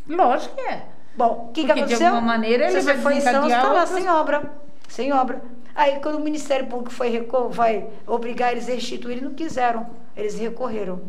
Lógico 0.08 0.54
que 0.54 0.60
é. 0.62 0.86
Bom, 1.16 1.48
o 1.48 1.52
que, 1.52 1.60
que 1.60 1.66
Porque, 1.66 1.74
de 1.74 1.80
aconteceu? 1.80 2.06
alguma 2.08 2.22
maneira, 2.22 2.70
ele 2.70 2.80
você 2.80 2.94
foi 2.94 3.16
em 3.16 3.20
Santos, 3.20 3.42
desencadear 3.42 3.62
tá 3.62 3.72
lá 3.72 3.86
sem 3.86 4.08
obra, 4.08 4.52
sem 4.88 5.12
obra. 5.12 5.42
Aí, 5.74 6.00
quando 6.00 6.16
o 6.16 6.20
Ministério 6.20 6.66
Público 6.66 6.92
foi 6.92 7.28
vai 7.50 7.88
obrigar 8.06 8.52
eles 8.52 8.68
a 8.68 8.72
restituir, 8.72 9.12
eles 9.12 9.24
não 9.24 9.34
quiseram, 9.34 9.86
eles 10.16 10.38
recorreram. 10.38 11.02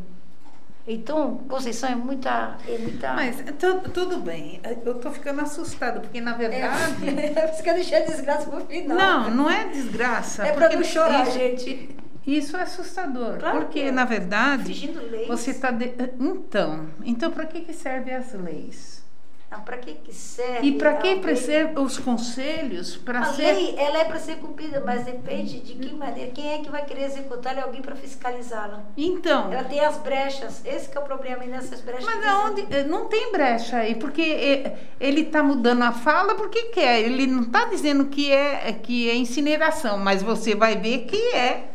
Então, 0.87 1.37
Conceição 1.49 1.89
é 1.89 1.95
muita... 1.95 2.57
É 2.67 2.77
muita... 2.77 3.13
Mas 3.13 3.37
tu- 3.57 3.89
tudo 3.89 4.17
bem, 4.17 4.61
eu 4.85 4.95
tô 4.95 5.09
ficando 5.11 5.41
assustada, 5.41 5.99
porque 5.99 6.21
na 6.21 6.33
verdade. 6.33 6.95
É, 7.35 7.47
você 7.47 7.63
quer 7.63 7.73
deixar 7.75 7.97
a 7.97 7.99
desgraça 8.01 8.49
pro 8.49 8.61
final. 8.65 8.97
Não, 8.97 9.29
não 9.31 9.49
é 9.49 9.65
desgraça. 9.69 10.45
É 10.45 10.51
porque 10.51 10.75
não 10.75 10.83
chorar, 10.83 11.23
isso, 11.27 11.31
gente. 11.37 11.95
Isso 12.25 12.57
é 12.57 12.63
assustador. 12.63 13.37
Claro 13.37 13.57
porque, 13.61 13.81
que 13.81 13.87
é. 13.87 13.91
na 13.91 14.05
verdade, 14.05 14.65
Fingindo 14.73 14.99
leis. 15.09 15.27
você 15.27 15.51
está. 15.51 15.71
Então, 16.19 16.87
então 17.03 17.31
para 17.31 17.45
que, 17.45 17.61
que 17.61 17.73
servem 17.73 18.15
as 18.15 18.33
leis? 18.33 19.04
Não, 19.49 19.61
para 19.61 19.77
que 19.77 19.93
que 19.93 20.13
serve? 20.13 20.67
E 20.67 20.71
para 20.77 20.95
que 20.95 21.35
servem 21.35 21.77
os 21.83 21.97
conselhos? 21.97 22.97
Para 22.97 23.19
A 23.19 23.25
ser. 23.25 23.53
lei, 23.53 23.75
ela 23.77 23.99
é 23.99 24.05
para 24.05 24.19
ser 24.19 24.37
cumprida, 24.37 24.81
mas 24.85 25.05
depende 25.05 25.59
de 25.59 25.75
que 25.75 25.93
maneira. 25.93 26.31
Quem 26.31 26.53
é 26.53 26.57
que 26.59 26.69
vai 26.69 26.83
querer 26.83 27.03
executá-la? 27.03 27.59
É 27.59 27.63
alguém 27.63 27.81
para 27.81 27.95
fiscalizá-la. 27.95 28.83
Então. 28.97 29.53
Ela 29.53 29.63
tem 29.63 29.79
as 29.79 29.97
brechas. 29.97 30.65
Esse 30.65 30.89
que 30.89 30.97
é 30.97 31.01
o 31.01 31.03
problema, 31.03 31.45
e 31.45 31.47
nessas 31.47 31.79
brechas... 31.81 32.05
Mas 32.05 32.25
aonde, 32.25 32.65
eh, 32.69 32.83
não 32.83 33.05
tem 33.05 33.31
brecha 33.31 33.77
aí, 33.77 33.95
porque 33.95 34.21
eh, 34.21 34.75
ele 34.99 35.21
está 35.21 35.43
mudando 35.43 35.83
a 35.83 35.91
fala 35.91 36.35
porque 36.35 36.63
quer. 36.63 37.01
Ele 37.01 37.27
não 37.27 37.43
está 37.43 37.65
dizendo 37.65 38.05
que 38.05 38.31
é, 38.31 38.73
que 38.73 39.09
é 39.09 39.15
incineração, 39.15 39.97
mas 39.97 40.23
você 40.23 40.55
vai 40.55 40.75
ver 40.75 41.05
que 41.05 41.35
é 41.35 41.74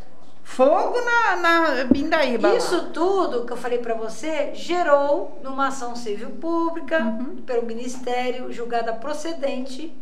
fogo 0.50 0.96
na, 1.00 1.36
na 1.36 1.84
Bindaíba. 1.84 2.48
lá. 2.48 2.56
Isso 2.56 2.90
tudo 2.92 3.44
que 3.46 3.52
eu 3.52 3.56
falei 3.56 3.78
para 3.78 3.94
você 3.94 4.50
gerou 4.54 5.38
numa 5.42 5.68
ação 5.68 5.94
civil 5.94 6.30
pública 6.30 6.98
Uhum. 7.00 7.36
pelo 7.46 7.64
Ministério 7.66 8.52
julgada 8.52 8.92
procedente 8.92 9.92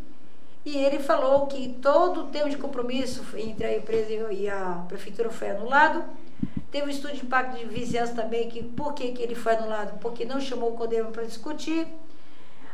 e 0.65 0.75
ele 0.77 0.99
falou 0.99 1.47
que 1.47 1.69
todo 1.81 2.21
o 2.21 2.27
termo 2.27 2.49
de 2.49 2.57
compromisso 2.57 3.23
entre 3.37 3.65
a 3.65 3.77
empresa 3.77 4.11
e 4.33 4.49
a 4.49 4.83
prefeitura 4.87 5.29
foi 5.29 5.51
anulado. 5.51 6.03
Teve 6.71 6.87
um 6.87 6.89
estudo 6.89 7.13
de 7.13 7.23
impacto 7.25 7.57
de 7.57 7.65
vizinhança 7.65 8.13
também 8.13 8.47
que 8.49 8.61
por 8.63 8.93
que, 8.93 9.11
que 9.11 9.21
ele 9.21 9.35
foi 9.35 9.55
anulado? 9.55 9.97
Porque 9.99 10.25
não 10.25 10.39
chamou 10.39 10.71
o 10.71 10.73
Codema 10.75 11.09
para 11.09 11.23
discutir. 11.23 11.87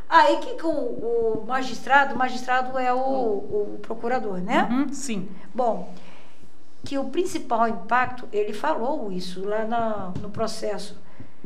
Aí 0.08 0.36
que, 0.38 0.54
que 0.54 0.66
o, 0.66 0.68
o 0.70 1.44
magistrado, 1.46 2.14
o 2.14 2.18
magistrado 2.18 2.78
é 2.78 2.92
o, 2.92 2.98
o 2.98 3.78
procurador, 3.82 4.38
né? 4.38 4.68
Uhum, 4.70 4.92
sim. 4.92 5.28
Bom, 5.54 5.88
que 6.86 6.96
o 6.96 7.04
principal 7.10 7.66
impacto, 7.68 8.28
ele 8.32 8.52
falou 8.52 9.10
isso 9.10 9.44
lá 9.44 9.64
na- 9.64 10.12
no 10.22 10.30
processo, 10.30 10.96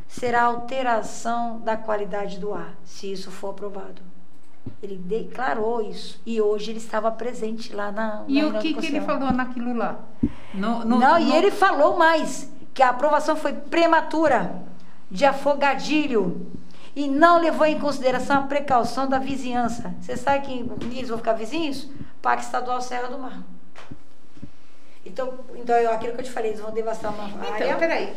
será 0.06 0.42
a 0.42 0.44
alteração 0.44 1.60
da 1.60 1.76
qualidade 1.78 2.38
do 2.38 2.52
ar, 2.52 2.74
se 2.84 3.10
isso 3.10 3.30
for 3.30 3.50
aprovado. 3.50 4.02
Ele 4.82 4.96
declarou 4.98 5.80
isso. 5.80 6.20
E 6.26 6.40
hoje 6.42 6.70
ele 6.72 6.78
estava 6.78 7.10
presente 7.10 7.74
lá 7.74 7.90
na. 7.90 8.24
E 8.28 8.42
na 8.42 8.48
o 8.58 8.60
que, 8.60 8.74
que 8.74 8.86
ele 8.86 9.00
falou 9.00 9.32
naquilo 9.32 9.72
lá? 9.74 10.00
No, 10.52 10.84
no- 10.84 10.98
Não, 10.98 11.18
e 11.18 11.24
no- 11.24 11.34
ele 11.34 11.50
falou 11.50 11.96
mais: 11.96 12.52
que 12.74 12.82
a 12.82 12.90
aprovação 12.90 13.34
foi 13.34 13.54
prematura, 13.54 14.62
de 15.10 15.24
afogadilho, 15.24 16.46
e 16.94 17.08
não 17.08 17.38
levou 17.40 17.66
em 17.66 17.78
consideração 17.78 18.40
a 18.40 18.42
precaução 18.42 19.08
da 19.08 19.18
vizinhança. 19.18 19.94
Você 20.02 20.16
sabe 20.18 20.46
que 20.46 20.52
eles 20.96 21.08
vão 21.08 21.16
ficar 21.18 21.32
vizinhos? 21.32 21.88
Parque 22.20 22.42
Estadual 22.44 22.80
Serra 22.82 23.08
do 23.08 23.18
Mar. 23.18 23.42
Então, 25.12 25.34
então 25.56 25.74
é 25.74 25.86
aquilo 25.86 26.14
que 26.14 26.20
eu 26.20 26.24
te 26.24 26.30
falei, 26.30 26.50
eles 26.50 26.60
vão 26.60 26.70
devastar 26.72 27.12
uma 27.12 27.28
Então, 27.28 27.52
área. 27.52 27.76
peraí. 27.76 28.12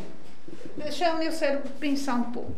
Deixa 0.78 1.12
o 1.14 1.18
meu 1.20 1.32
cérebro 1.32 1.70
pensar 1.80 2.16
um 2.16 2.24
pouco. 2.24 2.54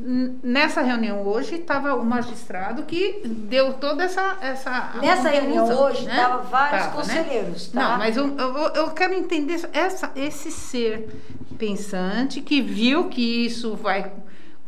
Nessa 0.00 0.80
reunião 0.80 1.26
hoje 1.26 1.56
estava 1.56 1.92
o 1.96 2.04
magistrado 2.04 2.84
que 2.84 3.20
deu 3.26 3.72
toda 3.74 4.04
essa. 4.04 4.36
essa 4.40 4.92
Nessa 5.02 5.28
reunião 5.28 5.66
hoje 5.68 6.04
né? 6.06 6.14
vários 6.48 6.84
Tava, 6.84 6.86
né? 6.86 6.92
conselheiros, 6.92 7.68
tá? 7.68 7.80
Não, 7.80 7.98
mas 7.98 8.16
eu, 8.16 8.36
eu, 8.38 8.54
eu 8.74 8.90
quero 8.90 9.12
entender 9.14 9.60
essa, 9.72 10.12
esse 10.14 10.52
ser 10.52 11.08
pensante 11.58 12.40
que 12.40 12.62
viu 12.62 13.08
que 13.08 13.44
isso 13.44 13.74
vai 13.74 14.12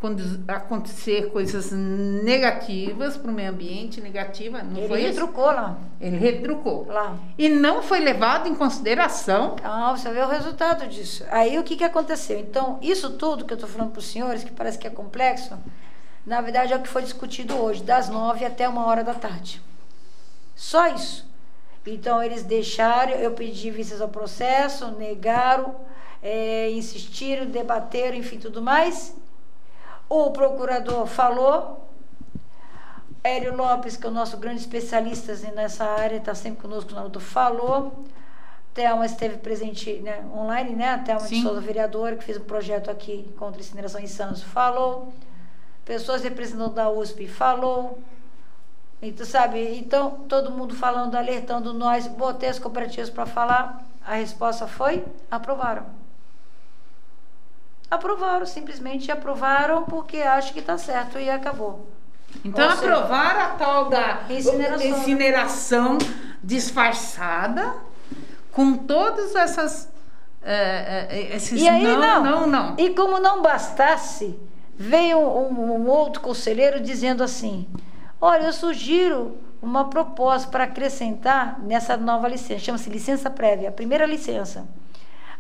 condu- 0.01 0.43
acontecer 0.49 1.31
coisas 1.31 1.71
negativas 1.73 3.17
para 3.17 3.31
o 3.31 3.35
meio 3.35 3.51
ambiente, 3.51 4.01
negativa, 4.01 4.63
não 4.63 4.79
ele 4.79 4.89
foi 4.89 5.01
isso? 5.01 5.09
retrucou 5.21 5.47
lá. 5.47 5.79
Ele 6.01 6.17
retrucou. 6.17 6.87
lá. 6.89 7.17
E 7.37 7.49
não 7.49 7.83
foi 7.83 8.01
levado 8.01 8.49
em 8.49 8.55
consideração 8.55 9.57
Ah, 9.63 9.93
você 9.97 10.11
vê 10.11 10.21
o 10.21 10.29
resultado 10.29 10.87
disso. 10.89 11.25
Aí 11.31 11.59
o 11.59 11.63
que, 11.63 11.77
que 11.77 11.85
aconteceu? 11.85 12.39
Então, 12.39 12.79
isso 12.81 13.11
tudo 13.11 13.45
que 13.45 13.53
eu 13.53 13.57
estou 13.57 13.69
falando 13.69 13.91
para 13.93 13.99
os 14.01 14.07
senhores, 14.07 14.43
que 14.45 14.51
parece 14.53 14.79
que 14.79 14.87
é 14.87 14.91
complexo, 14.91 15.57
na 16.27 16.41
verdade 16.41 16.73
é 16.73 16.77
o 16.77 16.81
que 16.83 16.89
foi 16.89 17.03
discutido 17.03 17.55
hoje, 17.57 17.83
das 17.83 18.09
nove 18.09 18.45
até 18.45 18.69
uma 18.69 18.87
hora 18.87 19.03
da 19.05 19.15
tarde. 19.15 19.61
Só 20.55 20.87
isso. 20.89 21.29
Então, 21.87 22.23
eles 22.23 22.43
deixaram, 22.43 23.13
eu 23.15 23.33
pedi 23.33 23.71
vistas 23.71 24.01
ao 24.01 24.09
processo, 24.09 24.91
negaram, 24.93 25.75
eh, 26.23 26.71
insistiram, 26.73 27.47
debateram, 27.47 28.17
enfim, 28.17 28.39
tudo 28.39 28.61
mais. 28.61 29.17
O 30.11 30.33
procurador 30.33 31.07
falou, 31.07 31.89
Hélio 33.23 33.57
Lopes, 33.57 33.97
que 33.97 34.05
é 34.05 34.09
o 34.09 34.13
nosso 34.13 34.37
grande 34.39 34.59
especialista 34.59 35.33
nessa 35.55 35.85
área, 35.85 36.17
está 36.17 36.35
sempre 36.35 36.61
conosco 36.61 36.93
na 36.93 37.05
luta, 37.05 37.21
falou. 37.21 38.05
Thelma 38.75 39.07
esteve 39.07 39.39
presente 39.39 40.01
né, 40.01 40.25
online, 40.35 40.75
né? 40.75 40.95
A 40.95 40.99
Thelma 40.99 41.23
de 41.23 41.29
Sim. 41.29 41.43
Souza, 41.43 41.61
vereadora, 41.61 42.17
que 42.17 42.25
fez 42.25 42.39
um 42.39 42.45
projeto 42.45 42.91
aqui 42.91 43.33
contra 43.39 43.61
incineração 43.61 44.01
em 44.01 44.09
Santos, 44.09 44.43
falou. 44.43 45.13
Pessoas 45.85 46.25
representando 46.25 46.75
da 46.75 46.91
USP, 46.91 47.29
falou. 47.29 48.01
Então, 49.01 49.25
sabe, 49.25 49.79
então 49.79 50.25
todo 50.29 50.51
mundo 50.51 50.75
falando, 50.75 51.15
alertando 51.15 51.73
nós, 51.73 52.09
botei 52.09 52.49
as 52.49 52.59
cooperativas 52.59 53.11
para 53.11 53.27
falar. 53.27 53.87
A 54.05 54.15
resposta 54.15 54.67
foi: 54.67 55.05
aprovaram. 55.31 56.00
Aprovaram, 57.91 58.47
simplesmente 58.47 59.11
aprovaram 59.11 59.85
porque 59.85 60.19
acham 60.19 60.53
que 60.53 60.61
está 60.61 60.79
certo 60.79 61.19
e 61.19 61.29
acabou. 61.29 61.89
Então 62.45 62.65
Ou 62.65 62.77
seja, 62.77 62.95
aprovaram 62.95 63.41
a 63.41 63.49
tal 63.49 63.89
da 63.89 64.21
incineração. 64.31 64.87
incineração 64.87 65.99
disfarçada 66.43 67.75
com 68.53 68.77
todas 68.77 69.35
essas 69.35 69.91
é, 70.43 71.07
é, 71.11 71.37
esses 71.37 71.61
E 71.61 71.69
aí 71.69 71.83
não, 71.83 72.01
não. 72.01 72.23
não, 72.23 72.47
não. 72.47 72.75
E 72.79 72.91
como 72.91 73.19
não 73.19 73.43
bastasse, 73.43 74.39
veio 74.75 75.19
um, 75.19 75.83
um 75.83 75.89
outro 75.89 76.23
conselheiro 76.23 76.81
dizendo 76.81 77.23
assim: 77.23 77.69
Olha, 78.21 78.45
eu 78.45 78.53
sugiro 78.53 79.37
uma 79.61 79.91
proposta 79.91 80.49
para 80.49 80.65
acrescentar 80.65 81.61
nessa 81.61 81.97
nova 81.97 82.27
licença, 82.29 82.61
chama-se 82.61 82.89
licença 82.89 83.29
prévia, 83.29 83.69
a 83.69 83.73
primeira 83.73 84.07
licença. 84.07 84.67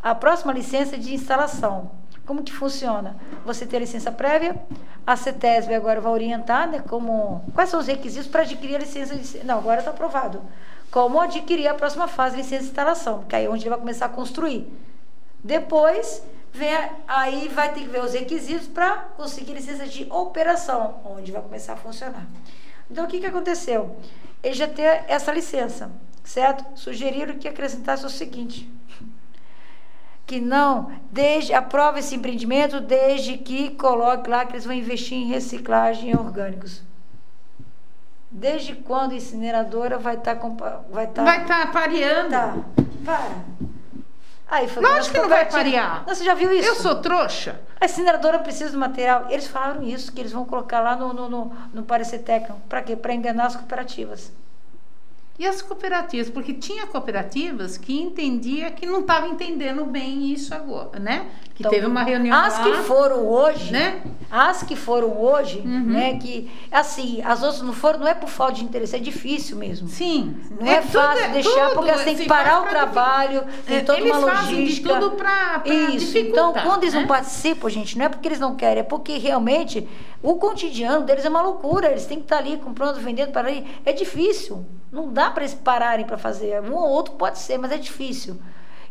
A 0.02 0.14
próxima 0.14 0.52
licença 0.52 0.96
é 0.96 0.98
de 0.98 1.14
instalação. 1.14 1.90
Como 2.30 2.44
que 2.44 2.52
funciona? 2.52 3.16
Você 3.44 3.66
tem 3.66 3.78
a 3.78 3.80
licença 3.80 4.12
prévia, 4.12 4.54
a 5.04 5.16
CETESB 5.16 5.74
agora 5.74 6.00
vai 6.00 6.12
orientar, 6.12 6.70
né, 6.70 6.78
como, 6.78 7.44
quais 7.52 7.68
são 7.68 7.80
os 7.80 7.88
requisitos 7.88 8.28
para 8.28 8.42
adquirir 8.42 8.76
a 8.76 8.78
licença 8.78 9.16
de, 9.16 9.44
Não, 9.44 9.58
agora 9.58 9.80
está 9.80 9.90
aprovado. 9.90 10.40
Como 10.92 11.20
adquirir 11.20 11.66
a 11.66 11.74
próxima 11.74 12.06
fase 12.06 12.36
de 12.36 12.42
licença 12.42 12.62
de 12.62 12.68
instalação, 12.68 13.18
porque 13.18 13.34
aí 13.34 13.46
é 13.46 13.50
onde 13.50 13.64
ele 13.64 13.70
vai 13.70 13.80
começar 13.80 14.06
a 14.06 14.08
construir. 14.10 14.72
Depois, 15.42 16.22
vem, 16.52 16.70
aí 17.08 17.48
vai 17.48 17.74
ter 17.74 17.80
que 17.80 17.88
ver 17.88 18.00
os 18.00 18.12
requisitos 18.12 18.68
para 18.68 18.98
conseguir 19.16 19.54
licença 19.54 19.84
de 19.88 20.06
operação, 20.08 21.00
onde 21.04 21.32
vai 21.32 21.42
começar 21.42 21.72
a 21.72 21.78
funcionar. 21.78 22.28
Então, 22.88 23.06
o 23.06 23.08
que, 23.08 23.18
que 23.18 23.26
aconteceu? 23.26 23.96
Ele 24.40 24.54
já 24.54 24.68
tem 24.68 24.84
essa 24.84 25.32
licença, 25.32 25.90
certo? 26.22 26.78
Sugeriram 26.78 27.36
que 27.38 27.48
acrescentasse 27.48 28.06
o 28.06 28.08
seguinte: 28.08 28.72
que 30.30 30.40
não, 30.40 30.92
desde, 31.10 31.52
aprova 31.52 31.98
esse 31.98 32.14
empreendimento 32.14 32.80
desde 32.80 33.36
que 33.36 33.70
coloque 33.70 34.30
lá 34.30 34.46
que 34.46 34.52
eles 34.52 34.64
vão 34.64 34.72
investir 34.72 35.18
em 35.18 35.26
reciclagem 35.26 36.12
em 36.12 36.16
orgânicos. 36.16 36.84
Desde 38.30 38.76
quando 38.76 39.10
a 39.10 39.16
incineradora 39.16 39.98
vai 39.98 40.14
estar 40.14 40.36
vai 40.88 41.06
estar 41.06 41.24
Vai 41.24 41.42
estar 41.42 41.72
pareando. 41.72 42.30
Tá, 42.30 42.54
para. 43.04 43.28
Aí 44.48 44.68
foi 44.68 44.80
Lógico 44.84 45.16
que 45.16 45.20
não 45.20 45.28
vai 45.28 45.50
parear. 45.50 46.04
Não, 46.06 46.14
Você 46.14 46.22
já 46.22 46.34
viu 46.34 46.52
isso? 46.52 46.68
Eu 46.68 46.76
sou 46.76 47.02
trouxa. 47.02 47.60
A 47.80 47.86
incineradora 47.86 48.38
precisa 48.38 48.70
do 48.70 48.78
material. 48.78 49.26
Eles 49.30 49.48
falaram 49.48 49.82
isso, 49.82 50.12
que 50.12 50.20
eles 50.20 50.30
vão 50.30 50.44
colocar 50.44 50.78
lá 50.78 50.94
no, 50.94 51.12
no, 51.12 51.28
no, 51.28 51.52
no 51.74 51.82
parecer 51.82 52.20
técnico. 52.20 52.60
Para 52.68 52.82
quê? 52.82 52.94
Para 52.94 53.12
enganar 53.12 53.46
as 53.46 53.56
cooperativas. 53.56 54.30
E 55.40 55.46
as 55.46 55.62
cooperativas, 55.62 56.28
porque 56.28 56.52
tinha 56.52 56.86
cooperativas 56.86 57.78
que 57.78 57.98
entendia 57.98 58.70
que 58.70 58.84
não 58.84 59.00
estava 59.00 59.26
entendendo 59.26 59.86
bem 59.86 60.30
isso 60.30 60.54
agora, 60.54 60.98
né? 61.00 61.28
Que 61.54 61.62
Então, 61.62 61.70
teve 61.70 61.86
uma 61.86 62.02
reunião 62.02 62.36
As 62.38 62.58
lá, 62.58 62.64
que 62.64 62.72
foram 62.82 63.26
hoje, 63.26 63.72
né? 63.72 64.02
as 64.30 64.62
que 64.62 64.76
foram 64.76 65.18
hoje, 65.18 65.60
Uhum. 65.60 65.80
né? 65.80 66.18
Que, 66.18 66.50
assim, 66.70 67.22
as 67.24 67.42
outras 67.42 67.62
não 67.62 67.72
foram, 67.72 68.00
não 68.00 68.06
é 68.06 68.12
por 68.12 68.28
falta 68.28 68.52
de 68.52 68.64
interesse, 68.64 68.94
é 68.94 68.98
difícil 68.98 69.56
mesmo. 69.56 69.88
Sim. 69.88 70.36
Não 70.60 70.66
é, 70.70 70.82
tudo- 70.82 70.92
fácil 70.92 71.32
deixar, 71.32 71.68
tudo 71.70 71.74
porque 71.74 71.92
você 71.92 72.04
tem 72.04 72.16
que 72.16 72.26
parar 72.26 72.60
o 72.62 72.66
trabalho, 72.66 73.42
tem 73.66 73.78
É, 73.78 73.80
toda 73.80 73.98
eles 73.98 74.14
uma 74.14 74.30
fazem 74.30 74.54
de 74.56 74.60
logística. 74.60 74.94
tudo 75.00 75.10
pra 75.16 75.62
Isso. 75.64 76.18
Então, 76.18 76.52
quando 76.52 76.82
eles 76.84 76.92
né? 76.94 77.00
não 77.00 77.08
participam, 77.08 77.68
gente, 77.70 77.96
não 77.98 78.04
é 78.04 78.08
porque 78.10 78.28
eles 78.28 78.40
não 78.40 78.54
querem, 78.54 78.80
é 78.80 78.84
porque 78.84 79.16
realmente 79.16 79.88
o 80.22 80.34
cotidiano 80.36 81.04
deles 81.04 81.24
é 81.24 81.28
uma 81.28 81.42
loucura. 81.42 81.90
Eles 81.90 82.06
têm 82.06 82.18
que 82.18 82.24
estar 82.24 82.38
ali 82.38 82.56
comprando, 82.58 83.00
vendendo 83.00 83.32
para 83.32 83.48
ali. 83.48 83.66
É 83.84 83.92
difícil. 83.92 84.64
Não 84.92 85.12
dá 85.12 85.30
para 85.30 85.44
eles 85.44 85.54
pararem 85.54 86.04
para 86.04 86.18
fazer. 86.18 86.60
Um 86.62 86.74
ou 86.74 86.88
outro 86.88 87.14
pode 87.14 87.38
ser, 87.38 87.58
mas 87.58 87.72
é 87.72 87.78
difícil. 87.78 88.40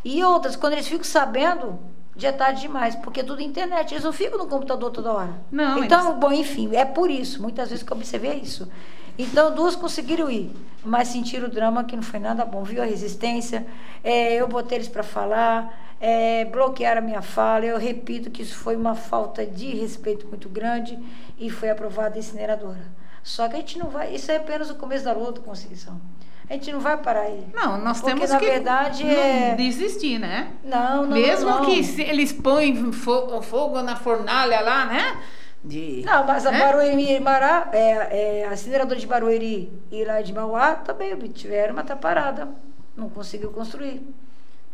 E 0.04 0.24
outras, 0.24 0.56
quando 0.56 0.74
eles 0.74 0.88
ficam 0.88 1.04
sabendo, 1.04 1.78
já 2.16 2.30
é 2.30 2.32
tarde 2.32 2.62
demais, 2.62 2.96
porque 2.96 3.20
é 3.20 3.24
tudo 3.24 3.42
internet. 3.42 3.94
Eles 3.94 4.04
não 4.04 4.14
ficam 4.14 4.38
no 4.40 4.48
computador 4.48 4.92
toda 4.92 5.12
hora. 5.12 5.34
Não, 5.52 5.84
Então, 5.84 6.20
bom, 6.20 6.32
enfim, 6.32 6.76
é 6.76 6.86
por 6.86 7.12
isso. 7.12 7.42
Muitas 7.42 7.70
vezes 7.70 7.84
que 7.84 7.92
eu 7.92 7.98
observei 7.98 8.40
isso. 8.40 8.68
Então, 9.18 9.54
duas 9.54 9.76
conseguiram 9.76 10.32
ir, 10.32 10.50
mas 10.84 11.10
sentiram 11.10 11.48
o 11.48 11.52
drama 11.52 11.84
que 11.84 11.96
não 11.96 12.04
foi 12.04 12.20
nada 12.20 12.46
bom. 12.46 12.64
Viu 12.64 12.82
a 12.82 12.86
resistência? 12.86 13.68
É, 14.02 14.36
eu 14.36 14.48
botei 14.48 14.78
eles 14.78 14.88
para 14.88 15.04
falar, 15.04 15.89
é, 16.00 16.46
bloquearam 16.46 17.00
a 17.00 17.04
minha 17.04 17.22
fala. 17.22 17.66
Eu 17.66 17.78
repito 17.78 18.30
que 18.32 18.42
isso 18.42 18.56
foi 18.56 18.76
uma 18.76 18.96
falta 18.96 19.46
de 19.46 19.68
respeito 19.76 20.28
muito 20.28 20.48
grande 20.50 20.98
e 21.38 21.50
foi 21.50 21.70
aprovada 21.70 22.16
a 22.16 22.20
incineradora. 22.20 23.00
Só 23.24 23.48
que 23.48 23.56
a 23.56 23.60
gente 23.60 23.78
não 23.78 23.88
vai. 23.90 24.14
Isso 24.16 24.32
é 24.32 24.38
apenas 24.38 24.70
o 24.70 24.76
começo 24.76 25.04
da 25.06 25.14
luta, 25.14 25.42
Conceição. 25.42 26.00
A 26.50 26.54
gente 26.54 26.72
não 26.72 26.80
vai 26.80 26.98
parar 26.98 27.22
aí. 27.22 27.46
Não, 27.54 27.78
nós 27.80 28.00
Porque, 28.02 28.16
temos 28.16 28.30
na 28.32 28.40
que 28.40 28.46
verdade, 28.46 29.04
não 29.04 29.12
é- 29.12 29.56
desistir, 29.56 30.18
né? 30.18 30.52
Não, 30.64 31.06
não. 31.06 31.12
Mesmo 31.16 31.48
não, 31.48 31.60
não. 31.60 31.66
que 31.66 32.02
eles 32.02 32.32
põem 32.32 32.92
fo- 32.92 33.40
fogo 33.44 33.80
na 33.84 33.96
fornalha 33.96 34.60
lá, 34.62 34.86
né? 34.86 35.18
De, 35.64 36.02
Não, 36.06 36.26
mas 36.26 36.46
a 36.46 36.52
né? 36.52 36.60
Barueri 36.60 37.12
e 37.16 37.20
Mará, 37.20 37.68
é, 37.74 38.40
é, 38.42 38.48
a 38.48 38.54
incineradora 38.54 38.98
de 39.00 39.06
Barueri 39.06 39.72
e 39.92 40.06
lá 40.06 40.22
de 40.22 40.34
Mauá 40.34 40.74
também 40.74 41.16
tiveram, 41.28 41.76
mas 41.76 41.86
tá 41.86 41.96
parada. 41.98 42.48
Não 42.96 43.10
conseguiu 43.10 43.52
construir. 43.52 44.02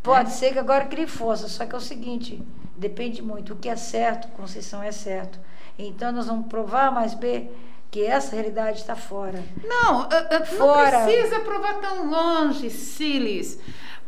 Pode 0.06 0.30
É. 0.30 0.32
ser 0.34 0.54
que 0.54 0.60
agora 0.60 0.86
crie 0.86 1.08
força, 1.08 1.48
só 1.50 1.66
que 1.66 1.74
é 1.76 1.78
o 1.78 1.82
seguinte, 1.82 2.42
depende 2.78 3.22
muito. 3.22 3.54
O 3.54 3.56
que 3.58 3.68
é 3.68 3.76
certo, 3.76 4.28
Conceição 4.30 4.82
é 4.82 4.92
certo. 4.92 5.40
Então 5.78 6.12
nós 6.12 6.28
vamos 6.28 6.48
provar 6.48 6.92
mais 6.92 7.14
B 7.14 7.50
que 7.92 8.04
essa 8.06 8.36
realidade 8.36 8.80
está 8.80 8.96
fora. 8.96 9.44
Não, 9.64 10.08
Fora. 10.46 11.00
não 11.00 11.06
precisa 11.06 11.40
provar 11.42 11.76
tão 11.76 12.10
longe, 12.10 12.70
Silis. 12.70 13.60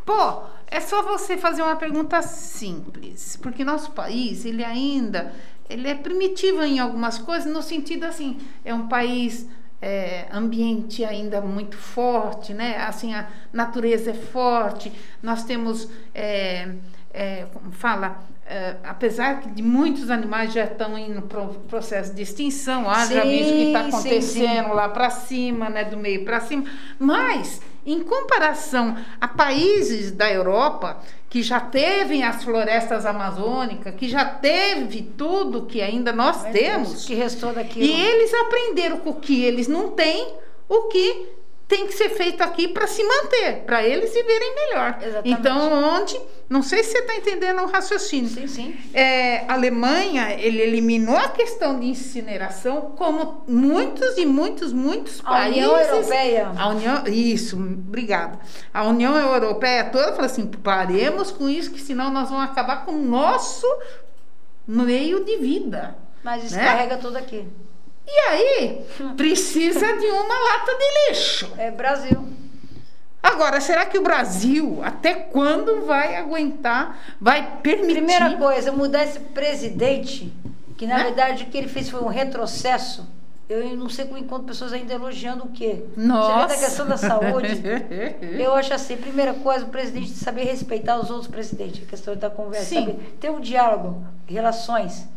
Pô, 0.05 0.41
é 0.67 0.79
só 0.79 1.01
você 1.03 1.37
fazer 1.37 1.61
uma 1.61 1.75
pergunta 1.75 2.21
simples, 2.21 3.37
porque 3.41 3.63
nosso 3.63 3.91
país, 3.91 4.45
ele 4.45 4.63
ainda, 4.63 5.33
ele 5.69 5.87
é 5.87 5.95
primitivo 5.95 6.63
em 6.63 6.79
algumas 6.79 7.17
coisas, 7.17 7.51
no 7.51 7.61
sentido 7.61 8.05
assim, 8.05 8.37
é 8.63 8.73
um 8.73 8.87
país 8.87 9.47
é, 9.81 10.25
ambiente 10.31 11.03
ainda 11.05 11.41
muito 11.41 11.77
forte, 11.77 12.53
né? 12.53 12.77
Assim, 12.77 13.13
a 13.13 13.27
natureza 13.53 14.11
é 14.11 14.13
forte, 14.13 14.91
nós 15.21 15.43
temos, 15.43 15.87
é, 16.13 16.69
é, 17.13 17.45
como 17.53 17.71
fala, 17.71 18.23
é, 18.49 18.75
apesar 18.83 19.41
de 19.41 19.61
muitos 19.61 20.09
animais 20.09 20.53
já 20.53 20.63
estão 20.63 20.97
em 20.97 21.19
pro- 21.21 21.55
processo 21.67 22.13
de 22.13 22.21
extinção, 22.21 22.89
haja 22.89 23.21
Sim, 23.21 23.29
visto 23.29 23.51
o 23.51 23.55
que 23.55 23.63
está 23.67 23.83
sim, 23.83 23.89
acontecendo 23.89 24.69
sim. 24.69 24.73
lá 24.73 24.89
para 24.89 25.09
cima, 25.09 25.69
né, 25.69 25.83
do 25.83 25.97
meio 25.97 26.23
para 26.25 26.39
cima, 26.39 26.63
mas 26.97 27.61
em 27.85 28.01
comparação 28.03 28.97
a 29.21 29.27
países 29.27 30.11
da 30.11 30.31
Europa 30.31 30.97
que 31.29 31.43
já 31.43 31.59
teve 31.59 32.23
as 32.23 32.43
florestas 32.43 33.05
amazônicas, 33.05 33.93
que 33.95 34.07
já 34.07 34.25
teve 34.25 35.01
tudo 35.01 35.65
que 35.65 35.81
ainda 35.81 36.13
nós 36.13 36.43
Deus, 36.43 36.53
temos, 36.53 37.05
que 37.05 37.13
restou 37.13 37.53
daquilo? 37.53 37.85
e 37.85 37.91
eles 37.91 38.33
aprenderam 38.33 38.97
com 38.99 39.09
o 39.09 39.15
que 39.19 39.43
eles 39.43 39.67
não 39.67 39.91
têm, 39.91 40.33
o 40.69 40.83
que 40.83 41.36
tem 41.67 41.85
que 41.85 41.93
ser 41.93 42.09
feito 42.11 42.41
aqui 42.41 42.67
para 42.69 42.87
se 42.87 43.03
manter, 43.03 43.63
para 43.65 43.83
eles 43.83 44.13
viverem 44.13 44.55
melhor. 44.55 44.97
Exatamente. 45.01 45.39
Então, 45.39 45.95
onde, 45.95 46.17
não 46.49 46.63
sei 46.63 46.81
se 46.81 46.91
você 46.91 46.99
está 46.99 47.15
entendendo 47.15 47.61
o 47.61 47.65
raciocínio. 47.65 48.29
Sim, 48.29 48.47
sim. 48.47 48.77
É, 48.93 49.39
a 49.49 49.53
Alemanha, 49.53 50.33
ele 50.39 50.61
eliminou 50.61 51.17
a 51.17 51.27
questão 51.27 51.77
de 51.77 51.87
incineração, 51.87 52.93
como 52.95 53.43
muitos 53.47 54.17
e 54.17 54.25
muitos, 54.25 54.71
muitos 54.71 55.19
A 55.19 55.29
países. 55.29 55.57
União 55.57 55.77
Europeia. 55.77 56.51
A 56.57 56.69
União, 56.69 57.03
isso, 57.07 57.57
obrigada. 57.57 58.39
A 58.73 58.85
União 58.85 59.17
Europeia 59.17 59.83
toda 59.85 60.11
falou 60.11 60.25
assim: 60.25 60.47
paremos 60.47 61.31
com 61.31 61.49
isso, 61.49 61.71
que 61.71 61.81
senão 61.81 62.09
nós 62.11 62.29
vamos 62.29 62.45
acabar 62.45 62.85
com 62.85 62.91
o 62.93 63.03
nosso 63.03 63.67
meio 64.65 65.23
de 65.25 65.35
vida. 65.37 65.97
Mas 66.23 66.43
Né? 66.43 66.49
descarrega 66.49 66.97
tudo 66.97 67.17
aqui. 67.17 67.45
E 68.07 68.19
aí, 68.29 68.85
precisa 69.17 69.97
de 69.97 70.05
uma 70.05 70.33
lata 70.39 70.71
de 70.77 71.09
lixo. 71.11 71.51
É 71.57 71.69
Brasil. 71.69 72.25
Agora, 73.21 73.59
será 73.59 73.85
que 73.85 73.97
o 73.97 74.01
Brasil, 74.01 74.79
até 74.83 75.13
quando 75.13 75.85
vai 75.85 76.15
aguentar, 76.15 76.97
vai 77.19 77.57
permitir? 77.61 77.95
Primeira 77.95 78.37
coisa, 78.37 78.71
mudar 78.71 79.03
esse 79.03 79.19
presidente, 79.19 80.31
que 80.77 80.87
na 80.87 80.97
Né? 80.99 81.03
verdade 81.05 81.43
o 81.43 81.47
que 81.47 81.57
ele 81.57 81.67
fez 81.67 81.89
foi 81.89 81.99
um 82.01 82.07
retrocesso. 82.07 83.05
Eu 83.49 83.75
não 83.77 83.89
sei 83.89 84.05
com 84.05 84.17
enquanto 84.17 84.43
pessoas 84.45 84.71
ainda 84.73 84.93
elogiando 84.93 85.45
o 85.45 85.49
quê. 85.49 85.83
Nossa. 85.95 86.33
Você 86.33 86.47
vê 86.47 86.47
da 86.61 86.65
questão 86.67 86.87
da 86.87 86.97
saúde. 86.97 87.61
Eu 88.39 88.53
acho 88.53 88.73
assim, 88.73 88.97
primeira 88.97 89.33
coisa, 89.33 89.65
o 89.65 89.69
presidente 89.69 90.09
saber 90.11 90.43
respeitar 90.43 90.97
os 90.99 91.09
outros 91.09 91.27
presidentes, 91.29 91.81
a 91.83 91.89
questão 91.89 92.15
da 92.15 92.29
conversa, 92.29 92.65
Sim. 92.65 92.85
saber 92.85 93.17
ter 93.19 93.29
um 93.31 93.39
diálogo, 93.39 94.05
relações, 94.25 95.07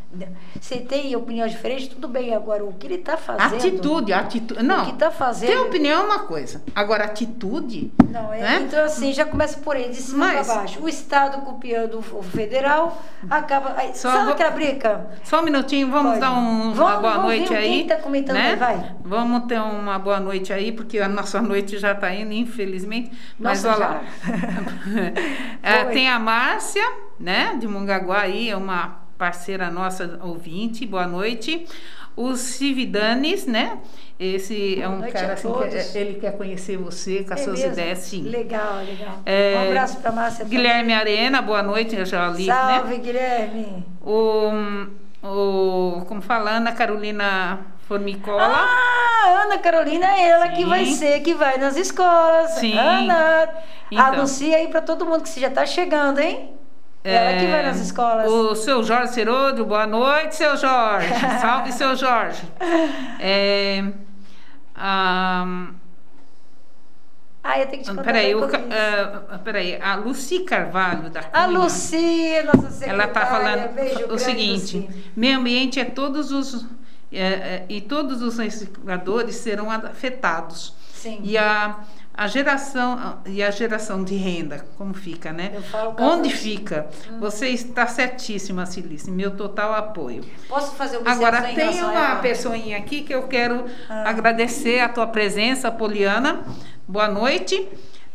Você 0.61 0.79
tem 0.79 1.15
opinião 1.15 1.47
diferente, 1.47 1.89
tudo 1.91 2.09
bem. 2.09 2.35
Agora, 2.35 2.65
o 2.65 2.73
que 2.73 2.87
ele 2.87 2.97
está 2.97 3.17
fazendo. 3.17 3.55
Atitude, 3.55 4.13
atitude. 4.13 4.63
Não. 4.63 4.83
O 4.83 4.87
que 4.87 4.93
está 4.93 5.11
fazendo. 5.11 5.51
Ter 5.51 5.59
opinião 5.59 6.03
é 6.03 6.05
uma 6.05 6.19
coisa. 6.21 6.63
Agora, 6.75 7.05
atitude. 7.05 7.93
Não, 8.11 8.33
é. 8.35 8.41
Né? 8.41 8.65
Então, 8.67 8.85
assim, 8.85 9.13
já 9.13 9.25
começa 9.25 9.59
por 9.61 9.77
aí, 9.77 9.89
de 9.89 9.97
cima 9.97 10.27
Mas- 10.27 10.47
para 10.49 10.57
baixo. 10.57 10.83
O 10.83 10.89
Estado 10.89 11.43
copiando 11.43 11.99
o 12.13 12.23
federal, 12.23 13.01
acaba. 13.31 13.75
Aí, 13.77 13.95
Só 13.97 14.11
sabe 14.11 14.33
aquela 14.33 14.51
briga? 14.51 15.07
Só 15.23 15.41
um 15.41 15.45
minutinho, 15.45 15.89
vamos 15.91 16.09
Pode. 16.11 16.21
dar 16.21 16.33
um- 16.33 16.63
uma 16.73 16.75
Vamos- 16.75 17.01
boa 17.01 17.13
vamos 17.13 17.23
noite 17.27 17.55
aí. 17.55 17.87
tá 17.87 17.97
comentando 17.97 18.35
né? 18.37 18.51
aí, 18.51 18.57
vai. 18.57 18.97
Vamos 19.05 19.45
ter 19.47 19.61
uma 19.61 19.99
boa 19.99 20.19
noite 20.19 20.53
aí, 20.53 20.73
porque 20.73 20.99
a 20.99 21.09
nossa 21.09 21.41
noite 21.41 21.79
já 21.79 21.93
está 21.93 22.13
indo, 22.13 22.33
infelizmente. 22.33 23.13
Mas 23.39 23.63
Nossa, 23.63 23.77
olha 23.77 23.87
lá. 23.89 24.03
É, 25.63 25.85
tem 25.85 26.09
a 26.09 26.19
Márcia, 26.19 26.85
né, 27.19 27.57
de 27.61 27.69
Mongaguá 27.69 28.21
aí, 28.23 28.49
é 28.51 28.57
uma 28.57 29.00
parceira 29.25 29.71
nossa 29.71 30.19
ouvinte. 30.23 30.87
Boa 30.87 31.07
noite. 31.07 31.67
O 32.17 32.35
Cividanes, 32.37 33.45
né? 33.47 33.79
Esse 34.19 34.81
é 34.81 34.89
um 34.89 35.01
cara 35.03 35.35
assim, 35.35 35.49
que 35.93 35.99
ele 35.99 36.15
quer 36.19 36.37
conhecer 36.39 36.77
você 36.79 37.23
com 37.23 37.35
as 37.35 37.41
É 37.41 37.45
suas 37.45 37.59
mesmo? 37.59 37.73
ideias, 37.75 37.99
sim. 37.99 38.23
Legal, 38.23 38.79
legal. 38.79 39.21
É, 39.27 39.55
um 39.59 39.69
abraço 39.69 39.99
para 39.99 40.11
Márcia. 40.13 40.45
também. 40.45 40.59
Guilherme 40.59 40.93
Arena, 40.95 41.41
boa 41.43 41.63
noite, 41.63 41.95
eu 41.97 42.05
já 42.07 42.29
li, 42.29 42.47
né? 42.47 42.55
Salve, 42.55 42.97
Guilherme. 42.99 43.85
O, 44.01 44.51
o 45.23 46.05
como 46.07 46.21
fala, 46.23 46.51
Ana 46.53 46.73
Carolina 46.73 47.61
Formicola. 47.87 48.43
Ah, 48.43 49.43
Ana 49.45 49.59
Carolina 49.59 50.07
é 50.07 50.29
ela 50.29 50.49
que 50.49 50.63
Sim. 50.63 50.69
vai 50.69 50.85
ser, 50.87 51.21
que 51.21 51.35
vai 51.35 51.59
nas 51.59 51.77
escolas. 51.77 52.53
Sim. 52.53 52.77
Ana, 52.79 53.49
Então. 53.91 54.05
anuncia 54.07 54.57
aí 54.57 54.69
para 54.69 54.81
todo 54.83 55.05
mundo 55.07 55.23
que 55.23 55.29
você 55.29 55.41
já 55.41 55.49
está 55.49 55.65
chegando, 55.67 56.19
hein? 56.21 56.55
Ela 57.03 57.39
que 57.41 57.47
vai 57.47 57.63
nas 57.63 57.79
escolas. 57.81 58.27
É, 58.27 58.29
O 58.29 58.55
seu 58.55 58.83
Jorge 58.83 59.15
Cerodro, 59.15 59.65
boa 59.65 59.87
noite, 59.87 60.35
seu 60.37 60.57
Jorge. 60.57 61.09
Salve, 61.41 61.73
seu 61.73 61.97
Jorge. 61.97 62.43
É, 63.19 63.85
ah, 64.75 65.69
Ah, 67.43 67.59
eu 67.59 67.67
tenho 67.69 67.83
que 67.83 67.89
te 67.89 67.91
contar. 67.91 68.03
peraí, 68.05 68.35
o, 68.35 68.45
ah, 68.45 69.39
peraí, 69.43 69.79
a 69.81 69.95
Luci 69.95 70.41
Carvalho 70.41 71.09
da 71.09 71.21
A 71.21 71.45
Cunha, 71.45 71.47
Lucia, 71.59 72.43
nossa 72.45 72.71
secretária. 72.71 72.93
Ela 72.93 73.05
está 73.05 73.27
falando 73.27 73.75
Beijo 73.75 74.07
o 74.13 74.19
seguinte: 74.19 74.79
Luci. 74.79 75.05
meio 75.17 75.39
ambiente 75.39 75.81
é 75.81 75.85
todos 75.87 76.31
os 76.31 76.67
é, 77.11 77.19
é, 77.23 77.65
e 77.69 77.81
todos 77.81 78.21
os 78.23 78.37
recicladores 78.39 79.37
serão 79.37 79.71
afetados. 79.71 80.75
Sim. 80.93 81.21
E 81.25 81.39
a, 81.39 81.79
a 82.21 82.27
geração 82.27 83.19
e 83.25 83.43
a 83.43 83.51
geração 83.51 84.05
de 84.05 84.15
renda, 84.15 84.67
como 84.77 84.93
fica, 84.93 85.33
né? 85.33 85.53
Eu 85.55 85.63
falo 85.63 85.97
Onde 85.99 86.29
fica? 86.29 86.87
Você 87.19 87.49
está 87.49 87.87
certíssima, 87.87 88.67
Cilice. 88.67 89.11
Meu 89.11 89.31
total 89.31 89.73
apoio. 89.73 90.23
Posso 90.47 90.77
fazer 90.77 90.99
uma 90.99 91.11
Agora 91.11 91.41
tem 91.41 91.83
uma 91.83 92.17
pessoinha 92.17 92.77
aqui 92.77 93.01
que 93.01 93.15
eu 93.15 93.23
quero 93.23 93.65
Ah. 93.89 94.11
agradecer 94.11 94.81
a 94.81 94.89
tua 94.91 95.07
presença, 95.07 95.73
Poliana. 95.73 96.45
Boa 96.87 97.09
noite. 97.09 97.67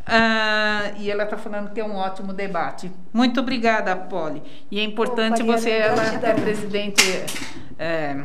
Ah, 0.05 0.91
e 0.99 1.09
ela 1.09 1.23
está 1.23 1.35
falando 1.35 1.73
que 1.73 1.79
é 1.79 1.83
um 1.83 1.95
ótimo 1.95 2.31
debate. 2.31 2.91
Muito 3.11 3.39
obrigada, 3.39 3.95
Poli. 3.95 4.43
E 4.69 4.79
é 4.79 4.83
importante 4.83 5.41
você, 5.41 5.71
ela 5.71 6.03
é 6.03 6.33
presidente, 6.35 7.03
é, 7.79 8.17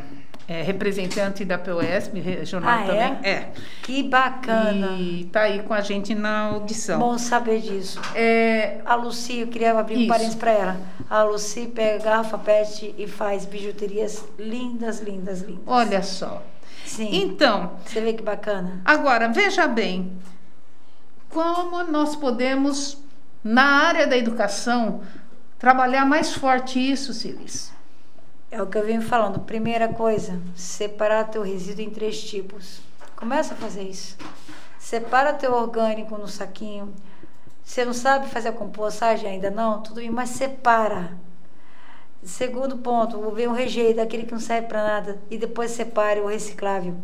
é 0.51 0.61
representante 0.63 1.45
da 1.45 1.57
POSP 1.57 2.19
regional 2.19 2.69
Ah, 2.69 2.81
é? 2.83 2.87
também. 2.87 3.31
É. 3.31 3.47
Que 3.83 4.03
bacana. 4.03 4.87
E 4.97 5.21
está 5.21 5.41
aí 5.43 5.63
com 5.63 5.73
a 5.73 5.81
gente 5.81 6.13
na 6.13 6.47
audição. 6.47 6.99
Bom 6.99 7.17
saber 7.17 7.61
disso. 7.61 7.99
É, 8.13 8.81
A 8.85 8.95
Luci, 8.95 9.39
eu 9.39 9.47
queria 9.47 9.71
abrir 9.77 9.95
um 9.95 9.99
Isso. 9.99 10.07
parênteses 10.09 10.35
para 10.35 10.51
ela. 10.51 10.77
A 11.09 11.23
Luci 11.23 11.67
pega 11.67 12.03
garrafa 12.03 12.37
PET 12.37 12.93
e 12.97 13.07
faz 13.07 13.45
bijuterias 13.45 14.25
lindas, 14.37 14.99
lindas, 14.99 15.41
lindas. 15.41 15.63
olha 15.65 16.03
só. 16.03 16.43
Sim. 16.85 17.09
Então, 17.13 17.73
Você 17.85 18.01
vê 18.01 18.11
que 18.13 18.21
bacana. 18.23 18.81
Agora, 18.83 19.29
veja 19.29 19.67
bem, 19.67 20.11
como 21.29 21.83
nós 21.85 22.15
podemos, 22.15 22.97
na 23.43 23.63
área 23.87 24.05
da 24.07 24.17
educação, 24.17 25.01
trabalhar 25.57 26.05
mais 26.05 26.33
forte 26.33 26.79
isso, 26.79 27.13
Cilis? 27.13 27.70
É 28.51 28.61
o 28.61 28.67
que 28.67 28.77
eu 28.77 28.85
venho 28.85 29.01
falando. 29.01 29.39
Primeira 29.39 29.87
coisa, 29.87 30.37
separar 30.53 31.23
teu 31.29 31.41
resíduo 31.41 31.85
em 31.85 31.89
três 31.89 32.21
tipos. 32.21 32.81
Começa 33.15 33.53
a 33.53 33.57
fazer 33.57 33.83
isso. 33.83 34.17
Separa 34.77 35.33
teu 35.33 35.53
orgânico 35.53 36.17
no 36.17 36.27
saquinho. 36.27 36.93
Você 37.63 37.85
não 37.85 37.93
sabe 37.93 38.27
fazer 38.27 38.49
a 38.49 38.51
compostagem 38.51 39.29
ainda 39.29 39.49
não? 39.49 39.81
Tudo 39.81 40.01
bem, 40.01 40.09
mas 40.09 40.31
separa. 40.31 41.17
Segundo 42.21 42.77
ponto, 42.77 43.31
vem 43.31 43.47
o 43.47 43.53
rejeito, 43.53 44.01
aquele 44.01 44.25
que 44.25 44.33
não 44.33 44.39
serve 44.39 44.67
para 44.67 44.83
nada, 44.83 45.21
e 45.29 45.37
depois 45.37 45.71
separe 45.71 46.19
o 46.19 46.27
reciclável. 46.27 46.95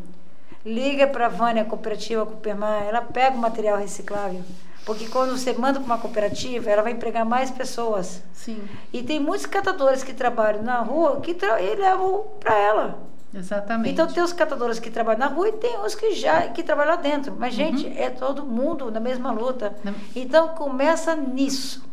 Liga 0.65 1.07
para 1.07 1.27
a 1.27 1.29
Vânia, 1.29 1.63
cooperativa 1.63 2.25
Coopermar, 2.25 2.83
ela 2.83 3.01
pega 3.01 3.37
o 3.37 3.39
material 3.39 3.77
reciclável. 3.77 4.43
Porque 4.87 5.05
quando 5.07 5.37
você 5.37 5.51
manda 5.53 5.79
para 5.79 5.85
uma 5.85 5.97
cooperativa, 5.99 6.69
ela 6.69 6.81
vai 6.81 6.93
empregar 6.93 7.25
mais 7.25 7.51
pessoas. 7.51 8.23
Sim, 8.33 8.59
E 8.93 9.03
tem 9.03 9.19
muitos 9.19 9.45
catadores 9.45 10.01
que 10.03 10.13
trabalham 10.13 10.63
na 10.63 10.79
rua 10.79 11.19
que 11.21 11.33
tra 11.33 11.61
e 11.61 11.75
levam 11.75 12.23
para 12.39 12.57
ela. 12.57 12.99
exatamente. 13.35 13.91
Então 13.93 14.07
tem 14.07 14.23
os 14.23 14.31
catadores 14.33 14.79
que 14.79 14.89
trabalham 14.89 15.19
na 15.19 15.27
rua 15.27 15.49
e 15.49 15.51
tem 15.51 15.77
os 15.85 15.93
que 15.93 16.13
já 16.13 16.47
que 16.47 16.63
trabalham 16.63 16.95
lá 16.95 17.01
dentro. 17.01 17.35
Mas, 17.37 17.53
gente, 17.53 17.85
é 17.97 18.09
todo 18.09 18.43
mundo 18.45 18.89
na 18.89 18.99
mesma 19.01 19.29
luta. 19.31 19.75
Na- 19.83 19.93
Então 20.15 20.47
começa 20.49 21.15
nisso. 21.15 21.85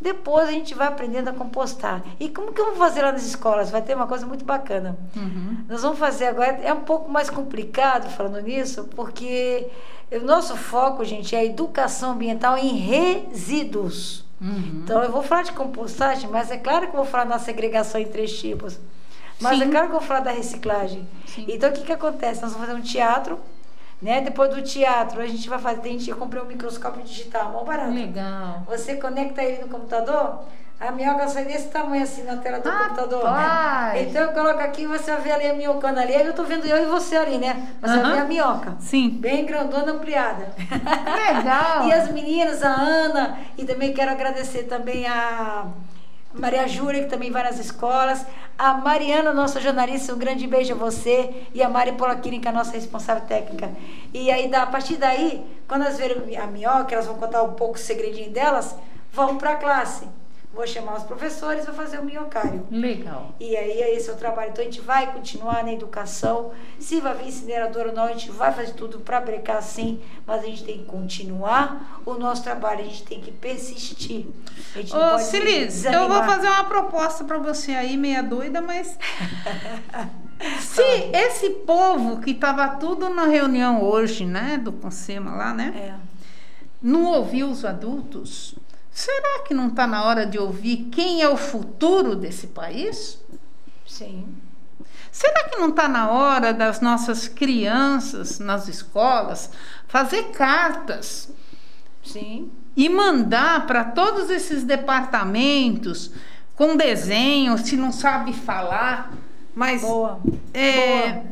Depois 0.00 0.48
a 0.48 0.52
gente 0.52 0.74
vai 0.74 0.86
aprendendo 0.86 1.28
a 1.28 1.32
compostar. 1.32 2.02
E 2.20 2.28
como 2.28 2.52
que 2.52 2.60
eu 2.60 2.66
vou 2.66 2.76
fazer 2.76 3.02
lá 3.02 3.10
nas 3.10 3.26
escolas? 3.26 3.70
Vai 3.70 3.82
ter 3.82 3.94
uma 3.94 4.06
coisa 4.06 4.24
muito 4.26 4.44
bacana. 4.44 4.96
Uhum. 5.16 5.64
Nós 5.68 5.82
vamos 5.82 5.98
fazer 5.98 6.26
agora, 6.26 6.60
é 6.62 6.72
um 6.72 6.82
pouco 6.82 7.10
mais 7.10 7.28
complicado 7.28 8.08
falando 8.10 8.40
nisso, 8.40 8.84
porque 8.94 9.66
o 10.12 10.20
nosso 10.20 10.56
foco, 10.56 11.04
gente, 11.04 11.34
é 11.34 11.40
a 11.40 11.44
educação 11.44 12.12
ambiental 12.12 12.56
em 12.56 12.76
resíduos. 12.76 14.24
Uhum. 14.40 14.82
Então 14.84 15.02
eu 15.02 15.10
vou 15.10 15.22
falar 15.22 15.42
de 15.42 15.52
compostagem, 15.52 16.30
mas 16.30 16.50
é 16.50 16.56
claro 16.56 16.86
que 16.86 16.92
eu 16.92 16.98
vou 16.98 17.04
falar 17.04 17.24
da 17.24 17.38
segregação 17.40 18.00
em 18.00 18.06
três 18.06 18.38
tipos. 18.38 18.78
Mas 19.40 19.58
Sim. 19.58 19.64
é 19.64 19.68
claro 19.68 19.88
que 19.88 19.94
eu 19.94 19.98
vou 19.98 20.08
falar 20.08 20.20
da 20.20 20.30
reciclagem. 20.30 21.06
Sim. 21.26 21.44
Então 21.48 21.70
o 21.70 21.72
que, 21.72 21.82
que 21.82 21.92
acontece? 21.92 22.40
Nós 22.40 22.52
vamos 22.52 22.68
fazer 22.68 22.78
um 22.78 22.82
teatro, 22.82 23.38
né? 24.00 24.20
Depois 24.20 24.50
do 24.54 24.62
teatro, 24.62 25.20
a 25.20 25.26
gente 25.26 25.48
vai 25.48 25.58
fazer. 25.58 25.80
Tem, 25.80 25.98
eu 26.06 26.16
comprei 26.16 26.42
um 26.42 26.46
microscópio 26.46 27.02
digital, 27.02 27.50
mó 27.52 27.64
barato. 27.64 27.90
Legal. 27.90 28.62
Você 28.66 28.96
conecta 28.96 29.42
ele 29.42 29.62
no 29.62 29.68
computador, 29.68 30.40
a 30.80 30.92
minhoca 30.92 31.26
sai 31.26 31.44
desse 31.44 31.68
tamanho 31.68 32.04
assim 32.04 32.22
na 32.22 32.36
tela 32.36 32.60
do 32.60 32.70
computador. 32.70 33.24
Rapaz! 33.24 34.00
Então 34.08 34.22
eu 34.22 34.32
coloco 34.32 34.60
aqui 34.60 34.82
e 34.82 34.86
você 34.86 35.10
vai 35.10 35.20
ver 35.22 35.32
ali 35.32 35.46
a 35.48 35.54
minhocando 35.54 35.98
ali. 35.98 36.14
Aí 36.14 36.24
eu 36.24 36.32
tô 36.32 36.44
vendo 36.44 36.66
eu 36.66 36.80
e 36.80 36.86
você 36.86 37.16
ali, 37.16 37.36
né? 37.38 37.68
Você 37.80 37.96
vai 37.96 38.04
Aham. 38.04 38.12
ver 38.14 38.20
a 38.20 38.24
minhoca. 38.24 38.76
Sim. 38.78 39.10
Bem 39.10 39.44
grandona, 39.44 39.90
ampliada. 39.92 40.52
Legal. 41.34 41.88
e 41.88 41.92
as 41.92 42.08
meninas, 42.12 42.62
a 42.62 42.68
Ana, 42.72 43.38
e 43.56 43.64
também 43.64 43.92
quero 43.92 44.12
agradecer 44.12 44.64
também 44.64 45.04
a 45.08 45.64
Maria 46.34 46.68
Júlia, 46.68 47.04
que 47.04 47.08
também 47.10 47.30
vai 47.30 47.42
nas 47.42 47.58
escolas. 47.58 48.24
A 48.56 48.74
Mariana, 48.74 49.32
nossa 49.32 49.60
jornalista, 49.60 50.14
um 50.14 50.18
grande 50.18 50.46
beijo 50.46 50.72
a 50.74 50.76
você. 50.76 51.46
E 51.54 51.62
a 51.62 51.68
Mari 51.68 51.92
Polacchini, 51.92 52.38
que 52.38 52.46
é 52.46 52.50
a 52.50 52.54
nossa 52.54 52.72
responsável 52.72 53.24
técnica. 53.26 53.70
E 54.12 54.30
aí, 54.30 54.48
da- 54.48 54.62
a 54.62 54.66
partir 54.66 54.96
daí, 54.96 55.44
quando 55.66 55.82
elas 55.82 55.96
verem 55.98 56.36
a 56.36 56.46
minhoca, 56.46 56.94
elas 56.94 57.06
vão 57.06 57.16
contar 57.16 57.42
um 57.42 57.54
pouco 57.54 57.74
o 57.74 57.78
segredinho 57.78 58.30
delas, 58.30 58.74
vão 59.12 59.36
para 59.38 59.52
a 59.52 59.56
classe. 59.56 60.06
Vou 60.58 60.66
chamar 60.66 60.96
os 60.96 61.04
professores, 61.04 61.66
vou 61.66 61.72
fazer 61.72 62.00
o 62.00 62.04
minhocário. 62.04 62.66
Legal. 62.68 63.32
E 63.38 63.56
aí 63.56 63.80
é 63.80 63.94
esse 63.94 64.10
o 64.10 64.16
trabalho. 64.16 64.50
Então 64.50 64.60
a 64.60 64.64
gente 64.64 64.80
vai 64.80 65.12
continuar 65.12 65.62
na 65.62 65.72
educação. 65.72 66.50
Se 66.80 67.00
vai 67.00 67.14
vir 67.14 67.28
incinerador 67.28 67.86
ou 67.86 67.92
não, 67.92 68.02
a 68.02 68.08
gente 68.08 68.28
vai 68.32 68.52
fazer 68.52 68.72
tudo 68.72 68.98
para 68.98 69.20
brecar 69.20 69.62
sim, 69.62 70.00
mas 70.26 70.42
a 70.42 70.46
gente 70.46 70.64
tem 70.64 70.78
que 70.78 70.86
continuar 70.86 72.02
o 72.04 72.14
nosso 72.14 72.42
trabalho, 72.42 72.80
a 72.80 72.82
gente 72.82 73.04
tem 73.04 73.20
que 73.20 73.30
persistir. 73.30 74.26
A 74.74 74.78
gente 74.78 74.92
não 74.92 74.98
Ô, 74.98 75.10
pode 75.10 75.24
Cilis, 75.26 75.84
eu 75.84 76.08
vou 76.08 76.24
fazer 76.24 76.48
uma 76.48 76.64
proposta 76.64 77.22
para 77.22 77.38
você 77.38 77.70
aí, 77.70 77.96
meia 77.96 78.24
doida, 78.24 78.60
mas. 78.60 78.98
Se 80.58 80.82
esse 81.12 81.50
povo 81.50 82.20
que 82.20 82.32
estava 82.32 82.66
tudo 82.78 83.08
na 83.08 83.26
reunião 83.26 83.80
hoje, 83.80 84.26
né, 84.26 84.58
do 84.58 84.72
Consema 84.72 85.36
lá, 85.36 85.54
né? 85.54 85.72
É. 85.76 85.94
não 86.82 87.04
ouviu 87.04 87.48
os 87.48 87.64
adultos, 87.64 88.56
será 88.98 89.44
que 89.46 89.54
não 89.54 89.68
está 89.68 89.86
na 89.86 90.02
hora 90.02 90.26
de 90.26 90.40
ouvir 90.40 90.88
quem 90.90 91.22
é 91.22 91.28
o 91.28 91.36
futuro 91.36 92.16
desse 92.16 92.48
país? 92.48 93.16
Sim. 93.86 94.26
Será 95.12 95.48
que 95.48 95.56
não 95.56 95.68
está 95.68 95.86
na 95.86 96.10
hora 96.10 96.52
das 96.52 96.80
nossas 96.80 97.28
crianças 97.28 98.40
nas 98.40 98.66
escolas 98.66 99.52
fazer 99.86 100.30
cartas 100.30 101.30
Sim. 102.02 102.50
e 102.76 102.88
mandar 102.88 103.68
para 103.68 103.84
todos 103.84 104.30
esses 104.30 104.64
departamentos 104.64 106.10
com 106.56 106.76
desenho, 106.76 107.56
se 107.56 107.76
não 107.76 107.92
sabe 107.92 108.32
falar, 108.32 109.12
mas 109.54 109.80
Boa. 109.80 110.18
é, 110.52 111.12
Boa. 111.12 111.24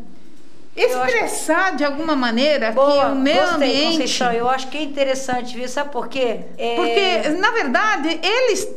Expressar 0.76 1.74
de 1.76 1.84
alguma 1.84 2.14
maneira 2.14 2.70
Boa. 2.72 3.06
que 3.06 3.12
o 3.12 3.14
meio 3.14 3.40
Gostei, 3.40 3.56
ambiente 3.56 3.92
Conceição. 4.02 4.32
Eu 4.32 4.48
acho 4.48 4.68
que 4.68 4.78
é 4.78 4.82
interessante, 4.82 5.56
viu? 5.56 5.68
Sabe 5.68 5.90
por 5.90 6.08
quê? 6.08 6.40
É... 6.58 6.76
Porque, 6.76 7.28
na 7.40 7.50
verdade, 7.50 8.20
eles, 8.22 8.68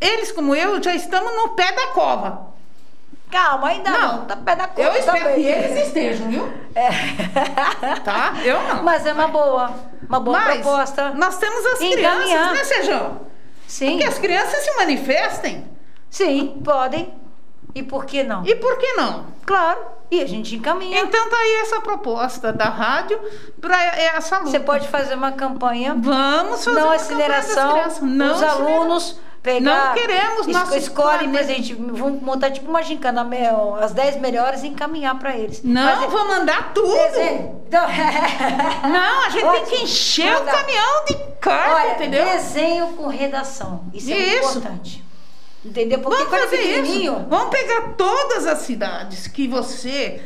eles 0.00 0.32
como 0.32 0.54
eu, 0.54 0.82
já 0.82 0.94
estamos 0.94 1.34
no 1.34 1.50
pé 1.50 1.72
da 1.72 1.88
cova. 1.88 2.48
Calma, 3.30 3.68
ainda 3.68 3.90
não. 3.90 4.16
Não. 4.18 4.24
Tá 4.24 4.36
pé 4.36 4.56
da 4.56 4.68
conta 4.68 4.80
Eu 4.80 4.92
espero 4.94 5.18
também. 5.18 5.34
que 5.42 5.48
eles 5.48 5.86
estejam, 5.86 6.28
viu? 6.28 6.52
É. 6.74 6.88
Tá? 8.00 8.34
Eu 8.42 8.62
não. 8.62 8.82
Mas 8.82 9.04
é 9.04 9.12
uma 9.12 9.28
boa. 9.28 9.70
Uma 10.08 10.20
boa 10.20 10.38
Mas 10.38 10.60
proposta. 10.60 11.10
Nós 11.10 11.36
temos 11.36 11.66
as 11.66 11.80
Encaminhar. 11.80 12.22
crianças, 12.22 12.52
né, 12.52 12.64
Sejão? 12.64 13.20
Sim. 13.66 13.98
Que 13.98 14.04
as 14.04 14.18
crianças 14.18 14.64
se 14.64 14.74
manifestem. 14.76 15.66
Sim, 16.08 16.62
podem. 16.64 17.12
E 17.78 17.82
por 17.82 18.04
que 18.06 18.22
não? 18.24 18.44
E 18.46 18.54
por 18.56 18.76
que 18.78 18.92
não? 18.94 19.26
Claro. 19.46 19.78
E 20.10 20.20
a 20.22 20.26
gente 20.26 20.56
encaminha. 20.56 21.00
Então 21.00 21.28
tá 21.28 21.36
aí 21.36 21.60
essa 21.62 21.80
proposta 21.80 22.52
da 22.52 22.64
rádio 22.64 23.20
para 23.60 23.76
essa 23.96 24.38
luta. 24.38 24.50
Você 24.50 24.60
pode 24.60 24.88
fazer 24.88 25.14
uma 25.14 25.32
campanha. 25.32 25.94
Vamos 25.98 26.64
fazer 26.64 26.78
não 26.80 26.86
uma 26.86 26.96
incineração. 26.96 27.74
campanha. 27.82 27.98
Não 28.02 28.34
os 28.34 28.42
alunos 28.42 29.20
pegar. 29.42 29.60
Não 29.88 29.94
queremos 29.94 30.46
es- 30.48 30.54
nosso 30.56 30.76
Escolhe 30.76 31.18
planeta. 31.28 31.32
presente. 31.44 31.74
Vamos 31.74 32.22
montar 32.22 32.50
tipo 32.50 32.68
uma 32.70 32.82
gincana, 32.82 33.22
meu, 33.22 33.76
as 33.76 33.92
10 33.92 34.16
melhores 34.16 34.62
e 34.62 34.68
encaminhar 34.68 35.16
para 35.18 35.36
eles. 35.36 35.62
Não, 35.62 35.88
Fazer- 35.94 36.06
vou 36.08 36.26
mandar 36.26 36.72
tudo. 36.72 36.90
Desenho. 36.90 37.62
Então- 37.68 37.86
Não, 38.90 39.24
a 39.26 39.28
gente 39.30 39.42
tem 39.42 39.64
que 39.64 39.70
Ótimo. 39.74 39.82
encher 39.84 40.36
o 40.36 40.44
caminhão 40.44 41.04
de 41.06 41.28
Olha, 41.46 41.92
entendeu? 41.92 42.24
desenho 42.24 42.88
com 42.94 43.06
redação. 43.08 43.84
Isso 43.92 44.10
é 44.10 44.16
Isso. 44.16 44.58
importante. 44.58 45.04
Entendeu? 45.68 45.98
Porque 46.00 46.24
Vamos 46.24 46.32
é 46.32 46.40
fazer 46.40 46.56
isso. 46.56 46.68
pequenininho, 46.82 47.26
Vamos 47.28 47.50
pegar 47.50 47.92
todas 47.96 48.46
as 48.46 48.58
cidades 48.60 49.26
que 49.26 49.46
você 49.46 50.22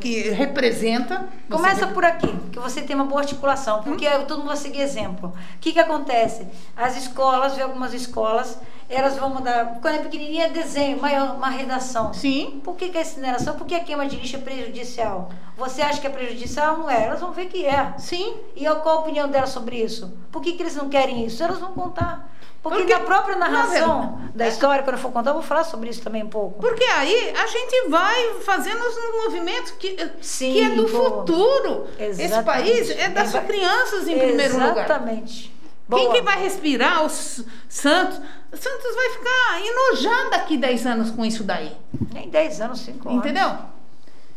que 0.00 0.30
representa. 0.30 1.28
Começa 1.48 1.86
por 1.86 2.04
aqui, 2.04 2.26
que 2.50 2.58
você 2.58 2.82
tem 2.82 2.96
uma 2.96 3.04
boa 3.04 3.20
articulação, 3.20 3.82
porque 3.82 4.08
Hum. 4.08 4.24
todo 4.26 4.38
mundo 4.38 4.48
vai 4.48 4.56
seguir 4.56 4.80
exemplo. 4.80 5.28
O 5.28 5.58
que, 5.60 5.72
que 5.72 5.78
acontece? 5.78 6.46
As 6.76 6.96
escolas, 6.96 7.54
vê 7.54 7.62
algumas 7.62 7.94
escolas, 7.94 8.58
elas 8.88 9.16
vão 9.16 9.30
mandar, 9.30 9.78
quando 9.80 9.94
é 9.94 9.98
pequenininha, 9.98 10.46
é 10.46 10.50
desenho, 10.50 11.00
maior, 11.00 11.36
uma 11.36 11.48
redação. 11.48 12.12
Sim. 12.12 12.60
Por 12.64 12.74
que, 12.74 12.88
que 12.88 12.98
é 12.98 13.02
incineração? 13.02 13.54
Por 13.54 13.64
que 13.64 13.76
a 13.76 13.80
queima 13.84 14.06
de 14.06 14.16
lixo 14.16 14.34
é 14.36 14.40
prejudicial? 14.40 15.30
Você 15.56 15.80
acha 15.82 16.00
que 16.00 16.06
é 16.08 16.10
prejudicial? 16.10 16.78
Não 16.78 16.90
é. 16.90 17.04
Elas 17.04 17.20
vão 17.20 17.30
ver 17.30 17.46
que 17.46 17.64
é. 17.64 17.94
Sim. 17.98 18.34
E 18.56 18.64
qual 18.64 18.98
a 18.98 19.00
opinião 19.02 19.28
delas 19.28 19.50
sobre 19.50 19.76
isso? 19.76 20.12
Por 20.32 20.42
que, 20.42 20.54
que 20.54 20.62
eles 20.64 20.74
não 20.74 20.88
querem 20.88 21.24
isso? 21.24 21.42
Elas 21.44 21.60
vão 21.60 21.72
contar. 21.72 22.28
Porque, 22.62 22.78
Porque, 22.78 22.92
na 22.92 23.00
própria 23.00 23.36
na 23.36 23.48
narração 23.48 24.00
verdade, 24.00 24.32
da 24.34 24.48
história, 24.48 24.82
quando 24.82 24.96
eu 24.96 25.02
for 25.02 25.10
contar, 25.10 25.30
eu 25.30 25.34
vou 25.34 25.42
falar 25.42 25.64
sobre 25.64 25.88
isso 25.88 26.02
também 26.02 26.22
um 26.22 26.28
pouco. 26.28 26.60
Porque 26.60 26.84
aí 26.84 27.32
a 27.34 27.46
gente 27.46 27.88
vai 27.88 28.34
fazendo 28.40 28.82
os 28.82 29.24
movimentos 29.24 29.70
que, 29.72 29.96
Sim, 30.20 30.52
que 30.52 30.62
é 30.62 30.68
do 30.70 30.86
boa. 30.86 31.10
futuro. 31.10 31.86
Esse 31.98 32.22
Exatamente. 32.22 32.44
país 32.44 32.90
é 32.90 33.08
das 33.08 33.32
crianças 33.46 34.06
em 34.06 34.18
primeiro 34.18 34.54
lugar. 34.54 34.84
Exatamente. 34.84 35.60
Quem 35.88 36.04
Boa. 36.04 36.14
que 36.14 36.22
vai 36.22 36.40
respirar 36.40 37.04
os 37.04 37.42
Santos? 37.68 38.20
Santos 38.52 38.94
vai 38.94 39.10
ficar 39.10 39.66
enojado 39.66 40.30
daqui 40.30 40.56
10 40.56 40.86
anos 40.86 41.10
com 41.10 41.24
isso 41.24 41.42
daí. 41.42 41.72
Nem 42.12 42.28
10 42.28 42.60
anos, 42.60 42.80
5 42.80 43.08
anos. 43.08 43.24
Entendeu? 43.24 43.50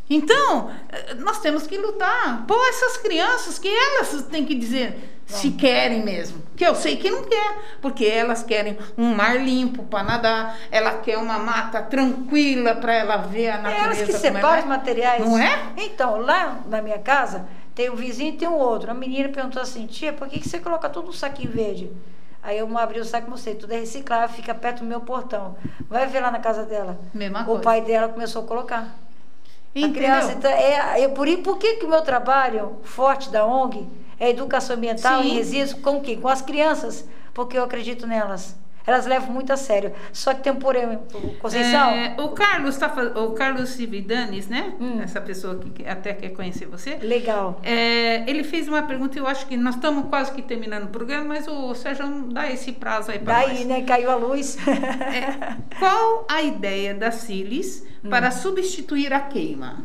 Então, 0.09 0.71
eh, 0.89 1.13
nós 1.15 1.39
temos 1.39 1.67
que 1.67 1.77
lutar 1.77 2.45
por 2.47 2.57
essas 2.69 2.97
crianças 2.97 3.59
que 3.59 3.67
elas 3.67 4.23
têm 4.31 4.45
que 4.45 4.55
dizer 4.55 5.12
se 5.25 5.51
querem 5.51 6.03
mesmo. 6.03 6.41
Que 6.55 6.65
eu 6.65 6.75
sei 6.75 6.97
que 6.97 7.09
não 7.09 7.23
quer, 7.23 7.57
porque 7.81 8.05
elas 8.05 8.43
querem 8.43 8.77
um 8.97 9.13
mar 9.15 9.37
limpo 9.39 9.83
para 9.83 10.03
nadar, 10.03 10.57
ela 10.69 10.97
quer 10.99 11.17
uma 11.17 11.39
mata 11.39 11.81
tranquila 11.81 12.75
para 12.75 12.93
ela 12.93 13.17
ver 13.17 13.49
a 13.49 13.53
É 13.55 13.57
natureza. 13.57 13.83
elas 13.85 14.01
que 14.01 14.13
separam 14.13 14.47
ela 14.47 14.57
os 14.59 14.65
é. 14.65 14.67
materiais. 14.67 15.25
Não 15.25 15.37
é? 15.37 15.59
Então, 15.77 16.17
lá 16.17 16.59
na 16.67 16.81
minha 16.81 16.99
casa, 16.99 17.45
tem 17.73 17.89
um 17.89 17.95
vizinho 17.95 18.33
e 18.33 18.37
tem 18.37 18.47
um 18.47 18.53
outro. 18.55 18.91
A 18.91 18.93
menina 18.93 19.29
perguntou 19.29 19.61
assim, 19.61 19.87
tia, 19.87 20.13
por 20.13 20.27
que, 20.27 20.39
que 20.39 20.47
você 20.47 20.59
coloca 20.59 20.87
tudo 20.89 21.07
no 21.07 21.13
saquinho 21.13 21.51
verde? 21.51 21.91
Aí 22.43 22.57
eu 22.59 22.77
abri 22.77 22.99
o 22.99 23.05
saco 23.05 23.27
e 23.27 23.29
mostrei, 23.29 23.55
tudo 23.55 23.71
é 23.73 23.77
reciclável, 23.79 24.27
fica 24.35 24.53
perto 24.53 24.79
do 24.79 24.85
meu 24.85 24.99
portão. 24.99 25.55
Vai 25.89 26.05
ver 26.07 26.19
lá 26.19 26.29
na 26.29 26.39
casa 26.39 26.63
dela. 26.63 26.99
Mesma 27.13 27.43
o 27.43 27.45
coisa. 27.45 27.61
pai 27.61 27.81
dela 27.81 28.09
começou 28.09 28.43
a 28.43 28.45
colocar. 28.45 28.81
A 29.75 29.79
Entendeu? 29.79 29.93
criança, 29.93 30.33
então, 30.33 30.51
é, 30.51 31.01
é 31.01 31.07
por, 31.07 31.25
por 31.37 31.57
que, 31.57 31.75
que 31.77 31.85
o 31.85 31.89
meu 31.89 32.01
trabalho 32.01 32.77
forte 32.83 33.31
da 33.31 33.45
ONG 33.45 33.87
é 34.23 34.29
educação 34.29 34.75
ambiental 34.75 35.21
Sim. 35.21 35.29
em 35.29 35.33
resíduos 35.35 35.73
com 35.73 35.99
quem? 36.01 36.19
Com 36.19 36.27
as 36.27 36.41
crianças, 36.41 37.07
porque 37.33 37.57
eu 37.57 37.63
acredito 37.63 38.07
nelas. 38.07 38.55
Elas 38.85 39.05
levam 39.05 39.31
muito 39.31 39.51
a 39.53 39.55
sério. 39.55 39.93
Só 40.11 40.33
que 40.33 40.41
tem 40.43 40.51
um 40.51 40.57
porém, 40.57 40.99
Conceição. 41.39 41.89
É, 41.91 42.15
o 42.19 42.29
Carlos 42.29 42.75
tá, 42.75 42.93
o 43.15 43.31
Carlos 43.31 43.69
Cividanes, 43.69 44.47
né? 44.49 44.73
Hum. 44.77 44.99
Essa 45.01 45.21
pessoa 45.21 45.57
que 45.57 45.87
até 45.87 46.13
quer 46.13 46.31
conhecer 46.31 46.65
você. 46.65 46.97
Legal. 46.97 47.61
É, 47.63 48.29
ele 48.29 48.43
fez 48.43 48.67
uma 48.67 48.81
pergunta, 48.83 49.17
eu 49.17 49.25
acho 49.25 49.47
que 49.47 49.55
nós 49.55 49.75
estamos 49.75 50.09
quase 50.09 50.33
que 50.33 50.41
terminando 50.41 50.83
o 50.83 50.87
programa, 50.87 51.23
mas 51.29 51.47
o 51.47 51.73
Sérgio 51.73 52.05
dá 52.33 52.51
esse 52.51 52.73
prazo 52.73 53.09
aí 53.11 53.19
para 53.19 53.35
Daí, 53.35 53.59
nós. 53.59 53.65
né? 53.67 53.81
Caiu 53.83 54.11
a 54.11 54.15
luz. 54.15 54.57
É, 54.67 55.55
qual 55.79 56.25
a 56.29 56.41
ideia 56.41 56.93
da 56.93 57.09
Silis 57.11 57.85
Hum. 58.03 58.09
para 58.09 58.31
substituir 58.31 59.13
a 59.13 59.21
queima? 59.21 59.77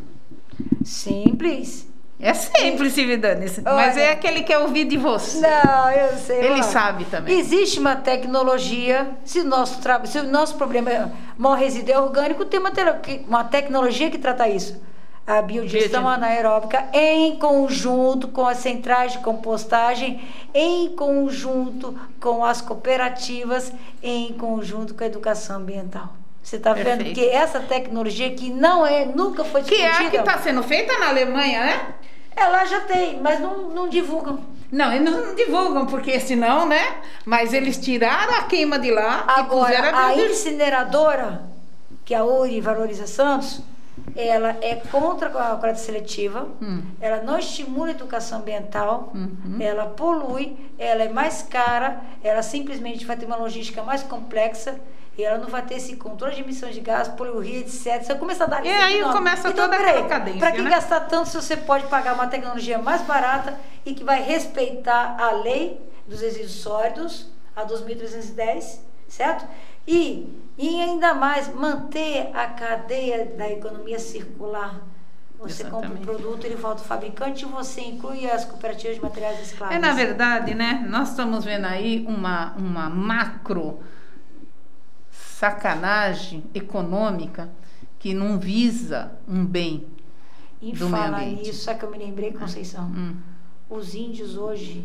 Simples. 0.84 1.88
É 2.21 2.35
simples, 2.35 2.95
Cividanes, 2.95 3.61
mas 3.64 3.95
Olha. 3.97 4.03
é 4.03 4.11
aquele 4.11 4.41
que 4.41 4.47
quer 4.47 4.59
ouvir 4.59 4.85
de 4.87 4.97
você. 4.97 5.39
Não, 5.41 5.91
eu 5.91 6.16
sei. 6.19 6.41
Ele 6.45 6.62
sabe 6.64 7.05
também. 7.05 7.39
Existe 7.39 7.79
uma 7.79 7.95
tecnologia, 7.95 9.11
se 9.25 9.41
o 9.41 9.45
nosso, 9.45 9.81
tra... 9.81 10.05
se 10.05 10.19
o 10.19 10.25
nosso 10.25 10.57
problema 10.57 10.91
é 10.91 11.09
maior 11.37 11.55
resíduo 11.57 11.93
é 11.95 11.99
orgânico, 12.01 12.45
tem 12.45 12.59
uma, 12.59 12.73
te- 12.73 13.25
uma 13.29 13.45
tecnologia 13.45 14.11
que 14.11 14.19
trata 14.19 14.49
isso. 14.49 14.83
A 15.25 15.41
biodigestão 15.43 16.03
Biodi- 16.05 16.16
anaeróbica, 16.16 16.87
em 16.93 17.37
conjunto 17.37 18.29
com 18.29 18.47
as 18.47 18.59
centrais 18.59 19.12
de 19.12 19.19
compostagem, 19.19 20.21
em 20.53 20.89
conjunto 20.97 21.95
com 22.19 22.45
as 22.45 22.61
cooperativas, 22.61 23.73
em 24.03 24.33
conjunto 24.33 24.95
com 24.95 25.05
a 25.05 25.07
educação 25.07 25.59
ambiental. 25.59 26.09
Você 26.49 26.57
está 26.57 26.73
vendo 26.73 27.05
que 27.13 27.29
essa 27.29 27.61
tecnologia 27.61 28.31
que 28.35 28.49
não 28.49 28.87
é, 28.87 29.05
nunca 29.05 29.45
foi 29.45 29.63
Que 29.63 29.77
discutida. 29.77 30.03
é 30.05 30.07
a 30.07 30.11
que 30.11 30.17
está 30.17 30.39
sendo 30.39 30.63
feita 30.63 30.99
na 30.99 31.09
Alemanha, 31.11 31.61
né? 31.63 31.95
Ela 32.35 32.65
já 32.65 32.81
tem, 32.81 33.21
mas 33.21 33.39
não, 33.39 33.69
não 33.69 33.87
divulgam. 33.87 34.41
Não, 34.73 34.91
eles 34.91 35.11
não 35.13 35.35
divulgam, 35.35 35.85
porque 35.85 36.19
senão, 36.19 36.65
né? 36.67 36.97
Mas 37.27 37.53
eles 37.53 37.77
tiraram 37.77 38.33
a 38.39 38.45
queima 38.45 38.79
de 38.79 38.91
lá 38.91 39.27
e 39.41 39.45
puseram 39.45 39.89
Agora, 39.89 39.89
a 39.91 40.07
biodiversidade. 40.07 40.33
incineradora, 40.33 41.43
que 42.03 42.15
é 42.15 42.17
a 42.17 42.25
URI 42.25 42.63
Valoriza 42.63 43.07
Santos, 43.07 43.61
ela 44.17 44.57
é 44.63 44.77
contra 44.91 45.29
a 45.29 45.57
coleta 45.57 45.79
seletiva, 45.79 46.49
Hum. 46.63 46.81
ela 46.99 47.21
não 47.23 47.39
estimula 47.39 47.89
a 47.89 47.91
educação 47.91 48.39
ambiental, 48.39 49.13
Uhum. 49.15 49.59
ela 49.61 49.85
polui, 49.85 50.57
ela 50.79 51.03
é 51.03 51.11
mais 51.11 51.43
cara, 51.43 52.01
ela 52.25 52.41
simplesmente 52.43 53.05
vai 53.05 53.17
ter 53.19 53.27
uma 53.27 53.37
logística 53.37 53.83
mais 53.83 54.03
complexa 54.03 54.81
e 55.19 55.25
ela 55.25 55.37
não 55.39 55.49
vai 55.49 55.62
ter 55.62 55.75
esse 55.75 55.97
controle 55.97 56.37
de 56.37 56.43
emissão 56.43 56.71
de 56.71 56.79
gás, 56.79 57.09
poluir, 57.09 57.62
etc. 57.62 58.01
Você 58.05 58.14
começa 58.14 58.45
a 58.45 58.47
dar 58.47 58.64
E 58.64 58.69
aí 58.69 58.95
de 58.95 59.01
nomes. 59.01 59.16
começa 59.16 59.49
então, 59.49 59.64
toda 59.64 59.77
peraí, 59.77 59.95
aquela 59.97 60.09
cadência, 60.09 60.39
Para 60.39 60.53
que 60.53 60.62
né? 60.62 60.71
gastar 60.71 61.01
tanto 61.01 61.29
se 61.29 61.35
você 61.35 61.57
pode 61.57 61.87
pagar 61.89 62.14
uma 62.14 62.29
tecnologia 62.29 62.79
mais 62.79 63.03
barata 63.03 63.59
e 63.85 63.95
que 63.95 64.05
vai 64.05 64.23
respeitar 64.23 65.16
a 65.19 65.33
lei 65.33 65.81
dos 66.07 66.21
resíduos 66.21 66.53
sólidos, 66.53 67.27
a 67.57 67.64
2310, 67.64 68.81
certo? 69.09 69.45
E, 69.85 70.33
e 70.57 70.81
ainda 70.81 71.12
mais 71.14 71.53
manter 71.53 72.31
a 72.33 72.47
cadeia 72.47 73.25
da 73.37 73.51
economia 73.51 73.99
circular. 73.99 74.81
Você 75.41 75.64
compra 75.64 75.89
Exatamente. 75.89 76.03
um 76.03 76.05
produto, 76.05 76.45
ele 76.45 76.55
volta 76.57 76.81
ao 76.83 76.87
fabricante 76.87 77.45
e 77.45 77.49
você 77.49 77.81
inclui 77.81 78.31
as 78.31 78.45
cooperativas 78.45 78.97
de 78.97 79.03
materiais 79.03 79.39
recicláveis. 79.39 79.79
É, 79.83 79.85
na 79.85 79.93
verdade, 79.95 80.55
né? 80.55 80.85
Nós 80.89 81.11
estamos 81.11 81.45
vendo 81.45 81.64
aí 81.64 82.05
uma, 82.09 82.55
uma 82.57 82.89
macro 82.89 83.81
sacanagem 85.39 86.43
econômica 86.53 87.49
que 87.99 88.12
não 88.12 88.39
visa 88.39 89.12
um 89.28 89.45
bem. 89.47 89.86
E 90.61 90.72
do 90.72 90.89
meio 90.89 91.05
ambiente. 91.05 91.43
nisso, 91.47 91.62
sabe 91.62 91.78
que 91.78 91.84
eu 91.84 91.91
me 91.93 91.99
lembrei, 91.99 92.32
Conceição? 92.32 92.84
Hum. 92.86 93.14
Os 93.70 93.95
índios 93.95 94.36
hoje, 94.36 94.84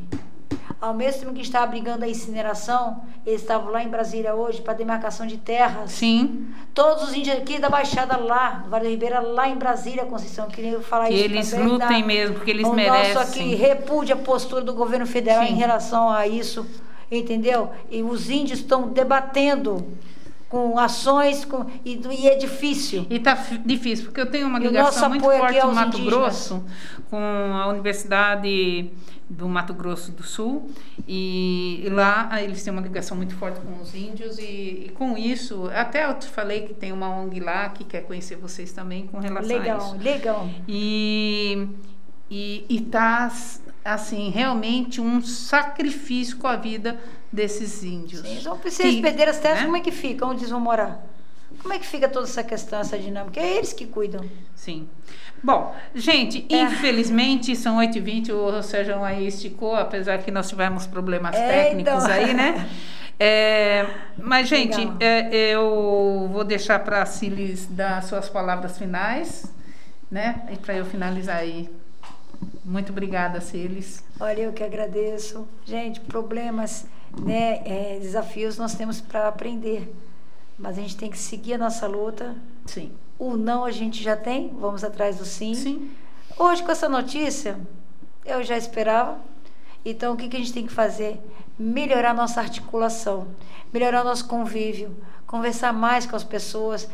ao 0.79 0.93
mesmo 0.93 1.21
tempo 1.21 1.33
que 1.33 1.41
estavam 1.41 1.69
brigando 1.69 2.05
a 2.05 2.07
incineração, 2.07 3.01
eles 3.25 3.41
estavam 3.41 3.71
lá 3.71 3.83
em 3.83 3.87
Brasília 3.87 4.35
hoje 4.35 4.61
para 4.61 4.73
demarcação 4.73 5.25
de 5.25 5.37
terras. 5.37 5.91
Sim, 5.91 6.47
Todos 6.71 7.03
os 7.05 7.13
índios 7.15 7.35
aqui 7.35 7.57
da 7.57 7.69
Baixada 7.69 8.15
lá, 8.17 8.61
do 8.63 8.69
Vale 8.69 8.85
do 8.85 8.89
Ribeira, 8.91 9.19
lá 9.21 9.49
em 9.49 9.55
Brasília, 9.55 10.05
Conceição, 10.05 10.47
queria 10.49 10.79
falar 10.81 11.07
que 11.07 11.15
isso 11.15 11.23
eles 11.23 11.53
lutem 11.53 12.05
mesmo, 12.05 12.35
porque 12.35 12.51
eles 12.51 12.67
o 12.67 12.73
merecem. 12.73 13.15
nosso 13.15 13.27
aqui 13.27 13.55
repudia 13.55 14.13
a 14.13 14.17
postura 14.19 14.61
do 14.61 14.73
governo 14.75 15.07
federal 15.07 15.47
Sim. 15.47 15.53
em 15.53 15.55
relação 15.55 16.11
a 16.11 16.27
isso, 16.27 16.63
entendeu? 17.11 17.71
E 17.89 18.03
os 18.03 18.29
índios 18.29 18.59
estão 18.59 18.89
debatendo 18.89 19.83
com 20.53 20.77
ações, 20.77 21.43
com, 21.45 21.65
e, 21.83 21.99
e 22.11 22.27
é 22.27 22.35
difícil. 22.35 23.07
E 23.09 23.17
tá 23.17 23.35
fi- 23.35 23.57
difícil, 23.57 24.05
porque 24.05 24.21
eu 24.21 24.29
tenho 24.29 24.47
uma 24.47 24.59
ligação 24.59 25.09
muito 25.09 25.23
forte 25.25 25.57
no 25.57 25.63
aos 25.63 25.73
Mato 25.73 25.97
indígenas. 25.97 26.13
Grosso, 26.13 26.63
com 27.09 27.17
a 27.17 27.67
Universidade 27.69 28.91
do 29.27 29.49
Mato 29.49 29.73
Grosso 29.73 30.11
do 30.11 30.21
Sul, 30.21 30.69
e 31.07 31.87
lá 31.89 32.27
ah, 32.29 32.39
eles 32.39 32.61
têm 32.63 32.71
uma 32.71 32.83
ligação 32.83 33.17
muito 33.17 33.33
forte 33.35 33.59
com 33.61 33.81
os 33.81 33.95
índios, 33.95 34.37
e, 34.37 34.43
e 34.43 34.91
com 34.93 35.17
isso, 35.17 35.71
até 35.73 36.05
eu 36.05 36.13
te 36.19 36.27
falei 36.27 36.67
que 36.67 36.75
tem 36.75 36.91
uma 36.91 37.09
ONG 37.09 37.39
lá 37.39 37.69
que 37.69 37.83
quer 37.83 38.01
conhecer 38.01 38.35
vocês 38.35 38.71
também 38.71 39.07
com 39.07 39.17
relação 39.17 39.55
a 39.55 39.59
Legal, 39.59 39.79
isso. 39.79 39.97
legal. 40.03 40.49
E, 40.67 41.67
e, 42.29 42.63
e 42.69 42.79
tá, 42.81 43.31
assim, 43.83 44.29
realmente 44.29 45.01
um 45.01 45.19
sacrifício 45.19 46.37
com 46.37 46.45
a 46.45 46.55
vida 46.55 46.99
desses 47.33 47.83
índios. 47.83 48.21
Sim, 48.21 48.37
então, 48.39 48.59
se 48.69 48.83
as 49.29 49.39
terras, 49.39 49.59
né? 49.59 49.65
como 49.65 49.77
é 49.77 49.81
que 49.81 49.91
fica? 49.91 50.25
Onde 50.25 50.41
eles 50.41 50.51
vão 50.51 50.59
morar? 50.59 51.03
Como 51.61 51.73
é 51.73 51.79
que 51.79 51.85
fica 51.85 52.07
toda 52.07 52.25
essa 52.25 52.43
questão, 52.43 52.79
essa 52.79 52.97
dinâmica? 52.97 53.39
É 53.39 53.57
eles 53.57 53.73
que 53.73 53.85
cuidam. 53.87 54.23
Sim. 54.55 54.87
Bom, 55.43 55.75
gente, 55.93 56.45
É. 56.49 56.61
infelizmente 56.61 57.55
são 57.55 57.77
8h20, 57.77 58.31
o 58.31 58.61
Sérgio 58.63 59.03
aí 59.03 59.27
esticou, 59.27 59.75
apesar 59.75 60.19
que 60.19 60.31
nós 60.31 60.47
tivemos 60.47 60.87
problemas 60.87 61.35
É, 61.35 61.47
técnicos 61.47 62.03
então. 62.03 62.11
aí, 62.11 62.33
né? 62.33 62.69
É, 63.19 63.85
mas, 64.17 64.47
gente, 64.49 64.75
é, 64.99 65.33
eu 65.35 66.27
vou 66.33 66.43
deixar 66.43 66.79
para 66.79 67.03
a 67.03 67.05
Cilis 67.05 67.67
dar 67.67 68.01
suas 68.03 68.27
palavras 68.27 68.77
finais, 68.77 69.53
né? 70.11 70.41
E 70.51 70.57
para 70.57 70.75
eu 70.75 70.83
finalizar 70.83 71.37
aí. 71.37 71.69
Muito 72.63 72.91
obrigada, 72.91 73.41
Cilis. 73.41 74.03
Olha, 74.19 74.41
eu 74.41 74.53
que 74.53 74.63
agradeço. 74.63 75.47
Gente, 75.65 75.99
problemas, 75.99 76.85
né, 77.21 77.61
é, 77.65 77.99
desafios 77.99 78.57
nós 78.57 78.73
temos 78.73 79.01
para 79.01 79.27
aprender. 79.27 79.93
Mas 80.57 80.77
a 80.77 80.81
gente 80.81 80.95
tem 80.95 81.09
que 81.09 81.17
seguir 81.17 81.55
a 81.55 81.57
nossa 81.57 81.87
luta. 81.87 82.35
Sim. 82.65 82.91
O 83.19 83.35
não 83.35 83.65
a 83.65 83.71
gente 83.71 84.01
já 84.01 84.15
tem, 84.15 84.49
vamos 84.59 84.83
atrás 84.83 85.17
do 85.17 85.25
sim. 85.25 85.53
Sim. 85.53 85.91
Hoje, 86.37 86.63
com 86.63 86.71
essa 86.71 86.87
notícia, 86.87 87.59
eu 88.25 88.43
já 88.43 88.57
esperava. 88.57 89.19
Então, 89.85 90.13
o 90.13 90.17
que, 90.17 90.29
que 90.29 90.37
a 90.37 90.39
gente 90.39 90.53
tem 90.53 90.65
que 90.65 90.73
fazer? 90.73 91.19
Melhorar 91.59 92.13
nossa 92.13 92.39
articulação, 92.39 93.27
melhorar 93.71 94.03
nosso 94.03 94.27
convívio, 94.27 94.95
conversar 95.27 95.73
mais 95.73 96.05
com 96.05 96.15
as 96.15 96.23
pessoas, 96.23 96.89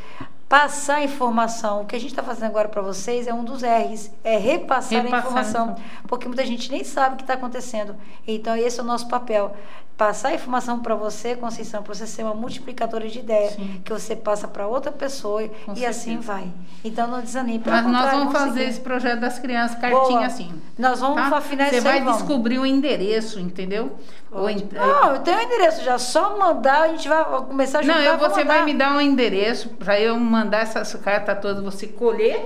passar 0.50 1.04
informação. 1.04 1.84
O 1.84 1.86
que 1.86 1.96
a 1.96 2.00
gente 2.00 2.10
está 2.10 2.24
fazendo 2.24 2.48
agora 2.48 2.68
para 2.68 2.82
vocês 2.82 3.28
é 3.28 3.34
um 3.34 3.44
dos 3.44 3.62
R's, 3.62 4.12
é 4.24 4.36
repassar, 4.36 5.04
Repassar 5.04 5.16
a 5.16 5.20
informação. 5.20 5.76
Porque 6.08 6.28
muita 6.28 6.44
gente 6.44 6.72
nem 6.72 6.84
sabe 6.84 7.14
o 7.14 7.18
que 7.18 7.24
está 7.24 7.36
acontecendo. 7.36 7.96
Então, 8.28 8.56
esse 8.56 8.80
é 8.80 8.84
o 8.84 8.86
nosso 8.86 9.08
papel. 9.08 9.56
Passar 10.00 10.30
a 10.30 10.34
informação 10.34 10.80
para 10.80 10.96
você, 10.96 11.36
Conceição, 11.36 11.84
para 11.84 11.94
você 11.94 12.08
ser 12.08 12.24
uma 12.24 12.34
multiplicadora 12.34 13.06
de 13.10 13.20
ideia, 13.20 13.50
Sim. 13.52 13.82
que 13.84 13.92
você 13.92 14.16
passa 14.16 14.48
para 14.48 14.66
outra 14.66 14.94
pessoa 14.94 15.44
e 15.44 15.50
Com 15.50 15.72
assim 15.74 15.84
certeza. 15.84 16.22
vai. 16.22 16.48
Então, 16.86 17.06
não 17.06 17.20
desanime. 17.20 17.62
Mas 17.66 17.86
nós 17.86 18.10
vamos 18.12 18.32
fazer 18.32 18.60
seguir. 18.60 18.70
esse 18.70 18.80
projeto 18.80 19.20
das 19.20 19.40
crianças, 19.40 19.78
cartinha 19.78 20.00
Boa. 20.00 20.26
assim. 20.26 20.62
Nós 20.78 21.02
vamos 21.02 21.30
tá? 21.30 21.36
afinar 21.36 21.70
Você 21.70 21.82
vai 21.82 22.00
descobrir 22.02 22.60
o 22.60 22.66
endereço, 22.66 23.42
entendeu? 23.42 23.92
O 24.32 24.48
en- 24.48 24.70
Não, 24.72 25.16
eu 25.16 25.20
tenho 25.20 25.38
o 25.38 25.42
endereço 25.42 25.84
já. 25.84 25.98
Só 25.98 26.38
mandar, 26.40 26.84
a 26.84 26.88
gente 26.88 27.10
vai 27.10 27.26
começar 27.26 27.80
a 27.80 27.82
juntar. 27.82 27.96
Não, 28.00 28.02
eu, 28.06 28.18
você 28.18 28.46
vai 28.46 28.64
me 28.64 28.74
dar 28.74 28.94
um 28.96 29.02
endereço 29.02 29.68
para 29.72 30.00
eu 30.00 30.18
mandar 30.18 30.60
essas 30.62 30.94
cartas 30.96 31.38
todas, 31.42 31.62
você 31.62 31.88
colher, 31.88 32.40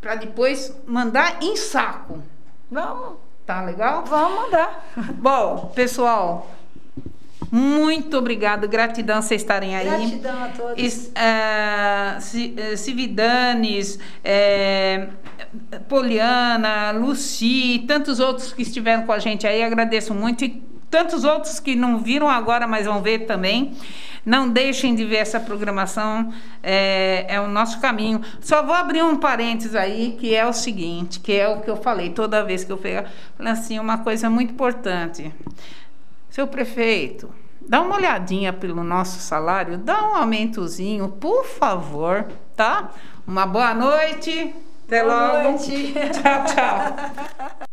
para 0.00 0.14
depois 0.14 0.72
mandar 0.86 1.42
em 1.42 1.56
saco. 1.56 2.22
Vamos, 2.70 3.14
Tá 3.44 3.60
legal? 3.62 4.04
vamos 4.06 4.40
mandar. 4.42 4.86
Bom, 5.14 5.72
pessoal, 5.74 6.46
muito 7.54 8.16
obrigado, 8.16 8.66
gratidão 8.66 9.20
vocês 9.20 9.42
estarem 9.42 9.76
aí. 9.76 9.84
Gratidão 9.86 10.42
a 10.42 10.48
todos. 10.48 10.82
Ci- 12.20 12.54
eh, 12.56 12.76
Cividanes, 12.76 13.98
eh, 14.24 15.08
Poliana, 15.86 16.92
Luci, 16.92 17.84
tantos 17.86 18.20
outros 18.20 18.54
que 18.54 18.62
estiveram 18.62 19.02
com 19.02 19.12
a 19.12 19.18
gente 19.18 19.46
aí, 19.46 19.62
agradeço 19.62 20.14
muito. 20.14 20.44
E 20.46 20.62
tantos 20.90 21.24
outros 21.24 21.60
que 21.60 21.74
não 21.76 21.98
viram 21.98 22.28
agora, 22.28 22.66
mas 22.66 22.86
vão 22.86 23.02
ver 23.02 23.26
também. 23.26 23.72
Não 24.24 24.48
deixem 24.48 24.94
de 24.94 25.04
ver 25.04 25.16
essa 25.16 25.38
programação, 25.40 26.32
é, 26.62 27.26
é 27.28 27.40
o 27.40 27.48
nosso 27.48 27.80
caminho. 27.80 28.22
Só 28.40 28.62
vou 28.62 28.74
abrir 28.74 29.02
um 29.02 29.16
parênteses 29.16 29.74
aí, 29.74 30.16
que 30.18 30.34
é 30.34 30.46
o 30.46 30.52
seguinte, 30.52 31.18
que 31.20 31.32
é 31.32 31.48
o 31.48 31.60
que 31.60 31.68
eu 31.68 31.76
falei 31.76 32.10
toda 32.10 32.42
vez 32.44 32.62
que 32.64 32.70
eu 32.72 32.78
pego, 32.78 33.08
assim, 33.40 33.78
uma 33.78 33.98
coisa 33.98 34.30
muito 34.30 34.52
importante. 34.52 35.30
Seu 36.30 36.46
prefeito, 36.46 37.28
dá 37.68 37.80
uma 37.80 37.96
olhadinha 37.96 38.52
pelo 38.52 38.82
nosso 38.84 39.18
salário, 39.20 39.78
dá 39.78 40.08
um 40.10 40.14
aumentozinho, 40.16 41.08
por 41.08 41.44
favor, 41.44 42.26
tá? 42.56 42.90
Uma 43.26 43.46
boa 43.46 43.72
noite. 43.74 44.54
Até 44.86 45.02
Boa 45.04 45.32
logo. 45.32 45.50
noite. 45.50 45.94
Tchau, 45.94 46.44
tchau. 46.44 47.56